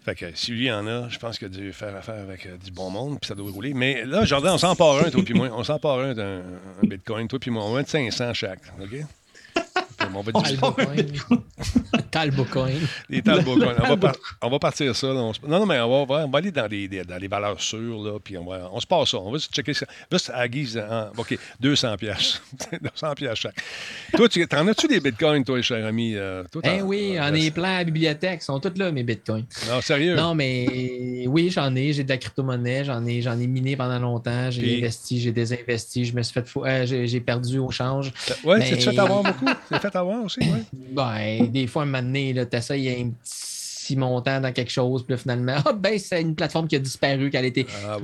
[0.04, 2.56] Fait que si lui en a, je pense qu'il a dû faire affaire avec euh,
[2.56, 3.74] du bon monde, puis ça doit rouler.
[3.74, 5.48] Mais là, Jordan, on s'en part un, toi puis moi.
[5.52, 6.42] On s'en part un d'un
[6.82, 7.64] bitcoin, toi puis moi.
[7.64, 9.04] On mettre 500 chaque, OK?
[10.14, 10.60] On va dire
[12.10, 12.72] Talbocoin.
[13.08, 13.74] Les Talbocoin.
[13.84, 15.08] On, va on va partir ça.
[15.08, 18.18] non, non, mais on va, on va aller dans les, dans les valeurs sûres, là,
[18.22, 19.18] puis on, va, on se passe ça.
[19.18, 19.86] On va checker ça.
[20.10, 20.82] Juste à guise,
[21.16, 22.40] OK, 200 pièces.
[22.80, 23.56] 200 pièces chaque.
[24.14, 26.14] Toi, tu, en as-tu des bitcoins, toi, cher ami?
[26.14, 28.40] Euh, eh oui, on est plein à la bibliothèque.
[28.42, 29.44] Ils sont tous là, mes bitcoins.
[29.68, 30.16] Non, sérieux?
[30.16, 31.92] Non, mais oui, j'en ai.
[31.92, 32.84] J'ai de la crypto-monnaie.
[32.84, 34.50] J'en ai, j'en ai miné pendant longtemps.
[34.50, 36.04] J'ai investi, j'ai désinvesti.
[36.04, 36.64] Je me suis fait fou...
[36.64, 38.12] Euh, j'ai, perdu au change.
[38.44, 38.66] Oui, mais...
[38.66, 39.46] c'est fait avoir beaucoup?
[39.70, 40.60] C'est fait avoir aussi, oui.
[40.72, 43.55] Ben, des fois, un moment donné, tu essayes un petit
[43.94, 47.36] montant dans quelque chose, puis finalement, ah, ben, c'est une plateforme qui a disparu, qui
[47.36, 47.98] a été ah,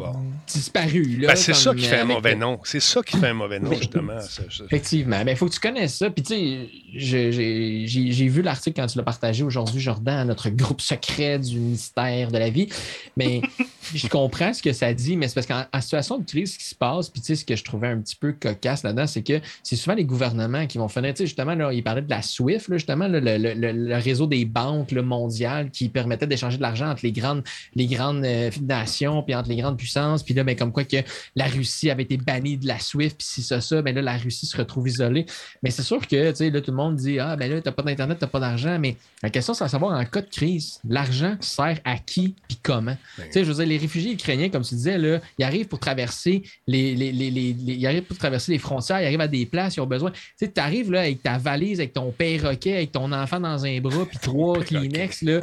[0.47, 1.24] disparue.
[1.26, 2.61] Ben, c'est ça qui fait un mauvais nom.
[2.64, 4.18] C'est ça qui fait un mauvais nom, justement.
[4.66, 5.18] Effectivement.
[5.20, 6.11] Il ben, faut que tu connaisses ça.
[6.11, 11.39] Puis, tu sais, j'ai vu l'article quand tu l'as partagé aujourd'hui, Jordan, notre groupe secret
[11.39, 12.68] du ministère de la vie.
[13.16, 13.43] Mais
[13.95, 16.66] je comprends ce que ça dit, mais c'est parce qu'en situation de crise, ce qui
[16.66, 19.22] se passe, puis, tu sais, ce que je trouvais un petit peu cocasse là-dedans, c'est
[19.22, 22.11] que c'est souvent les gouvernements qui vont faire, tu sais, justement, là, il parlait de
[22.11, 27.00] la SWIFT, justement, le, le, réseau des banques mondiales qui permettait d'échanger de l'argent entre
[27.02, 27.42] les grandes,
[27.74, 30.22] les grandes euh, nations, puis entre les grandes puissances.
[30.22, 30.98] Puis là, ben, comme quoi que
[31.36, 34.16] la Russie avait été bannie de la SWIFT, puis si ça, ça, ben là, la
[34.16, 35.26] Russie se retrouve isolée.
[35.62, 37.72] Mais c'est sûr que, tu sais, là, tout le monde dit, ah, ben là, t'as
[37.72, 38.78] pas d'Internet, t'as pas d'argent.
[38.78, 42.58] Mais la question, c'est à savoir, en cas de crise, l'argent sert à qui, puis
[42.62, 42.96] comment?
[43.18, 45.68] Ben tu sais, je veux dire, les réfugiés ukrainiens, comme tu disais, là, ils arrivent
[45.68, 49.28] pour traverser les, les, les, les ils arrivent pour traverser les frontières, ils arrivent à
[49.28, 50.10] des places, ils ont besoin.
[50.10, 53.80] Tu sais, arrives là avec ta valise, avec ton perroquet, avec ton enfant dans un
[53.80, 55.40] bras, puis trois Kleenex, là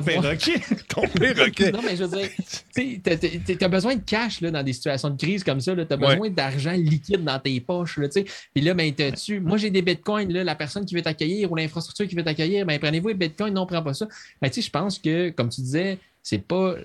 [0.00, 0.60] perroquet.
[0.88, 1.72] ton perroquet.
[1.72, 2.28] non, mais je veux dire,
[2.74, 5.74] tu as besoin de cash là, dans des situations de crise comme ça.
[5.74, 7.98] Tu as besoin d'argent liquide dans tes poches.
[7.98, 10.32] Là, Puis là, ben, tu moi, j'ai des bitcoins.
[10.32, 13.54] Là, la personne qui veut t'accueillir ou l'infrastructure qui veut t'accueillir, ben, prenez-vous les bitcoins.
[13.54, 14.06] Non, prends pas ça.
[14.40, 16.76] Ben, je pense que, comme tu disais, c'est pas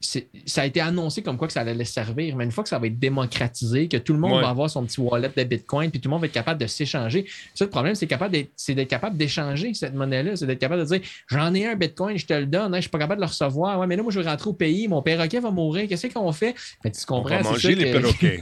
[0.00, 2.78] ça a été annoncé comme quoi que ça allait servir, mais une fois que ça
[2.78, 6.00] va être démocratisé, que tout le monde va avoir son petit wallet de Bitcoin, puis
[6.00, 7.26] tout le monde va être capable de s'échanger.
[7.54, 8.06] Ça, le problème, c'est
[8.74, 10.36] d'être capable d'échanger cette monnaie-là.
[10.36, 12.80] C'est d'être capable de dire j'en ai un Bitcoin, je te le donne, je ne
[12.82, 13.78] suis pas capable de le recevoir.
[13.80, 15.88] Ouais, mais là, moi, je vais rentrer au pays, mon perroquet va mourir.
[15.88, 16.54] Qu'est-ce qu'on fait?
[16.84, 18.40] Tu comprends, On va manger les perroquets.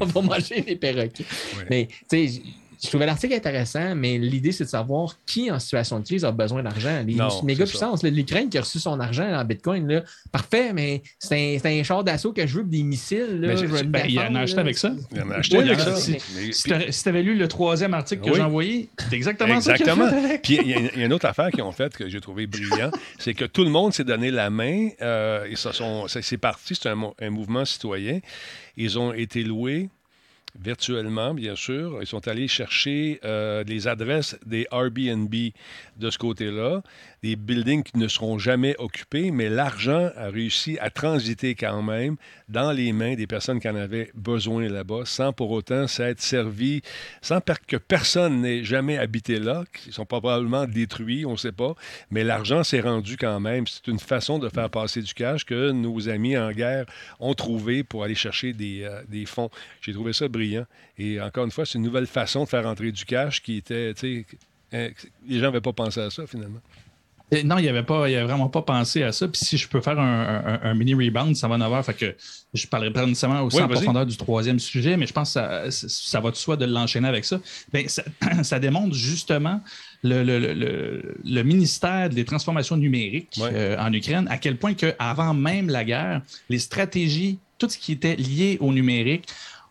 [0.00, 1.24] On va manger les perroquets.
[1.70, 2.42] Mais, tu sais,
[2.82, 6.30] je trouvais l'article intéressant, mais l'idée, c'est de savoir qui en situation de crise a
[6.30, 7.02] besoin d'argent.
[7.06, 11.60] Les méga puissances, l'Ukraine qui a reçu son argent en Bitcoin, là, parfait, mais c'est
[11.64, 13.40] un, un, char d'assaut que je veux des missiles.
[13.40, 13.54] Là,
[13.84, 14.92] ben, il en a acheté avec ça?
[15.12, 15.96] Il en a acheté avec ça.
[15.96, 16.18] Si,
[16.62, 20.08] tu avais lu le troisième article que j'ai envoyé, c'est exactement, exactement.
[20.08, 20.16] ça.
[20.42, 23.34] Puis il y, a une autre affaire qu'ils ont faite que j'ai trouvé brillant, c'est
[23.34, 25.70] que tout le monde s'est donné la main euh, et ça
[26.20, 28.20] c'est parti, c'est un, un mouvement citoyen.
[28.76, 29.88] Ils ont été loués
[30.60, 31.98] virtuellement, bien sûr.
[32.00, 35.34] Ils sont allés chercher euh, les adresses des Airbnb
[35.96, 36.82] de ce côté-là,
[37.22, 42.16] des buildings qui ne seront jamais occupés, mais l'argent a réussi à transiter quand même
[42.48, 46.82] dans les mains des personnes qui en avaient besoin là-bas, sans pour autant s'être servi,
[47.20, 51.74] sans que personne n'ait jamais habité là, qui sont probablement détruits, on ne sait pas,
[52.10, 53.66] mais l'argent s'est rendu quand même.
[53.66, 56.86] C'est une façon de faire passer du cash que nos amis en guerre
[57.20, 59.50] ont trouvé pour aller chercher des, euh, fonds.
[59.80, 60.66] J'ai trouvé ça brillant.
[60.98, 63.94] Et encore une fois, c'est une nouvelle façon de faire entrer du cash qui était,
[64.74, 64.90] euh,
[65.26, 66.60] les gens n'avaient pas pensé à ça finalement.
[67.44, 69.28] Non, il n'y avait, pas, avait vraiment pas pensé à ça.
[69.28, 71.84] Puis si je peux faire un, mini rebound, ça va en avoir.
[71.84, 72.16] Fait que
[72.54, 76.20] je parlerai pas nécessairement aussi en profondeur du troisième sujet, mais je pense que ça,
[76.20, 77.38] va de soi de l'enchaîner avec ça.
[77.72, 77.84] Bien,
[78.42, 79.60] ça, démontre justement
[80.02, 86.22] le, ministère des transformations numériques euh, en Ukraine, à quel point qu'avant même la guerre,
[86.48, 89.28] les stratégies, tout ce qui était lié au numérique,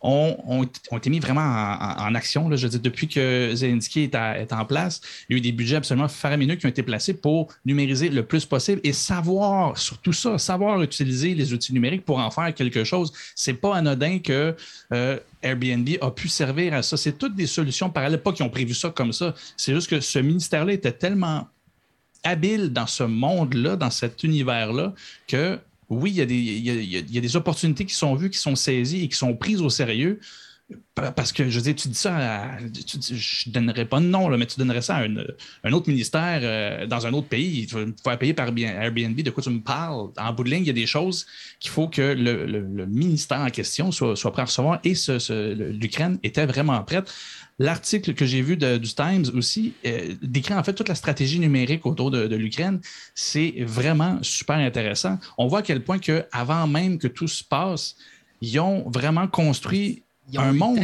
[0.08, 0.64] ont,
[0.96, 2.50] été mis vraiment en, action.
[2.56, 5.76] Je veux dire, depuis que Zelensky est, en place, il y a eu des budgets
[5.76, 10.14] absolument faramineux qui ont été placés pour numériser le plus possible et savoir, sur tout
[10.14, 13.12] ça, savoir utiliser les outils numériques pour en faire quelque chose.
[13.36, 14.56] C'est pas anodin que
[14.94, 16.96] euh, Airbnb a pu servir à ça.
[16.96, 19.36] C'est toutes des solutions parallèles, pas qui ont prévu ça comme ça.
[19.58, 21.48] C'est juste que ce ministère-là était tellement
[22.24, 24.94] habile dans ce monde-là, dans cet univers-là,
[25.28, 25.60] que
[25.90, 29.36] oui, il y, a des, opportunités qui sont vues, qui sont saisies et qui sont
[29.36, 30.20] prises au sérieux.
[30.96, 34.46] Parce que, je veux dire, tu dis ça, je ne donnerais pas de nom, mais
[34.46, 35.04] tu donnerais ça à
[35.64, 37.62] un autre ministère euh, dans un autre pays.
[37.62, 39.16] Il faut faire payer par Airbnb.
[39.16, 40.10] De quoi tu me parles?
[40.18, 41.26] En bout de ligne, il y a des choses
[41.62, 44.82] qu'il faut que le, ministère en question soit prêt à recevoir.
[44.84, 44.94] Et
[45.72, 47.14] l'Ukraine était vraiment prête.
[47.60, 51.88] L'article que j'ai vu du Times aussi euh, décrit en fait toute la stratégie numérique
[51.88, 52.80] autour de, l'Ukraine.
[53.16, 55.18] C'est vraiment super intéressant.
[55.40, 57.96] On voit à quel point que avant même que tout se passe,
[58.42, 60.04] ils ont vraiment construit
[60.36, 60.80] un monde.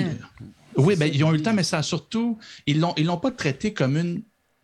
[0.75, 3.29] Oui, ben, ils ont eu le temps, mais ça surtout, ils l'ont, ils l'ont pas
[3.29, 4.23] traité comme une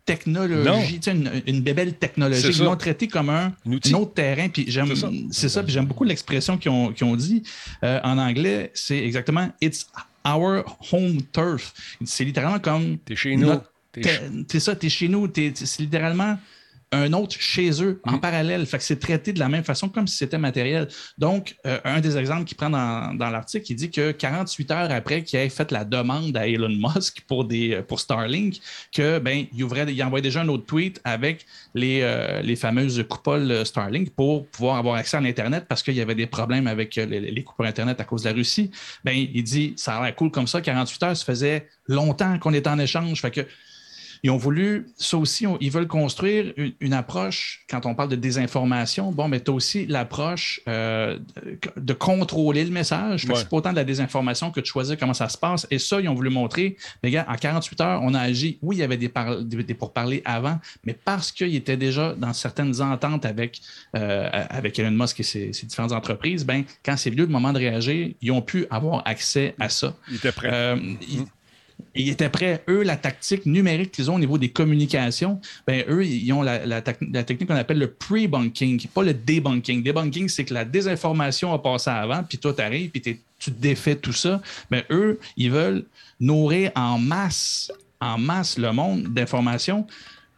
[0.10, 2.57] technologie, une, une bébelle technologique.
[2.57, 3.53] Ils l'ont traité comme un,
[3.93, 4.49] autre terrain.
[4.49, 4.91] Puis j'aime,
[5.30, 5.62] c'est ça.
[5.62, 7.43] Puis j'aime beaucoup l'expression qu'ils ont, ont dit
[7.84, 8.72] euh, en anglais.
[8.74, 9.86] C'est exactement It's
[10.26, 11.74] our home turf.
[12.06, 12.98] C'est littéralement comme.
[13.00, 13.60] T'es chez nous.
[13.94, 15.28] C'est ça, t'es chez nous.
[15.34, 16.38] c'est littéralement
[16.92, 18.20] un autre chez eux en mm.
[18.20, 18.66] parallèle.
[18.66, 20.88] Fait que c'est traité de la même façon comme si c'était matériel.
[21.18, 25.24] Donc, euh, un des exemples qu'il prend dans, l'article, il dit que 48 heures après
[25.24, 28.60] qu'il ait fait la demande à Elon Musk pour, des, euh, pour Starlink,
[28.92, 33.06] que ben, il, ouvrait, il envoyait déjà un autre tweet avec les, euh, les fameuses
[33.08, 36.96] coupoles Starlink pour pouvoir avoir accès à l'Internet parce qu'il y avait des problèmes avec
[36.96, 38.72] les, les coupoles Internet à cause de la Russie.
[39.04, 42.54] Ben, il dit ça a l'air cool comme ça, 48 heures, ça faisait longtemps qu'on
[42.54, 43.22] était en échange.
[43.22, 43.42] Fait que
[44.24, 49.12] ils ont voulu, ça aussi, ils veulent construire une, approche, quand on parle de désinformation,
[49.12, 51.18] bon, mais tu as aussi l'approche euh,
[51.78, 53.26] de contrôler le message.
[53.26, 53.36] Ouais.
[53.36, 55.68] C'est pas autant de la désinformation que de choisir comment ça se passe.
[55.72, 58.58] Et ça, ils ont voulu montrer, les gars, en 48 heures, on a agi.
[58.62, 59.12] Oui, il y avait des,
[59.44, 63.62] des, pourparlers avant, mais parce qu'ils étaient déjà dans certaines ententes avec,
[63.96, 67.60] euh, avec Elon Musk et ses, différentes entreprises, ben, quand c'est venu le moment de
[67.60, 69.96] réagir, ils ont pu avoir accès à ça.
[70.10, 70.50] Ils étaient prêts.
[70.52, 70.76] Euh,
[71.96, 72.64] ils étaient prêts.
[72.68, 76.82] Eux, la tactique numérique qu'ils ont au niveau des communications, ben, eux, ils ont la,
[76.82, 79.84] technique qu'on appelle le pre-bunking, pas le debunking.
[79.84, 83.96] Debunking, c'est que la désinformation a passé avant, puis toi, tu arrives, puis tu défais
[83.96, 84.42] tout ça.
[84.72, 85.86] Mais ben, eux, ils veulent
[86.20, 89.88] nourrir en masse, en masse le monde d'informations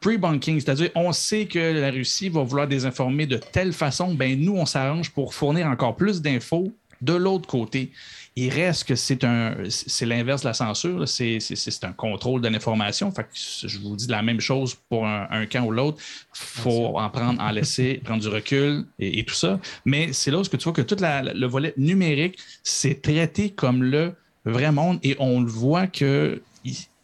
[0.02, 4.58] pre-bunking, c'est-à-dire on sait que la Russie va vouloir désinformer de telle façon, ben nous,
[4.58, 7.92] on s'arrange pour fournir encore plus d'infos de l'autre côté.
[8.38, 11.40] Il reste que c'est un c'est l'inverse de la censure, c'est
[11.84, 13.14] un contrôle de l'information.
[13.34, 15.98] je vous dis la même chose pour un, camp ou l'autre.
[16.34, 19.60] Il faut en prendre, en laisser, prendre du recul et, tout ça.
[19.84, 24.14] Mais c'est là où tu vois que tout le volet numérique, c'est traité comme le
[24.46, 26.42] vrai monde et on le voit que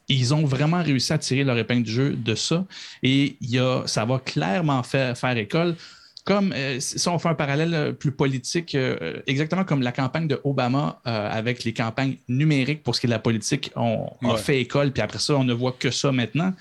[0.09, 2.65] ils ont vraiment réussi à tirer leur épingle du jeu de ça.
[3.03, 5.75] Et il y a, ça va clairement faire, faire école
[6.27, 10.27] comme euh, si on fait un parallèle euh, plus politique, euh, exactement comme la campagne
[10.27, 14.35] de Obama avec les campagnes numériques pour ce qui est de la politique, on, a
[14.35, 16.53] fait école, puis après ça, on ne voit que ça maintenant.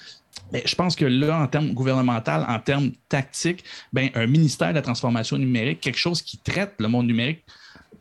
[0.53, 4.75] Mais je pense que là, en termes gouvernemental, en termes tactiques, ben, un ministère de
[4.75, 7.45] la transformation numérique, quelque chose qui traite le monde numérique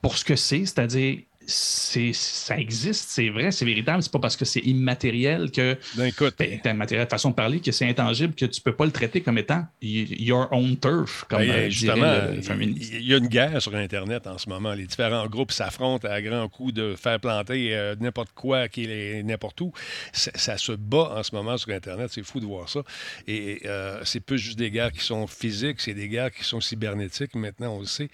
[0.03, 4.01] pour ce que c'est, c'est-à-dire ça existe, c'est vrai, c'est véritable.
[4.01, 5.77] C'est pas parce que c'est immatériel que.
[5.95, 6.35] Ben, écoute.
[6.37, 9.21] Ben, immatériel de façon de parler, que c'est intangible, que tu peux pas le traiter
[9.21, 12.13] comme étant your own turf, comme ben, euh, justement,
[12.59, 14.73] Il y a une guerre sur Internet en ce moment.
[14.73, 19.23] Les différents groupes s'affrontent à grands coups de faire planter euh, n'importe quoi qui est
[19.23, 19.71] n'importe où.
[20.13, 22.11] Ça, se bat en ce moment sur Internet.
[22.11, 22.81] C'est fou de voir ça.
[23.27, 26.61] Et euh, c'est pas juste des guerres qui sont physiques, c'est des guerres qui sont
[26.61, 27.35] cybernétiques.
[27.35, 28.09] Maintenant, on le sait.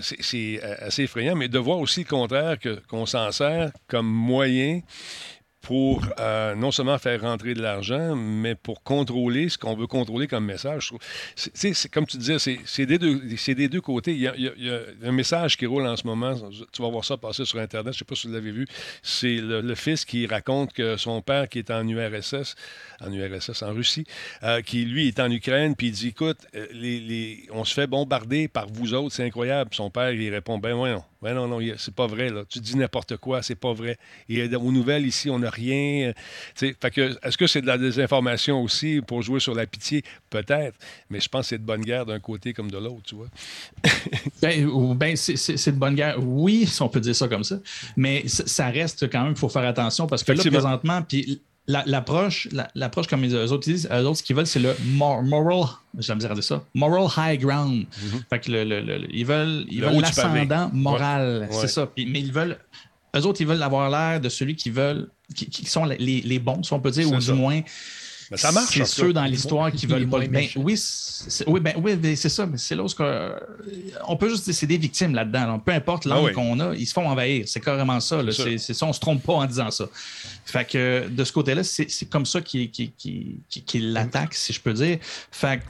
[0.00, 1.36] c'est assez effrayant.
[1.36, 2.45] Mais de voir aussi le contraire
[2.88, 4.80] qu'on s'en sert comme moyen
[5.66, 10.28] pour euh, non seulement faire rentrer de l'argent, mais pour contrôler ce qu'on veut contrôler
[10.28, 10.92] comme message.
[11.92, 12.98] Comme tu disais, c'est, des,
[13.68, 14.12] deux, côtés.
[14.12, 16.36] Il y, a, un message qui roule en ce moment.
[16.70, 17.94] Tu vas voir ça passer sur Internet.
[17.94, 18.64] Je ne sais pas si vous l'avez vu.
[19.02, 22.54] C'est le, fils qui raconte que son père, qui est en URSS,
[23.00, 24.06] en URSS, en Russie,
[24.44, 28.46] euh, qui lui est en Ukraine, puis il dit Écoute, euh, on se fait bombarder
[28.46, 29.70] par vous autres, c'est incroyable.
[29.74, 31.02] Son père, il répond Ben, non.
[31.22, 32.30] Ben non, non, c'est pas vrai.
[32.30, 32.44] Là.
[32.48, 33.96] Tu dis n'importe quoi, c'est pas vrai.
[34.28, 36.12] Et aux nouvelles, ici, on n'a rien.
[36.60, 40.02] Euh, fait que, est-ce que c'est de la désinformation aussi pour jouer sur la pitié?
[40.30, 40.76] Peut-être.
[41.10, 43.28] Mais je pense que c'est de bonne guerre d'un côté comme de l'autre, tu vois.
[44.42, 46.16] ben, ben c'est de bonne guerre.
[46.22, 47.58] Oui, si on peut dire ça comme ça.
[47.96, 52.48] Mais ça reste quand même, il faut faire attention parce que là, présentement, puis l'approche,
[52.74, 55.66] l'approche comme les autres disent, eux autres, ce qu'ils veulent, c'est le moral,
[55.98, 57.84] j'aime dire ça, moral high ground.
[57.84, 58.28] Mm-hmm.
[58.30, 61.88] Fait que le, ils veulent, ils veulent l'ascendant moral, c'est ça.
[61.96, 62.58] mais ils veulent,
[63.16, 66.62] eux autres, ils veulent avoir l'air de celui qui veulent, qui, sont les, les, bons,
[66.62, 67.60] si on peut dire, ou du moins
[68.30, 68.76] mais ça marche.
[68.76, 70.18] C'est ceux dans l'histoire qui veulent pas.
[70.20, 70.78] Ben, oui,
[71.46, 72.46] oui, ben, oui c'est ça.
[72.46, 72.88] Mais c'est là où
[74.08, 75.58] on peut juste c'est des victimes là-dedans.
[75.58, 77.44] Peu importe ah l'angle qu'on a, ils se font envahir.
[77.48, 78.20] C'est carrément ça.
[78.32, 78.86] C'est ça.
[78.86, 79.86] On se trompe pas en disant ça.
[80.44, 82.92] Fait que de ce côté-là, c'est comme ça qu'il qui,
[83.48, 84.98] qui, l'attaque, si je peux dire.
[85.30, 85.64] Fait que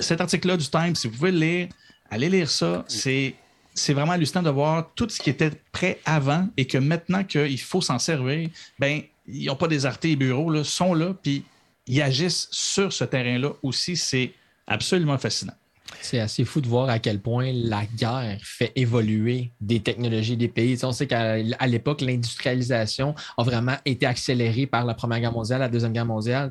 [0.00, 1.68] cet article-là du Time, si vous pouvez le lire,
[2.10, 2.84] allez lire ça.
[2.88, 3.34] C'est
[3.74, 7.60] c'est vraiment hallucinant de voir tout ce qui était prêt avant et que maintenant qu'il
[7.60, 11.44] faut s'en servir, ben ils n'ont pas déserté les bureaux, là, sont là, puis
[11.88, 13.96] ils agissent sur ce terrain-là aussi.
[13.96, 14.32] C'est
[14.66, 15.54] absolument fascinant.
[16.00, 20.48] C'est assez fou de voir à quel point la guerre fait évoluer des technologies des
[20.48, 20.78] pays.
[20.82, 25.68] on sait qu'à l'époque, l'industrialisation a vraiment été accélérée par la Première Guerre mondiale, la
[25.68, 26.50] Deuxième Guerre mondiale,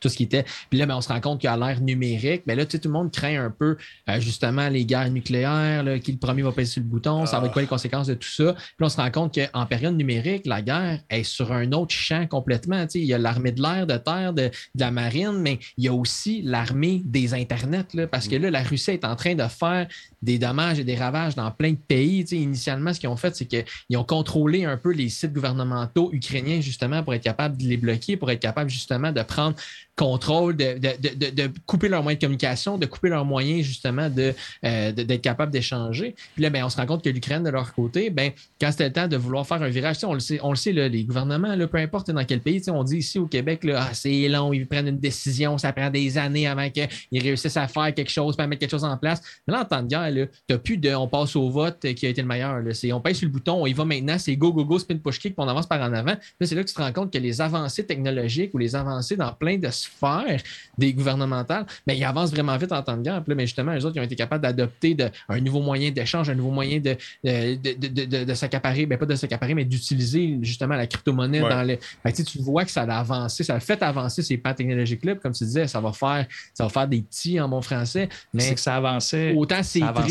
[0.00, 0.44] tout ce qui était.
[0.70, 2.90] Puis là, ben, on se rend compte qu'à l'ère numérique, mais ben là, tout le
[2.90, 3.76] monde craint un peu
[4.08, 7.46] euh, justement les guerres nucléaires, qui le premier va passer sur le bouton, ça va
[7.46, 8.54] être quoi les conséquences de tout ça?
[8.54, 12.26] Puis on se rend compte qu'en période numérique, la guerre est sur un autre champ
[12.26, 12.86] complètement.
[12.94, 15.92] il y a l'armée de l'air, de terre, de, la marine, mais il y a
[15.92, 19.86] aussi l'armée des Internets, là, parce que là, la Russie est en train de faire
[20.22, 22.20] des dommages et des ravages dans plein de pays.
[22.32, 26.60] initialement, ce qu'ils ont fait, c'est qu'ils ont contrôlé un peu les sites gouvernementaux ukrainiens,
[26.60, 29.56] justement, pour être capable de les bloquer, pour être capable, justement, de prendre
[29.96, 35.22] contrôle, de, de, couper leurs moyens de communication, de couper leurs moyens, justement, euh, d'être
[35.22, 36.14] capable d'échanger.
[36.34, 38.88] Puis là, ben, on se rend compte que l'Ukraine, de leur côté, ben, quand c'était
[38.88, 41.56] le temps de vouloir faire un virage, on le sait, on le sait les gouvernements,
[41.66, 44.66] peu importe dans quel pays, on dit ici au Québec, là, ah, c'est long, ils
[44.66, 48.46] prennent une décision, ça prend des années avant qu'ils réussissent à faire quelque chose, à
[48.46, 49.22] mettre quelque chose en place.
[49.46, 52.10] Mais là, en temps de guerre, tu plus de on passe au vote qui a
[52.10, 52.62] été le meilleur.
[52.72, 54.98] C'est on pèse sur le bouton, on y va maintenant, c'est go, go, go, spin,
[54.98, 56.12] push, kick, puis on avance par en avant.
[56.12, 59.16] Là, c'est là que tu te rends compte que les avancées technologiques ou les avancées
[59.16, 60.40] dans plein de sphères
[60.78, 63.22] des gouvernementales, mais ils avancent vraiment vite en temps de guerre.
[63.26, 64.96] mais justement, les autres, ils ont été capables d'adopter
[65.28, 69.54] un nouveau moyen d'échange, un nouveau moyen de, de, de, s'accaparer, ben, pas de s'accaparer,
[69.54, 71.78] mais d'utiliser justement la crypto-monnaie dans les.
[72.12, 75.16] tu vois que ça a avancé, ça a fait avancer ces pas technologiques-là.
[75.16, 78.08] Comme tu disais, ça va faire, ça va faire des petits en bon français.
[78.32, 79.34] Mais c'est que ça avançait.
[79.34, 80.06] Autant c'est avant.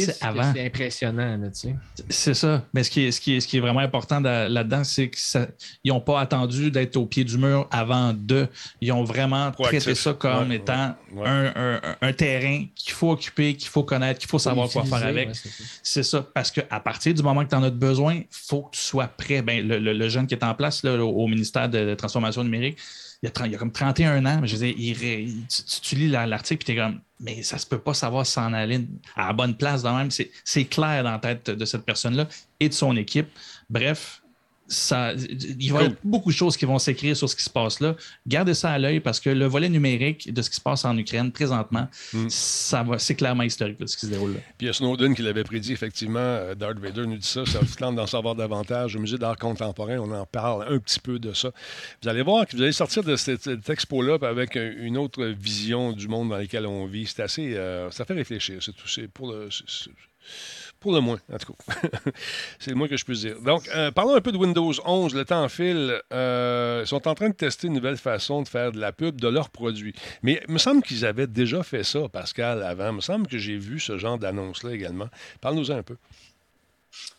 [0.53, 1.39] C'est impressionnant.
[2.09, 2.65] C'est ça.
[2.73, 5.47] Mais ce qui est, ce qui est, ce qui est vraiment important là-dedans, c'est qu'ils
[5.91, 8.47] n'ont pas attendu d'être au pied du mur avant de.
[8.81, 14.19] Ils ont vraiment traité ça comme étant Un, terrain qu'il faut occuper, qu'il faut connaître,
[14.19, 15.29] qu'il faut savoir quoi faire avec.
[15.83, 16.25] c'est ça.
[16.33, 19.07] Parce qu'à partir du moment que tu en as besoin, il faut que tu sois
[19.07, 19.41] prêt.
[19.41, 22.77] Ben, le, jeune qui est en place là, au ministère de, la Transformation numérique,
[23.23, 24.97] il y, a comme 31 ans, mais je veux dire,
[25.81, 28.85] tu, lis l'article et tu es comme, mais ça se peut pas savoir s'en aller
[29.15, 30.09] à la bonne place dans même.
[30.11, 32.27] C'est clair dans la tête de cette personne-là
[32.59, 33.27] et de son équipe.
[33.69, 34.21] Bref,
[34.67, 37.49] ça, il va y avoir beaucoup de choses qui vont s'écrire sur ce qui se
[37.49, 37.95] passe là.
[38.25, 40.97] Gardez ça à l'œil parce que le volet numérique de ce qui se passe en
[40.97, 42.29] Ukraine présentement, mm.
[42.29, 44.39] ça va, c'est clairement historique ce qui se déroule là.
[44.57, 46.19] Puis il y a Snowden qui l'avait prédit, effectivement.
[46.19, 47.45] Euh, Darth Vader nous dit ça.
[47.45, 48.95] Ça vous tente d'en savoir davantage.
[48.95, 51.51] Au musée d'art contemporain, on en parle un petit peu de ça.
[52.01, 56.07] Vous allez voir que vous allez sortir de cette, expo-là avec une autre vision du
[56.07, 57.05] monde dans lequel on vit.
[57.05, 57.55] C'est assez.
[57.55, 58.61] Euh, ça fait réfléchir.
[58.61, 58.87] C'est tout.
[58.87, 59.49] C'est pour le.
[60.79, 61.89] Pour le moins, en tout cas.
[62.59, 63.41] c'est le moins que je puisse dire.
[63.41, 65.15] Donc, euh, parlons un peu de Windows 11.
[65.15, 65.99] Le temps file.
[66.13, 69.19] Euh, ils sont en train de tester une nouvelle façon de faire de la pub
[69.19, 69.95] de leurs produits.
[70.21, 72.89] Mais il me semble qu'ils avaient déjà fait ça, Pascal, avant.
[72.89, 75.09] Il me semble que j'ai vu ce genre d'annonce-là également.
[75.41, 75.95] Parle-nous un peu.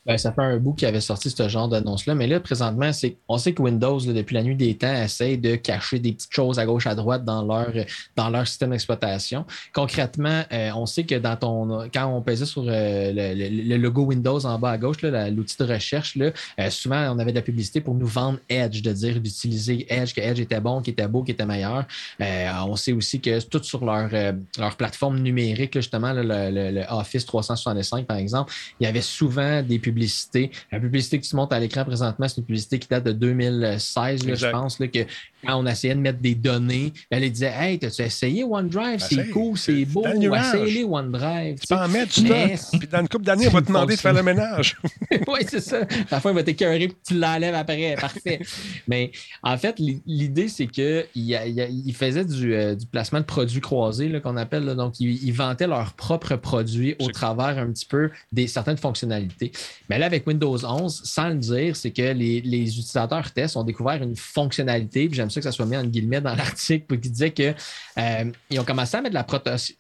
[0.07, 2.91] Ben, ça fait un bout qu'il avait sorti ce genre d'annonce-là, mais là, présentement,
[3.29, 6.61] on sait que Windows, depuis la nuit des temps, essaie de cacher des petites choses
[6.61, 7.73] à gauche, à droite dans leur,
[8.15, 9.45] dans leur système d'exploitation.
[9.75, 14.47] Concrètement, euh, on sait que dans ton, quand on pesait sur euh, le, logo Windows
[14.47, 16.31] en bas à gauche, l'outil de recherche, euh,
[16.71, 20.21] souvent, on avait de la publicité pour nous vendre Edge, de dire d'utiliser Edge, que
[20.21, 21.85] Edge était bon, qu'il était beau, qu'il était meilleur.
[22.21, 24.09] on sait aussi que tout sur leur,
[24.57, 30.51] leur plateforme numérique, justement, le, Office 365, par exemple, il y avait souvent des publicités.
[30.73, 34.27] La publicité que tu montes à l'écran présentement, c'est une publicité qui date de 2016,
[34.27, 35.01] je pense, là, que
[35.47, 39.01] quand on essayait de mettre des données, elle disait Hey, as-tu essayé OneDrive?
[39.01, 41.61] C'est cool, c'est beau, essayez OneDrive.
[41.61, 44.01] Tu peux en mettre, tu Puis dans une couple d'années, on va te demander de
[44.01, 44.77] faire le ménage.
[45.29, 45.81] oui, c'est ça.
[46.09, 47.97] Parfois, il va t'écœurer, puis tu l'enlèves après.
[48.01, 48.41] Parfait.
[48.89, 49.11] Mais
[49.43, 54.65] en fait, l'idée, c'est qu'il il faisait euh, du, placement de produits croisés, qu'on appelle.
[54.75, 59.53] donc, ils, vantaient leurs propres produits au travers un petit peu des certaines fonctionnalités.
[59.89, 64.03] Mais là, avec Windows 11, sans le dire, c'est que les, utilisateurs tests ont découvert
[64.03, 67.55] une fonctionnalité, puis j'aime que ça soit mis en guillemets dans l'article, qui disait qu'ils
[67.99, 68.25] euh,
[68.59, 69.27] ont commencé à mettre la,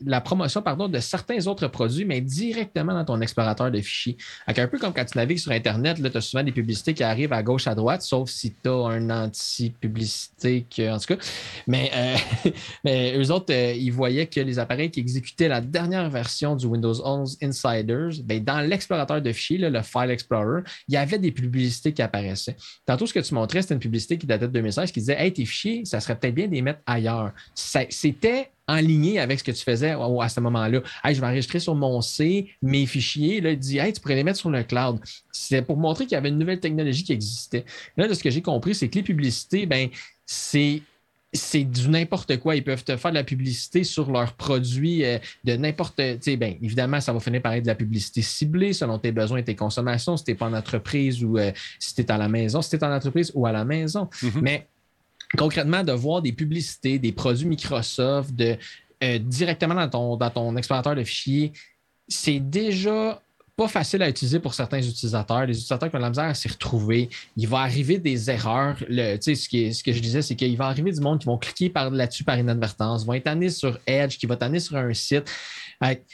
[0.04, 4.16] la promotion pardon, de certains autres produits, mais directement dans ton explorateur de fichiers.
[4.46, 7.32] un peu comme quand tu navigues sur Internet, tu as souvent des publicités qui arrivent
[7.32, 11.22] à gauche, à droite, sauf si tu as un anti-publicité, en tout cas.
[11.66, 12.16] Mais, euh,
[12.84, 16.66] mais eux autres, euh, ils voyaient que les appareils qui exécutaient la dernière version du
[16.66, 21.32] Windows 11 Insiders, ben, dans l'explorateur de fichiers, le File Explorer, il y avait des
[21.32, 22.56] publicités qui apparaissaient.
[22.84, 25.32] Tantôt, ce que tu montrais, c'était une publicité qui datait de 2016 qui disait Hey,
[25.36, 27.32] tes fichiers, ça serait peut-être bien de les mettre ailleurs.
[27.54, 30.80] C'était en ligne avec ce que tu faisais à ce moment-là.
[31.04, 33.40] Hey, je vais enregistrer sur mon C mes fichiers.
[33.40, 34.98] Là, il dit Hey, tu pourrais les mettre sur le cloud.
[35.30, 37.64] C'est pour montrer qu'il y avait une nouvelle technologie qui existait.
[37.96, 39.88] Là, de ce que j'ai compris, c'est que les publicités, ben,
[40.24, 40.82] c'est
[41.32, 42.56] c'est du n'importe quoi.
[42.56, 45.96] Ils peuvent te faire de la publicité sur leurs produits euh, de n'importe.
[45.98, 49.44] Bien, évidemment, ça va finir par être de la publicité ciblée selon tes besoins et
[49.44, 52.28] tes consommations, si tu n'es pas en entreprise ou euh, si tu es à la
[52.28, 54.08] maison, si tu es en entreprise ou à la maison.
[54.22, 54.40] Mm-hmm.
[54.40, 54.66] Mais
[55.36, 58.56] concrètement, de voir des publicités, des produits Microsoft de,
[59.02, 61.52] euh, directement dans ton, dans ton explorateur de fichiers,
[62.08, 63.20] c'est déjà
[63.56, 65.46] pas facile à utiliser pour certains utilisateurs.
[65.46, 67.08] Les utilisateurs qui ont de la misère à s'y retrouver.
[67.36, 68.76] Il va arriver des erreurs.
[68.86, 71.70] Le, ce, ce que je disais, c'est qu'il va arriver du monde qui vont cliquer
[71.70, 75.24] par là-dessus par inadvertance, vont être amenés sur Edge, qui va t'amener sur un site.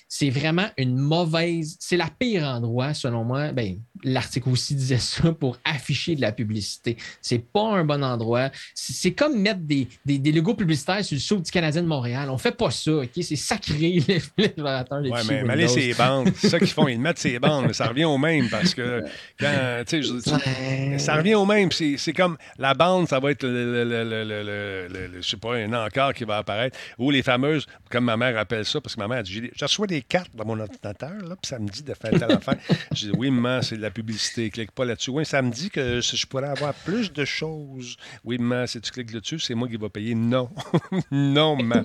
[0.09, 1.77] c'est vraiment une mauvaise.
[1.81, 3.51] C'est la pire endroit, selon moi.
[3.51, 6.97] Ben, l'article aussi disait ça pour afficher de la publicité.
[7.21, 8.51] C'est pas un bon endroit.
[8.75, 12.31] C'est comme mettre des, des, logos publicitaires sur le sous du Canadien de Montréal.
[12.31, 13.11] On fait pas ça, OK?
[13.21, 14.03] C'est sacré,
[14.39, 16.33] l'explorateur de Oui, mais, mais c'est bandes.
[16.37, 16.89] C'est ça qu'ils font.
[16.89, 19.05] Ils mettent ces bandes, mais ça revient au même parce que
[19.41, 21.71] quand, tu sais, ça revient au même.
[21.73, 26.25] C'est comme la bande, ça va être le, le, je sais pas, un encart qui
[26.25, 26.79] va apparaître.
[26.99, 29.65] Ou les fameuses, comme ma mère appelle ça, parce que ma mère a dit, je
[29.65, 32.57] reçois des cartes dans mon ordinateur, là, puis ça me dit de faire telle affaire.
[32.93, 34.51] Je dis, oui, maman, c'est de la publicité.
[34.51, 35.11] Clique pas là-dessus.
[35.11, 37.97] Oui, ça me dit que je pourrais avoir plus de choses.
[38.25, 40.15] Oui, mais si tu cliques là-dessus, c'est moi qui vais payer.
[40.15, 40.51] Non.
[41.11, 41.83] non, mais.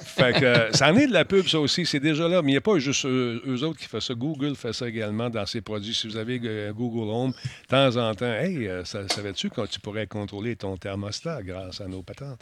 [0.00, 1.86] fait que ça en est de la pub, ça aussi.
[1.86, 2.42] C'est déjà là.
[2.42, 4.14] Mais il n'y a pas juste eux, autres qui font ça.
[4.14, 5.94] Google fait ça également dans ses produits.
[5.94, 9.80] Si vous avez euh, Google Home, de temps en temps, hey, euh, savais-tu que tu
[9.80, 12.40] pourrais contrôler ton thermostat grâce à nos patentes?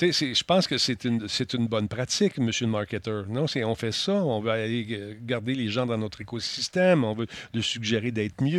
[0.00, 3.26] Je pense que c'est une, une bonne pratique, monsieur le marketeur.
[3.28, 7.14] Non, on fait ça, on veut aller euh, garder les gens dans notre écosystème, on
[7.14, 8.51] veut leur suggérer d'être mieux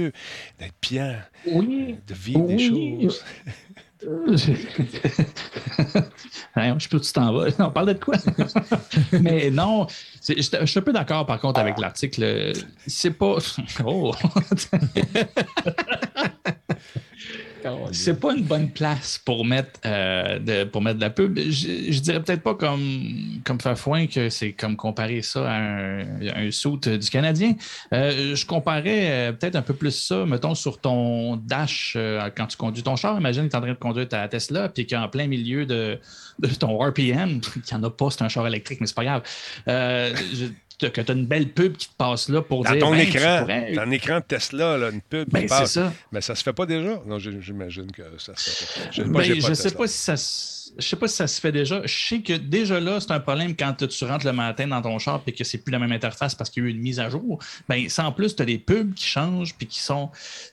[0.60, 3.24] d'être bien, de vivre des choses.
[6.56, 7.48] je peux tu t'en vas.
[7.60, 8.16] On parle de quoi?
[9.14, 9.88] Mais non,
[10.28, 12.54] je, je, suis un peu d'accord par contre avec l'article.
[12.86, 13.38] C'est pas.
[13.86, 14.14] Oh!
[17.92, 21.38] C'est pas une bonne place pour mettre, euh, de, pour mettre de la pub.
[21.38, 26.98] Je, dirais peut-être pas comme, comme Fafouin que c'est comme comparer ça à un, un
[26.98, 27.54] du Canadien.
[27.94, 31.98] Euh, je comparais euh, peut-être un peu plus ça, mettons, sur ton dash
[32.36, 33.18] quand tu conduis ton char.
[33.18, 36.00] Imagine que tu es en train de conduire ta Tesla, puis qu'en plein milieu de,
[36.60, 39.22] ton RPM, il n'y en a pas, c'est un char électrique, mais c'est pas grave.
[39.68, 40.46] Je,
[40.90, 42.80] que tu as une belle pub qui te passe là pour Dans dire.
[42.80, 43.74] Ton écran, pourrais...
[43.74, 45.74] ton écran de Tesla, là, une pub ben, qui passe.
[45.74, 45.94] Ça.
[46.12, 47.02] Mais ça se fait pas déjà?
[47.06, 48.92] Non, j'imagine que ça se fait pas.
[48.92, 51.52] Je, ben, je sais pas si ça se je sais pas si ça se fait
[51.52, 51.82] déjà.
[51.86, 54.98] Je sais que déjà là, c'est un problème quand tu rentres le matin dans ton
[55.00, 57.00] char et que c'est plus la même interface parce qu'il y a eu une mise
[57.00, 57.40] à jour.
[57.70, 60.10] Ben, en plus, tu as des pubs qui changent puis qui sont.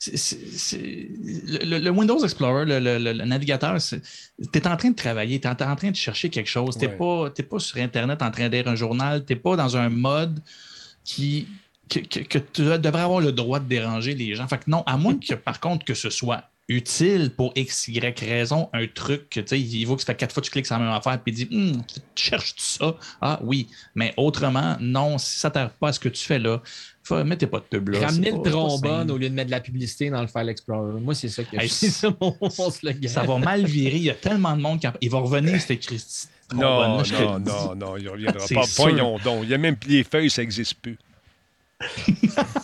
[0.06, 5.90] Le, Windows Explorer, le, navigateur, tu es en train de travailler, tu es en train
[5.90, 6.76] de chercher quelque chose.
[6.76, 9.56] Tu n'es pas, pas sur Internet en train de lire un journal, tu n'es pas
[9.56, 10.19] dans un mode
[11.04, 11.46] qui,
[11.88, 14.46] que, tu devrais avoir le droit de déranger les gens.
[14.48, 18.20] Fait que non, à moins que, par contre, que ce soit utile pour X, Y
[18.20, 20.52] raison, un truc que, tu sais, il voit que ça fait quatre fois que tu
[20.52, 21.82] cliques sur la même affaire, puis dit, hum,
[22.14, 22.94] tu cherches ça?
[23.20, 23.68] Ah oui.
[23.96, 26.62] Mais autrement, non, si ça ne pas à ce que tu fais là,
[27.24, 28.06] mettez pas de pub là.
[28.06, 31.00] Ramener le trombone au lieu de mettre de la publicité dans le File Explorer.
[31.00, 33.08] Moi, c'est ça que c'est mon, slogan.
[33.08, 33.96] Ça va mal virer.
[33.96, 34.86] Il y a tellement de monde qui.
[35.00, 36.28] Il va revenir, c'était Christy.
[36.54, 38.62] Non, non, non, non, il ne reviendra pas.
[38.76, 39.40] Voyons donc.
[39.44, 40.98] Il y a même les feuilles, ça n'existe plus.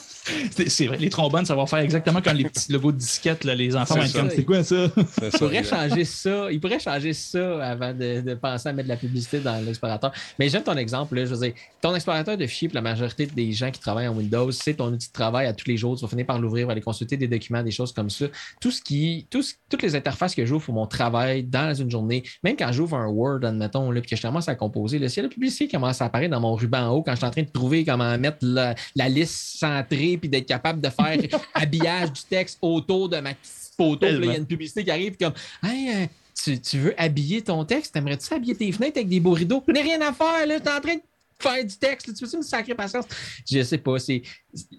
[0.67, 3.77] c'est vrai, les trombones, ça va faire exactement comme les petits logos de disquette, les
[3.77, 4.89] enfants vont comme c'est quoi ça?
[5.23, 6.51] Il pourrait changer ça.
[6.51, 10.13] Il pourrait changer ça avant de, penser à mettre de la publicité dans l'explorateur.
[10.39, 11.17] Mais j'aime ton exemple.
[11.19, 14.15] je veux dire, ton explorateur de fichiers, pour la majorité des gens qui travaillent en
[14.15, 15.97] Windows, c'est ton outil de travail à tous les jours.
[15.97, 18.27] Tu vas finir par l'ouvrir, aller consulter des documents, des choses comme ça.
[18.61, 22.57] Tout ce qui, toutes les interfaces que j'ouvre pour mon travail dans une journée, même
[22.57, 25.29] quand j'ouvre un Word, admettons, là, puis que je commence à composer, là, a la
[25.29, 27.51] publicité commence à apparaître dans mon ruban en haut quand je suis en train de
[27.51, 31.19] trouver comment mettre la, la liste centrée puis d'être capable de faire
[31.55, 33.31] habillage du texte autour de ma
[33.77, 34.07] photo.
[34.07, 37.97] il y a une publicité qui arrive comme Hey, euh, tu, veux habiller ton texte?
[37.97, 39.63] Aimerais-tu habiller tes fenêtres avec des beaux rideaux?
[39.67, 41.03] Tu n'as rien à faire, là, tu es en train de
[41.39, 42.15] faire du texte.
[42.15, 43.05] Tu veux une sacrée patience?
[43.49, 43.97] Je sais pas.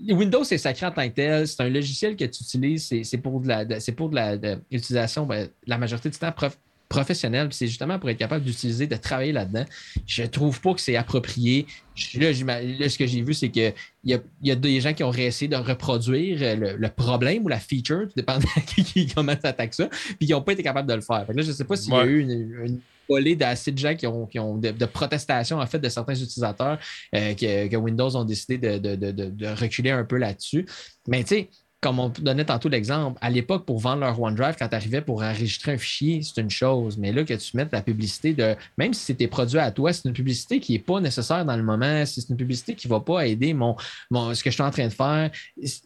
[0.09, 1.47] Windows, c'est sacré en tant que tel.
[1.47, 2.93] C'est un logiciel que tu utilises.
[3.03, 6.33] C'est pour de la, c'est pour de l'utilisation, ben, la majorité du temps,
[6.89, 7.49] professionnel.
[7.51, 9.65] C'est justement pour être capable d'utiliser, de travailler là-dedans.
[10.05, 11.65] Je trouve pas que c'est approprié.
[12.15, 13.73] Là, ce que j'ai vu, c'est qu'il
[14.03, 17.59] y a, y a des gens qui ont réussi de reproduire le, problème ou la
[17.59, 21.01] feature, dépendant de qui, comment attaque ça, puis qui n'ont pas été capables de le
[21.01, 21.25] faire.
[21.27, 23.95] là, je ne sais pas s'il y a eu une, une volée d'assez de gens
[23.95, 26.77] qui ont, qui ont de, protestations en fait de certains utilisateurs
[27.15, 30.65] euh, que, Windows ont décidé de, de reculer un peu là-dessus.
[31.07, 31.49] Mais tu sais,
[31.79, 35.21] comme on donnait tantôt l'exemple, à l'époque, pour vendre leur OneDrive, quand tu arrivais pour
[35.21, 36.97] enregistrer un fichier, c'est une chose.
[36.97, 38.55] Mais là, que tu mettes la publicité de.
[38.77, 41.61] Même si c'était produit à toi, c'est une publicité qui n'est pas nécessaire dans le
[41.61, 42.03] moment.
[42.05, 43.75] C'est une publicité qui ne va pas aider mon,
[44.11, 45.29] ce que je suis en train de faire.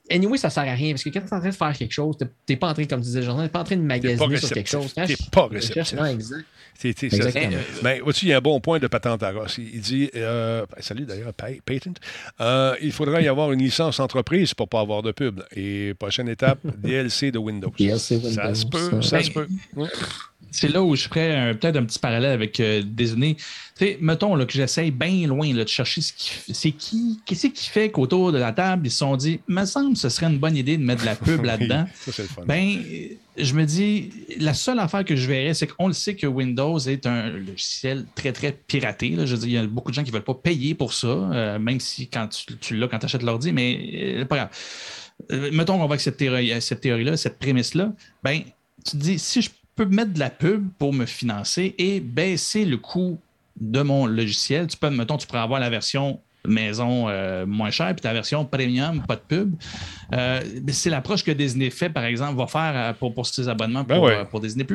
[0.10, 0.94] Anyway, ça ne sert à rien.
[0.94, 2.74] Parce que quand tu es en train de faire quelque chose, tu n'es pas en
[2.74, 4.94] train, comme tu disais, tu n'es pas en train de magasiner sur quelque chose.
[4.94, 5.94] Tu n'es pas réceptif.
[5.94, 6.46] exact.
[7.84, 9.58] Mais il y a un bon point de patente à Ross.
[9.58, 11.99] Il dit euh, ben, Salut d'ailleurs, Patent.
[12.40, 15.41] Euh, il faudra y avoir une licence entreprise pour ne pas avoir de pub.
[15.56, 17.74] Et prochaine étape, DLC de Windows.
[18.34, 19.48] Ça se peut, ça se peut.
[20.50, 23.38] C'est là où je ferais peut-être un petit parallèle avec euh, Disney.
[23.76, 27.70] sais, mettons là, que j'essaye bien loin de chercher ce qui c'est qui, qu'est-ce qui
[27.70, 30.40] fait qu'autour de la table, ils se sont dit, me semble que ce serait une
[30.40, 31.86] bonne idée de mettre de la pub là-dedans.
[32.46, 32.78] Ben,
[33.38, 36.78] je me dis, la seule affaire que je verrais, c'est qu'on le sait que Windows
[36.80, 39.10] est un logiciel très, très piraté.
[39.12, 39.26] Là.
[39.26, 40.94] Je veux dire, il y a beaucoup de gens qui ne veulent pas payer pour
[40.94, 42.28] ça, euh, même si quand
[42.60, 44.50] tu, l'as quand tu achètes l'ordi, mais euh, pas grave.
[45.32, 47.94] Euh, mettons qu'on va avec cette théorie-là, cette, théorie cette prémisse-là,
[48.24, 48.42] ben,
[48.86, 52.65] tu te dis, si je peux mettre de la pub pour me financer et baisser
[52.65, 53.19] le coût
[53.60, 57.93] de mon logiciel, tu peux, mettons, tu pourrais avoir la version maison euh, moins chère,
[57.93, 59.56] puis ta version premium, pas de pub.
[60.14, 63.98] Euh, c'est l'approche que Disney fait, par exemple, va faire pour, pour ses abonnements ben
[63.99, 64.65] pour, pour Disney.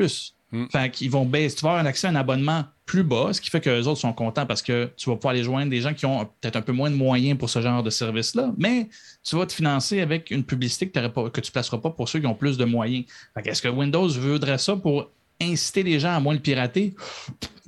[0.52, 0.66] Mm.
[0.70, 1.56] Fait qu'ils vont baisser.
[1.56, 3.88] Tu vas avoir un accès à un abonnement plus bas, ce qui fait que les
[3.88, 6.54] autres sont contents parce que tu vas pouvoir aller joindre des gens qui ont peut-être
[6.54, 8.88] un peu moins de moyens pour ce genre de service-là, mais
[9.24, 12.08] tu vas te financer avec une publicité que, pas, que tu ne placeras pas pour
[12.08, 13.04] ceux qui ont plus de moyens.
[13.44, 15.10] Est-ce que Windows voudrait ça pour
[15.42, 16.94] inciter les gens à moins le pirater?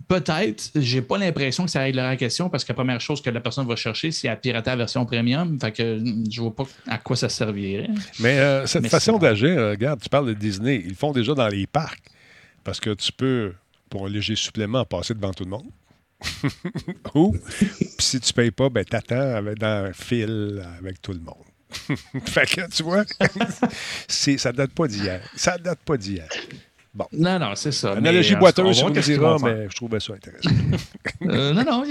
[0.07, 0.71] Peut-être.
[0.77, 3.41] J'ai pas l'impression que ça règlera la question parce que la première chose que la
[3.41, 5.59] personne va chercher, c'est à pirater la version premium.
[5.61, 7.91] Fait que je vois pas à quoi ça servirait.
[8.21, 11.49] Mais euh, cette façon d'agir, euh, regarde, tu parles de Disney, ils font déjà dans
[11.49, 12.01] les parcs.
[12.69, 13.55] Parce que tu peux,
[13.89, 15.71] pour un léger supplément, passer devant tout le monde.
[17.15, 17.35] Ou,
[17.99, 21.47] si tu ne payes pas, ben, t'attends dans un fil avec tout le monde.
[22.27, 23.05] fait que, tu vois,
[24.09, 25.23] ça date pas d'hier.
[25.35, 26.29] Ça date pas d'hier.
[26.99, 27.07] Bon.
[27.13, 27.93] Non, non, c'est ça.
[27.93, 30.51] Analogie mais, boiteuse, on dira, mais je trouvais ça intéressant.
[31.23, 31.85] euh, non, non,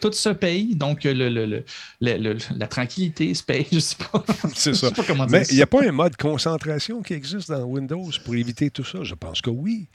[0.00, 1.64] tout, se paye, donc le, le,
[2.00, 4.24] le, la tranquillité se paye, je sais pas.
[4.54, 4.90] c'est ça.
[5.28, 8.84] mais il n'y a pas un mode concentration qui existe dans Windows pour éviter tout
[8.84, 9.02] ça?
[9.02, 9.88] Je pense que oui.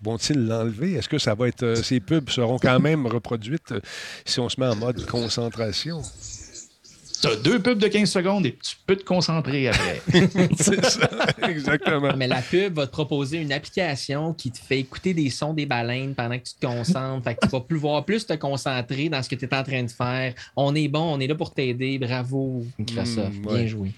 [0.00, 0.94] Vont-ils l'enlever?
[0.94, 1.62] Est-ce que ça va être.
[1.62, 3.80] Euh, ces pubs seront quand même reproduites euh,
[4.24, 6.00] si on se met en mode concentration?
[7.20, 10.00] Tu as deux pubs de 15 secondes et tu peux te concentrer après.
[10.58, 11.08] c'est ça,
[11.48, 12.14] exactement.
[12.16, 15.66] Mais la pub va te proposer une application qui te fait écouter des sons des
[15.66, 17.24] baleines pendant que tu te concentres.
[17.24, 19.82] fait que tu vas pouvoir plus te concentrer dans ce que tu es en train
[19.82, 20.34] de faire.
[20.56, 21.98] On est bon, on est là pour t'aider.
[21.98, 23.32] Bravo, Microsoft.
[23.42, 23.92] Hmm, Bien joué.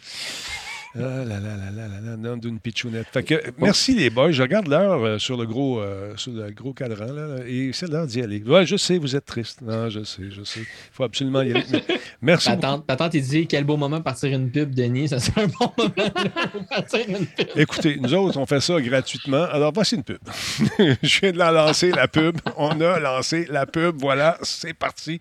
[0.96, 3.06] Ah là là là là là là, d'une pitchounette.
[3.12, 4.32] Fait que, merci les boys.
[4.32, 7.88] Je regarde l'heure euh, sur le gros euh, sur le gros cadran là, et c'est
[7.88, 8.42] l'heure d'y aller.
[8.42, 9.62] Ouais, je sais, vous êtes triste.
[9.62, 10.60] Non, je sais, je sais.
[10.60, 11.64] Il faut absolument y aller.
[12.22, 12.48] merci.
[12.58, 15.08] Ta tante, il dit quel beau moment partir une pub, Denis.
[15.08, 17.46] Ça serait un bon moment de partir une pub.
[17.54, 19.44] Écoutez, nous autres, on fait ça gratuitement.
[19.44, 20.18] Alors, voici une pub.
[21.02, 22.36] je viens de la lancer, la pub.
[22.56, 23.94] On a lancé la pub.
[24.00, 25.20] Voilà, c'est parti.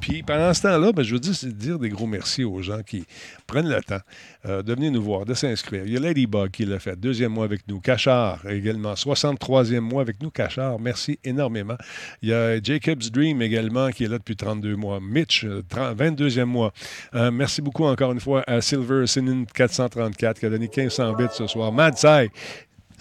[0.00, 3.04] Puis pendant ce temps-là, ben, je veux dire, dire des gros merci aux gens qui
[3.46, 4.00] prennent le temps
[4.46, 5.84] euh, de venir nous voir, de s'inscrire.
[5.86, 7.80] Il y a Ladybug qui l'a fait, deuxième mois avec nous.
[7.80, 10.30] Cachard également, 63e mois avec nous.
[10.30, 11.76] Cachard, merci énormément.
[12.22, 15.00] Il y a Jacob's Dream également qui est là depuis 32 mois.
[15.00, 16.72] Mitch, 22e mois.
[17.32, 21.46] merci beaucoup encore une fois à Silver Sinin 434 qui a donné 1500 bits ce
[21.46, 21.72] soir.
[21.72, 21.96] Mad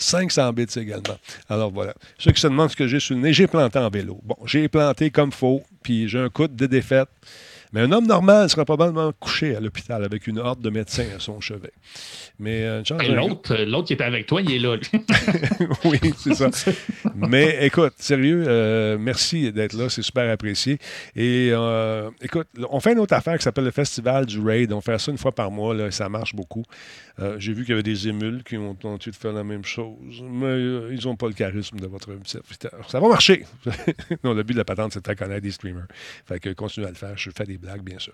[0.01, 1.17] 500 bits également.
[1.49, 1.93] Alors voilà.
[2.17, 4.19] Ceux qui se demandent ce que j'ai sur le nez, j'ai planté en vélo.
[4.23, 7.09] Bon, j'ai planté comme faux, puis j'ai un coup de défaite.
[7.73, 11.19] Mais un homme normal serait probablement couché à l'hôpital avec une horde de médecins à
[11.19, 11.71] son chevet.
[12.37, 14.75] Mais euh, l'autre, euh, l'autre qui était avec toi, il est là.
[15.85, 16.49] oui, c'est ça.
[17.15, 20.79] Mais écoute, sérieux, euh, merci d'être là, c'est super apprécié.
[21.15, 21.51] Et
[22.21, 24.73] écoute, on fait une autre affaire qui s'appelle le Festival du Raid.
[24.73, 26.63] On fait ça une fois par mois, là, ça marche beaucoup.
[27.37, 30.23] J'ai vu qu'il y avait des émules qui ont tenté de faire la même chose,
[30.23, 30.59] mais
[30.91, 32.89] ils n'ont pas le charisme de votre serviteur.
[32.89, 33.45] Ça va marcher.
[34.23, 35.85] non, le but de la patente, c'est de connaître des streamers.
[36.25, 37.15] Fait que continue à le faire.
[37.15, 38.13] Je fais des blagues, bien sûr.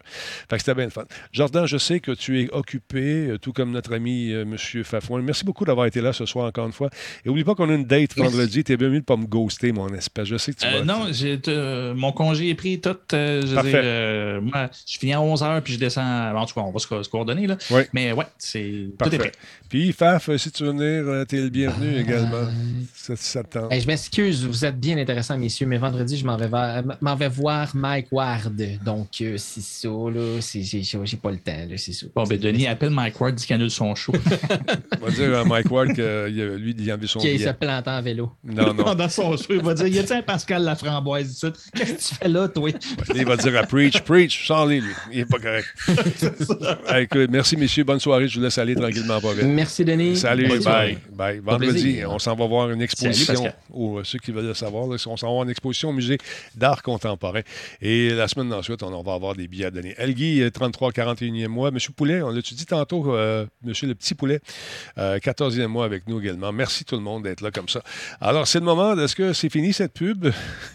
[0.50, 1.06] Fait que c'était bien le fun.
[1.32, 4.84] Jordan, je sais que tu es occupé, tout comme notre ami euh, M.
[4.84, 5.22] Fafouin.
[5.22, 6.90] Merci beaucoup d'avoir été là ce soir encore une fois.
[7.26, 8.64] Et n'oublie pas qu'on a une date vendredi.
[8.64, 10.28] Tu es bien mieux de pas me ghoster, mon espèce.
[10.28, 11.08] Je sais que tu euh, Non,
[11.48, 12.96] euh, mon congé est pris tout.
[13.12, 16.36] je moi, je finis à 11h puis je descends.
[16.36, 17.48] En tout cas, on va se, coordonner.
[17.48, 17.58] Là.
[17.94, 19.32] Mais ouais, c'est tout est prêt.
[19.70, 22.48] Puis, Faf, si tu veux venir, tu es le bienvenu également.
[22.94, 27.76] Ça, je m'excuse, vous êtes bien intéressants, messieurs, mais vendredi, je m'en vais, vais, voir
[27.76, 28.54] Mike Ward.
[28.84, 30.40] Donc, c'est ça, là.
[31.04, 32.08] J'ai pas le temps, c'est ça.
[32.16, 34.14] Bon, ben, Denis, appelle Mike Ward, dit qu'il annule son show.
[35.02, 36.28] On va dire à Mike Ward que
[36.58, 38.32] lui, il a envie son Qui se plante en vélo.
[38.44, 38.94] Non, non.
[38.96, 42.16] Dans son show, il va dire Y a-t-il un Pascal Laframboise ici Qu'est-ce que tu
[42.16, 42.70] fais là, toi?
[43.16, 44.94] Il va dire à Preach, Preach, sors-les, lui.
[45.12, 45.68] Il n'est pas correct.
[46.98, 47.84] écoute, merci, messieurs.
[47.84, 48.28] Bonne soirée.
[48.28, 49.20] Je vous laisse aller tranquillement.
[49.22, 50.18] Pas Merci, Denis.
[50.18, 50.98] Salut, bye.
[51.12, 51.40] bye.
[51.40, 53.52] Vendredi, on s'en va voir une exposition.
[53.72, 56.18] ou ceux qui veulent le savoir, on s'en va voir une exposition au musée
[56.56, 57.42] d'art contemporain.
[57.82, 59.96] Et la semaine ensuite, on va avoir des billets à donner.
[59.98, 61.72] Elgui, 33, 41e mois.
[61.72, 64.40] Monsieur Poulet, on l'a-tu dit tantôt, euh, Monsieur le petit poulet,
[64.98, 66.52] 14e euh, mois avec nous également.
[66.52, 67.82] Merci tout le monde d'être là comme ça.
[68.22, 68.98] Alors, c'est le moment.
[68.98, 70.28] Est-ce que c'est fini cette pub?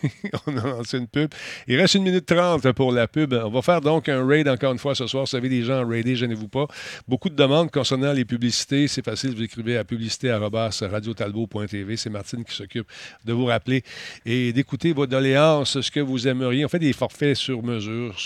[0.47, 1.31] on a lancé une pub.
[1.67, 3.33] Il reste une minute trente pour la pub.
[3.33, 5.25] On va faire donc un raid encore une fois ce soir.
[5.25, 6.67] Vous savez, des gens à raider, gênez-vous pas.
[7.09, 8.89] Beaucoup de demandes concernant les publicités.
[8.89, 11.97] C'est facile, vous écrivez à publicité.radiotalbo.tv.
[11.97, 12.87] C'est Martine qui s'occupe
[13.25, 13.83] de vous rappeler
[14.27, 16.65] et d'écouter vos doléances, ce que vous aimeriez.
[16.65, 18.19] On fait des forfaits sur mesure.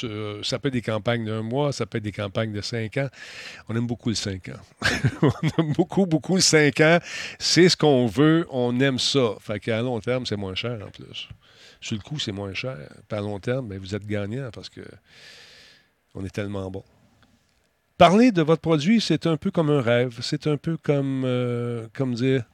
[0.43, 3.09] Ça peut être des campagnes d'un mois, ça peut être des campagnes de cinq ans.
[3.69, 4.61] On aime beaucoup le cinq ans.
[5.23, 6.99] on aime beaucoup, beaucoup 5 ans.
[7.39, 9.35] C'est ce qu'on veut, on aime ça.
[9.41, 11.29] Fait qu'à long terme, c'est moins cher en plus.
[11.81, 12.77] Sur le coup, c'est moins cher.
[13.09, 14.83] Puis à long terme, ben, vous êtes gagnant parce que
[16.15, 16.85] on est tellement bon.
[17.99, 20.19] Parler de votre produit, c'est un peu comme un rêve.
[20.21, 22.45] C'est un peu comme, euh, comme dire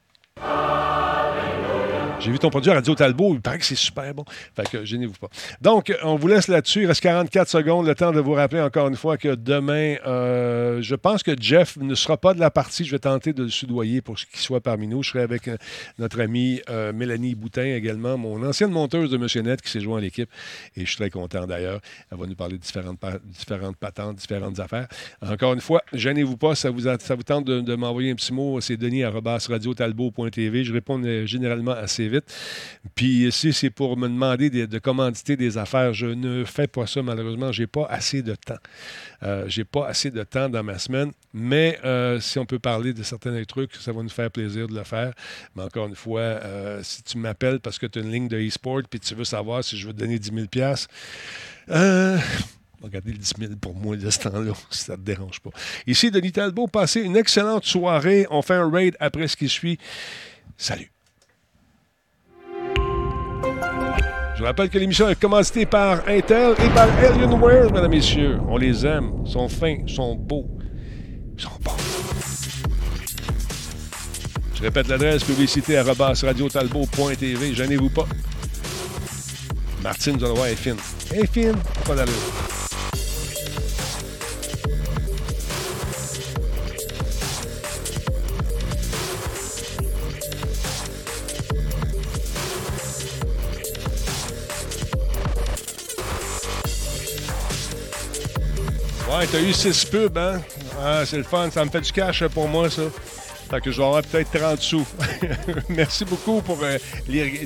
[2.23, 3.33] j'ai vu ton produit à Radio Talbot.
[3.33, 4.23] Il paraît que c'est super bon.
[4.55, 5.27] Fait que gênez-vous pas.
[5.59, 6.83] Donc, on vous laisse là-dessus.
[6.83, 7.85] Il reste 44 secondes.
[7.85, 11.75] Le temps de vous rappeler encore une fois que demain, euh, je pense que Jeff
[11.75, 12.85] ne sera pas de la partie.
[12.85, 15.03] Je vais tenter de le soudoyer pour qu'il soit parmi nous.
[15.03, 15.57] Je serai avec euh,
[15.99, 19.97] notre amie euh, Mélanie Boutin également, mon ancienne monteuse de Monsieur Net qui s'est joint
[19.97, 20.29] à l'équipe.
[20.77, 21.81] Et je suis très content d'ailleurs.
[22.09, 24.87] Elle va nous parler de différentes, différentes patentes, différentes affaires.
[25.21, 26.55] Encore une fois, gênez-vous pas.
[26.55, 26.83] Ça vous,
[27.23, 28.61] tente de, m'envoyer un petit mot.
[28.61, 32.12] C'est denis Je réponds généralement assez vite.
[32.95, 37.01] Puis si c'est pour me demander de, commanditer des affaires, je ne fais pas ça
[37.01, 37.51] malheureusement.
[37.51, 38.59] J'ai pas assez de temps.
[39.23, 41.11] Euh, j'ai pas assez de temps dans ma semaine.
[41.33, 44.75] Mais euh, si on peut parler de certains trucs, ça va nous faire plaisir de
[44.75, 45.13] le faire.
[45.55, 48.37] Mais encore une fois, euh, si tu m'appelles parce que tu as une ligne de
[48.37, 50.47] e-sport puis tu veux savoir si je veux te donner 10 000
[51.69, 52.17] euh,
[52.81, 55.51] Regardez le 10 000 pour moi de ce temps-là, si ça ne te dérange pas.
[55.87, 58.27] Ici, Denis Talbot, passez une excellente soirée.
[58.29, 59.79] On fait un raid après ce qui suit.
[60.57, 60.92] Salut.
[64.43, 68.39] Je rappelle que l'émission est commencée par Intel et par Alienware, mesdames et messieurs.
[68.49, 69.13] On les aime.
[69.25, 70.45] Ils sont fins, ils sont beaux,
[71.37, 71.71] ils sont bons.
[74.53, 77.53] Je répète l'adresse publicité à radiotalbo.tv.
[77.53, 78.05] Gênez-vous pas.
[79.81, 80.75] Martine, vous voir, est fine.
[81.13, 81.55] Elle est fine,
[81.85, 82.62] pas d'allure.
[99.13, 100.41] Ouais, t'as eu six pubs, hein?
[100.81, 102.81] Ah, c'est le fun, ça me fait du cash pour moi, ça.
[103.49, 104.87] Fait que je vais avoir peut-être 30 sous.
[105.69, 106.77] Merci beaucoup pour euh,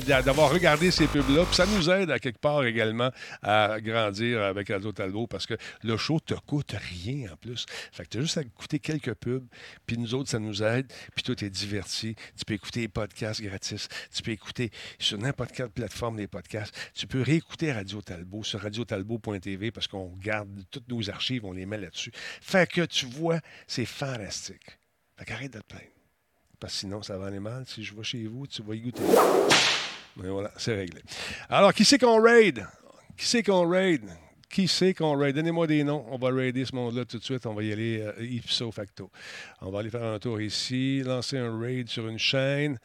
[0.06, 1.44] d'avoir regardé ces pubs-là.
[1.52, 3.10] Ça nous aide à quelque part également
[3.42, 7.66] à grandir avec Radio Talbot parce que le show te coûte rien en plus.
[7.92, 9.46] Fait que tu as juste à écouter quelques pubs.
[9.86, 10.90] Puis nous autres, ça nous aide.
[11.14, 12.14] Puis toi, tu es diverti.
[12.36, 13.88] Tu peux écouter les podcasts gratis.
[14.14, 16.74] Tu peux écouter sur n'importe quelle plateforme des podcasts.
[16.94, 21.66] Tu peux réécouter Radio Talbot sur radiotalbot.tv parce qu'on garde toutes nos archives, on les
[21.66, 22.12] met là-dessus.
[22.40, 24.77] Fait que tu vois, c'est fantastique.
[25.18, 25.84] Fait qu'arrête de te plaindre.
[26.60, 27.64] Parce que sinon, ça va aller mal.
[27.66, 29.02] Si je vais chez vous, tu vas y goûter.
[30.16, 31.02] Mais voilà, c'est réglé.
[31.48, 32.66] Alors, qui c'est qu'on raid?
[33.16, 34.08] Qui c'est qu'on raid?
[34.48, 35.34] Qui c'est qu'on raid?
[35.34, 36.04] Donnez-moi des noms.
[36.08, 37.46] On va raider ce monde-là tout de suite.
[37.46, 39.10] On va y aller euh, ipso facto.
[39.60, 42.78] On va aller faire un tour ici, lancer un raid sur une chaîne.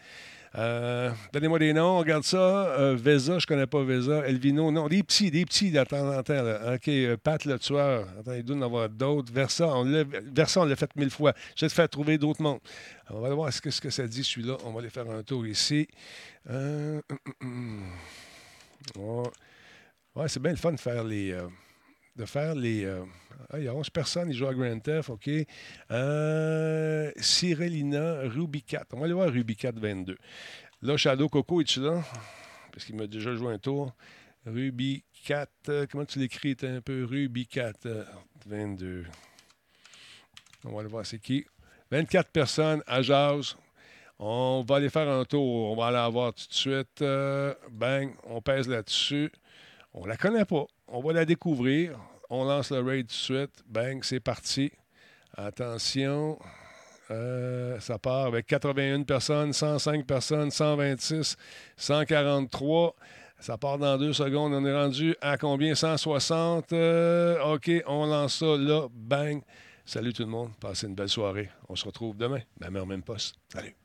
[0.55, 2.37] Euh, donnez-moi des noms, on regarde ça.
[2.37, 4.27] Euh, Vesa, je connais pas Vesa.
[4.27, 6.73] Elvino, non, des petits, des petits de temps en temps.
[6.73, 8.07] OK, euh, Pat le tueur.
[8.19, 9.33] Attends, il doit en avoir d'autres.
[9.33, 11.33] Versa, on l'a, fait mille fois.
[11.55, 12.59] Te faire trouver d'autres mondes.
[13.09, 14.57] on va voir ce que, ce que ça dit, celui-là.
[14.65, 15.87] On va aller faire un tour ici.
[16.47, 17.01] Hum,
[17.41, 17.83] hum,
[18.95, 19.23] hum.
[20.15, 21.35] Ouais, c'est bien le fun de faire les
[22.15, 22.85] de faire les.
[22.85, 23.03] Euh,
[23.49, 25.29] ah, il y a 11 personnes, ils jouent à Grand Theft, OK.
[25.91, 28.93] Euh, Cyrelina, Ruby 4.
[28.93, 30.17] On va aller voir 4 22.
[30.81, 32.03] Là, Shadow Coco, es-tu là?
[32.71, 33.93] Parce qu'il m'a déjà joué un tour.
[34.45, 36.57] 4, euh, comment tu l'écris?
[36.63, 37.07] Un peu?
[37.49, 37.87] 4
[38.45, 39.05] 22.
[40.65, 41.45] On va aller voir c'est qui.
[41.91, 43.55] 24 personnes à Jazz.
[44.19, 45.71] On va aller faire un tour.
[45.71, 47.03] On va aller voir tout de suite.
[47.71, 49.31] bang, on pèse là-dessus.
[49.93, 50.65] On la connaît pas.
[50.87, 51.97] On va la découvrir.
[52.29, 53.63] On lance le raid tout de suite.
[53.67, 54.71] Bang, c'est parti.
[55.35, 56.39] Attention.
[57.11, 61.35] Euh, ça part avec 81 personnes, 105 personnes, 126,
[61.77, 62.95] 143.
[63.39, 64.53] Ça part dans deux secondes.
[64.53, 65.75] On est rendu à combien?
[65.75, 66.71] 160.
[66.73, 68.87] Euh, OK, on lance ça là.
[68.91, 69.41] Bang.
[69.85, 70.51] Salut tout le monde.
[70.59, 71.49] Passez une belle soirée.
[71.67, 72.39] On se retrouve demain.
[72.61, 73.35] Même heure, même poste.
[73.49, 73.75] Salut.